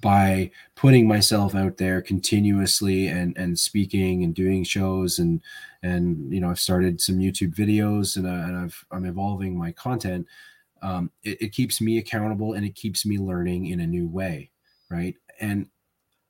by 0.00 0.50
putting 0.76 1.08
myself 1.08 1.54
out 1.54 1.78
there 1.78 2.00
continuously 2.00 3.08
and 3.08 3.36
and 3.36 3.58
speaking 3.58 4.22
and 4.22 4.34
doing 4.34 4.62
shows 4.62 5.18
and 5.18 5.40
and 5.82 6.32
you 6.32 6.40
know 6.40 6.50
I've 6.50 6.60
started 6.60 7.00
some 7.00 7.18
YouTube 7.18 7.54
videos 7.54 8.16
and, 8.16 8.26
uh, 8.26 8.30
and 8.30 8.56
I've 8.56 8.84
I'm 8.92 9.06
evolving 9.06 9.58
my 9.58 9.72
content. 9.72 10.26
Um, 10.82 11.10
it, 11.24 11.40
it 11.42 11.48
keeps 11.52 11.80
me 11.80 11.98
accountable 11.98 12.52
and 12.52 12.64
it 12.64 12.76
keeps 12.76 13.04
me 13.04 13.18
learning 13.18 13.66
in 13.66 13.80
a 13.80 13.86
new 13.86 14.06
way, 14.06 14.50
right? 14.90 15.16
And 15.40 15.66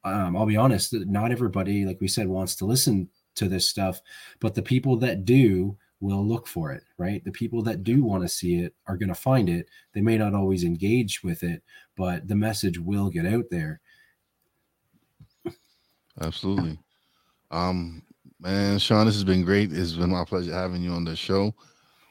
um, 0.04 0.36
I'll 0.36 0.46
be 0.46 0.56
honest, 0.56 0.92
not 0.92 1.32
everybody, 1.32 1.84
like 1.84 2.00
we 2.00 2.08
said, 2.08 2.28
wants 2.28 2.54
to 2.56 2.66
listen 2.66 3.08
to 3.36 3.48
this 3.48 3.68
stuff, 3.68 4.00
but 4.40 4.54
the 4.54 4.62
people 4.62 4.96
that 4.98 5.24
do 5.24 5.76
will 6.00 6.24
look 6.24 6.46
for 6.46 6.72
it, 6.72 6.82
right? 6.98 7.24
The 7.24 7.32
people 7.32 7.62
that 7.62 7.82
do 7.82 8.04
want 8.04 8.22
to 8.22 8.28
see 8.28 8.56
it 8.56 8.74
are 8.86 8.96
going 8.96 9.08
to 9.08 9.14
find 9.14 9.48
it. 9.48 9.68
They 9.94 10.02
may 10.02 10.18
not 10.18 10.34
always 10.34 10.62
engage 10.62 11.22
with 11.22 11.42
it, 11.42 11.62
but 11.96 12.28
the 12.28 12.34
message 12.34 12.78
will 12.78 13.08
get 13.08 13.26
out 13.26 13.46
there. 13.50 13.80
Absolutely. 16.20 16.78
Um, 17.50 18.02
man, 18.38 18.78
Sean, 18.78 19.06
this 19.06 19.14
has 19.14 19.24
been 19.24 19.44
great. 19.44 19.72
It's 19.72 19.92
been 19.92 20.10
my 20.10 20.24
pleasure 20.24 20.52
having 20.52 20.82
you 20.82 20.90
on 20.90 21.04
the 21.04 21.16
show. 21.16 21.54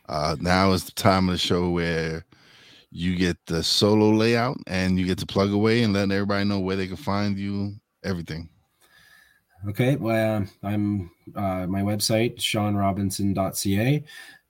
Uh, 0.10 0.36
now 0.40 0.72
is 0.72 0.84
the 0.84 0.92
time 0.92 1.30
of 1.30 1.34
the 1.34 1.38
show 1.38 1.70
where 1.70 2.26
you 2.92 3.16
get 3.16 3.38
the 3.46 3.64
solo 3.64 4.10
layout 4.10 4.58
and 4.68 5.00
you 5.00 5.06
get 5.06 5.18
to 5.20 5.26
plug 5.26 5.52
away 5.52 5.84
and 5.84 5.94
let 5.94 6.12
everybody 6.12 6.44
know 6.44 6.60
where 6.60 6.76
they 6.76 6.88
can 6.88 6.98
find 6.98 7.38
you 7.38 7.74
everything. 8.04 8.50
Okay, 9.68 9.96
well, 9.96 10.46
I'm 10.62 11.10
uh, 11.36 11.66
my 11.68 11.82
website 11.82 12.38
seanrobinson.ca. 12.38 14.04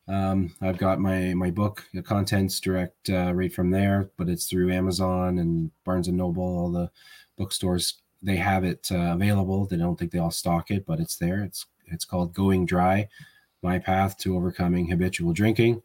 Um, 0.07 0.55
I've 0.59 0.77
got 0.77 0.99
my 0.99 1.33
my 1.35 1.51
book, 1.51 1.85
the 1.93 2.01
contents 2.01 2.59
direct 2.59 3.09
uh, 3.09 3.31
right 3.33 3.53
from 3.53 3.69
there, 3.69 4.09
but 4.17 4.27
it's 4.27 4.47
through 4.47 4.71
Amazon 4.71 5.37
and 5.37 5.71
Barnes 5.85 6.07
and 6.07 6.17
Noble, 6.17 6.43
all 6.43 6.71
the 6.71 6.89
bookstores. 7.37 8.01
They 8.23 8.37
have 8.37 8.63
it 8.63 8.89
uh, 8.91 9.13
available. 9.13 9.65
They 9.65 9.77
don't 9.77 9.97
think 9.99 10.11
they 10.11 10.19
all 10.19 10.31
stock 10.31 10.71
it, 10.71 10.85
but 10.85 10.99
it's 10.99 11.17
there. 11.17 11.43
It's 11.43 11.67
it's 11.85 12.05
called 12.05 12.33
Going 12.33 12.65
Dry: 12.65 13.07
My 13.61 13.77
Path 13.77 14.17
to 14.19 14.35
Overcoming 14.35 14.89
Habitual 14.89 15.33
Drinking. 15.33 15.83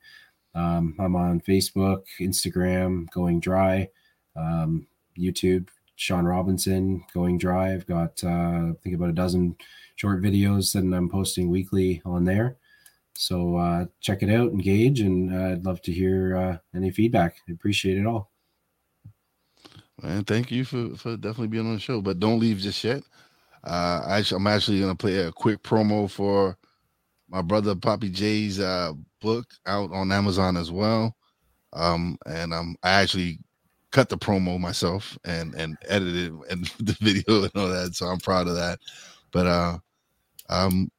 Um, 0.54 0.96
I'm 0.98 1.14
on 1.14 1.40
Facebook, 1.40 2.04
Instagram, 2.18 3.10
Going 3.10 3.40
Dry, 3.40 3.88
um, 4.34 4.86
YouTube, 5.18 5.68
Sean 5.98 6.24
Robinson, 6.24 7.04
Going 7.12 7.38
Dry. 7.38 7.76
Got, 7.78 8.22
uh, 8.22 8.28
I 8.28 8.72
think, 8.82 8.94
about 8.94 9.10
a 9.10 9.12
dozen 9.14 9.56
short 9.96 10.22
videos 10.22 10.72
that 10.72 10.96
I'm 10.96 11.10
posting 11.10 11.50
weekly 11.50 12.00
on 12.04 12.24
there. 12.24 12.56
So 13.14 13.56
uh, 13.56 13.86
check 14.00 14.22
it 14.22 14.30
out, 14.30 14.52
engage, 14.52 15.00
and 15.00 15.34
uh, 15.34 15.52
I'd 15.52 15.66
love 15.66 15.82
to 15.82 15.92
hear 15.92 16.36
uh, 16.36 16.58
any 16.72 16.92
feedback. 16.92 17.38
I 17.48 17.52
appreciate 17.52 17.98
it 17.98 18.06
all. 18.06 18.30
Man, 20.00 20.22
thank 20.22 20.52
you 20.52 20.64
for, 20.64 20.94
for 20.96 21.16
definitely 21.16 21.48
being 21.48 21.66
on 21.66 21.74
the 21.74 21.80
show. 21.80 22.00
But 22.00 22.20
don't 22.20 22.38
leave 22.38 22.58
just 22.58 22.84
yet. 22.84 23.02
Uh, 23.64 24.00
I, 24.06 24.22
I'm 24.30 24.46
actually 24.46 24.78
going 24.78 24.92
to 24.92 24.96
play 24.96 25.16
a 25.16 25.32
quick 25.32 25.64
promo 25.64 26.08
for 26.08 26.56
my 27.28 27.42
brother 27.42 27.74
Poppy 27.74 28.08
J's 28.08 28.60
uh, 28.60 28.92
book 29.20 29.46
out 29.66 29.90
on 29.90 30.12
Amazon 30.12 30.56
as 30.56 30.70
well. 30.70 31.16
Um, 31.72 32.16
and 32.24 32.54
um, 32.54 32.76
I 32.84 32.90
actually 32.90 33.40
cut 33.90 34.08
the 34.08 34.18
promo 34.18 34.58
myself 34.60 35.18
and 35.24 35.54
and 35.54 35.76
edited 35.88 36.32
and 36.50 36.66
the 36.80 36.96
video 37.00 37.42
and 37.44 37.52
all 37.54 37.68
that. 37.68 37.94
So 37.94 38.06
I'm 38.06 38.18
proud 38.18 38.48
of 38.48 38.56
that. 38.56 38.78
But 39.32 39.46
uh 39.46 39.78
um 40.48 40.90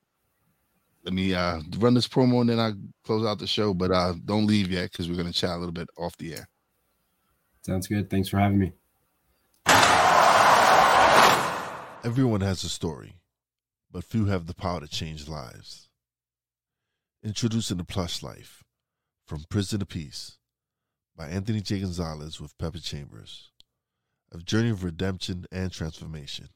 let 1.03 1.13
me 1.13 1.33
uh 1.33 1.61
run 1.77 1.93
this 1.93 2.07
promo 2.07 2.41
and 2.41 2.49
then 2.49 2.59
I 2.59 2.73
close 3.03 3.25
out 3.25 3.39
the 3.39 3.47
show. 3.47 3.73
But 3.73 3.91
uh 3.91 4.13
don't 4.25 4.47
leave 4.47 4.71
yet 4.71 4.91
because 4.91 5.09
we're 5.09 5.17
gonna 5.17 5.31
chat 5.31 5.51
a 5.51 5.57
little 5.57 5.73
bit 5.73 5.89
off 5.97 6.17
the 6.17 6.35
air. 6.35 6.47
Sounds 7.61 7.87
good. 7.87 8.09
Thanks 8.09 8.29
for 8.29 8.39
having 8.39 8.59
me. 8.59 8.73
Everyone 12.05 12.39
has 12.39 12.63
a 12.63 12.69
story, 12.69 13.17
but 13.91 14.05
few 14.05 14.25
have 14.25 14.47
the 14.47 14.53
power 14.53 14.79
to 14.79 14.87
change 14.87 15.27
lives. 15.27 15.89
Introducing 17.21 17.75
the 17.75 17.83
plush 17.83 18.23
life 18.23 18.63
from 19.25 19.43
prison 19.49 19.81
to 19.81 19.85
peace 19.85 20.38
by 21.19 21.27
Anthony 21.27 21.59
J. 21.59 21.81
Gonzalez 21.81 22.39
with 22.39 22.57
Pepper 22.57 22.79
Chambers, 22.79 23.51
a 24.31 24.37
journey 24.37 24.69
of 24.69 24.85
redemption 24.85 25.45
and 25.51 25.69
transformation. 25.69 26.47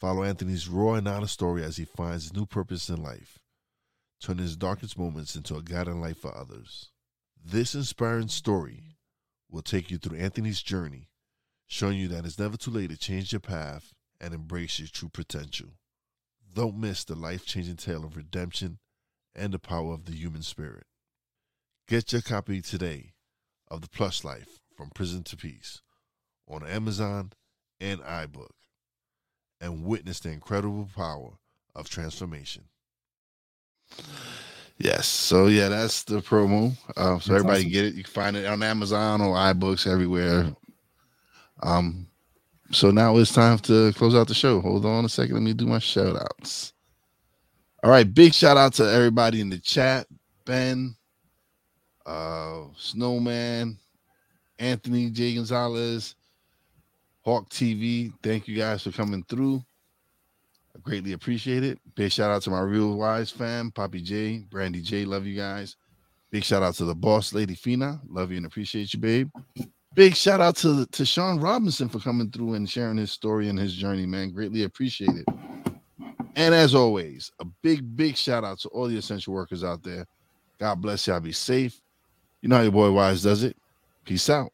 Follow 0.00 0.22
Anthony's 0.22 0.66
raw 0.66 0.94
and 0.94 1.06
honest 1.06 1.34
story 1.34 1.62
as 1.62 1.76
he 1.76 1.84
finds 1.84 2.22
his 2.22 2.32
new 2.32 2.46
purpose 2.46 2.88
in 2.88 3.02
life, 3.02 3.38
turning 4.18 4.44
his 4.44 4.56
darkest 4.56 4.98
moments 4.98 5.36
into 5.36 5.56
a 5.56 5.62
guiding 5.62 6.00
light 6.00 6.16
for 6.16 6.34
others. 6.34 6.88
This 7.44 7.74
inspiring 7.74 8.28
story 8.28 8.96
will 9.50 9.60
take 9.60 9.90
you 9.90 9.98
through 9.98 10.16
Anthony's 10.16 10.62
journey, 10.62 11.10
showing 11.66 11.98
you 11.98 12.08
that 12.08 12.24
it's 12.24 12.38
never 12.38 12.56
too 12.56 12.70
late 12.70 12.88
to 12.88 12.96
change 12.96 13.34
your 13.34 13.40
path 13.40 13.92
and 14.22 14.32
embrace 14.32 14.78
your 14.78 14.88
true 14.88 15.10
potential. 15.10 15.68
Don't 16.50 16.80
miss 16.80 17.04
the 17.04 17.14
life 17.14 17.44
changing 17.44 17.76
tale 17.76 18.06
of 18.06 18.16
redemption 18.16 18.78
and 19.34 19.52
the 19.52 19.58
power 19.58 19.92
of 19.92 20.06
the 20.06 20.12
human 20.12 20.40
spirit. 20.40 20.86
Get 21.88 22.10
your 22.14 22.22
copy 22.22 22.62
today 22.62 23.12
of 23.70 23.80
The 23.82 23.88
Plush 23.88 24.24
Life 24.24 24.60
from 24.76 24.90
Prison 24.90 25.22
to 25.24 25.36
Peace 25.36 25.80
on 26.48 26.66
Amazon 26.66 27.32
and 27.80 28.00
iBook 28.00 28.50
and 29.60 29.84
witness 29.84 30.20
the 30.20 30.30
incredible 30.30 30.88
power 30.96 31.32
of 31.74 31.88
transformation. 31.88 32.64
Yes. 34.78 35.06
So 35.08 35.46
yeah, 35.48 35.68
that's 35.68 36.04
the 36.04 36.20
promo. 36.20 36.72
Uh, 36.96 37.18
so 37.18 37.32
That's 37.32 37.32
everybody 37.32 37.60
awesome. 37.60 37.72
get 37.72 37.84
it. 37.86 37.94
You 37.94 38.04
can 38.04 38.12
find 38.12 38.36
it 38.36 38.46
on 38.46 38.62
Amazon 38.62 39.20
or 39.20 39.34
iBooks 39.36 39.90
everywhere. 39.90 40.54
Um. 41.62 42.06
So 42.70 42.90
now 42.90 43.16
it's 43.16 43.32
time 43.32 43.58
to 43.60 43.92
close 43.94 44.14
out 44.14 44.28
the 44.28 44.34
show. 44.34 44.60
Hold 44.60 44.84
on 44.86 45.04
a 45.04 45.08
second. 45.08 45.34
Let 45.34 45.42
me 45.42 45.54
do 45.54 45.66
my 45.66 45.78
shout 45.78 46.16
outs. 46.16 46.74
All 47.82 47.90
right. 47.90 48.12
Big 48.12 48.34
shout 48.34 48.56
out 48.58 48.74
to 48.74 48.84
everybody 48.90 49.40
in 49.40 49.50
the 49.50 49.58
chat. 49.58 50.06
Ben, 50.44 50.94
uh, 52.08 52.64
Snowman, 52.76 53.76
Anthony 54.58 55.10
J. 55.10 55.34
Gonzalez, 55.34 56.16
Hawk 57.22 57.50
TV. 57.50 58.12
Thank 58.22 58.48
you 58.48 58.56
guys 58.56 58.82
for 58.82 58.90
coming 58.90 59.22
through. 59.28 59.62
I 60.74 60.80
greatly 60.80 61.12
appreciate 61.12 61.64
it. 61.64 61.78
Big 61.94 62.10
shout 62.10 62.30
out 62.30 62.42
to 62.42 62.50
my 62.50 62.60
real 62.60 62.96
Wize 62.96 63.32
fam, 63.32 63.70
Poppy 63.70 64.00
J, 64.00 64.38
Brandy 64.50 64.80
J. 64.80 65.04
Love 65.04 65.26
you 65.26 65.36
guys. 65.36 65.76
Big 66.30 66.44
shout 66.44 66.62
out 66.62 66.74
to 66.76 66.84
the 66.84 66.94
boss 66.94 67.34
lady 67.34 67.54
Fina. 67.54 68.00
Love 68.08 68.30
you 68.30 68.38
and 68.38 68.46
appreciate 68.46 68.94
you, 68.94 69.00
babe. 69.00 69.30
Big 69.94 70.14
shout 70.14 70.40
out 70.40 70.56
to 70.56 70.86
to 70.86 71.04
Sean 71.04 71.38
Robinson 71.40 71.88
for 71.88 71.98
coming 71.98 72.30
through 72.30 72.54
and 72.54 72.68
sharing 72.68 72.96
his 72.96 73.12
story 73.12 73.48
and 73.48 73.58
his 73.58 73.74
journey, 73.74 74.06
man. 74.06 74.30
Greatly 74.30 74.62
appreciate 74.62 75.10
it. 75.10 75.26
And 76.36 76.54
as 76.54 76.74
always, 76.74 77.32
a 77.40 77.44
big, 77.62 77.96
big 77.96 78.16
shout 78.16 78.44
out 78.44 78.60
to 78.60 78.68
all 78.68 78.86
the 78.86 78.96
essential 78.96 79.34
workers 79.34 79.64
out 79.64 79.82
there. 79.82 80.06
God 80.58 80.80
bless 80.80 81.06
y'all. 81.06 81.20
Be 81.20 81.32
safe. 81.32 81.80
You 82.40 82.48
know 82.48 82.56
how 82.56 82.62
your 82.62 82.72
boy 82.72 82.88
Wize 82.88 83.22
does 83.24 83.42
it. 83.42 83.56
Peace 84.04 84.30
out. 84.30 84.52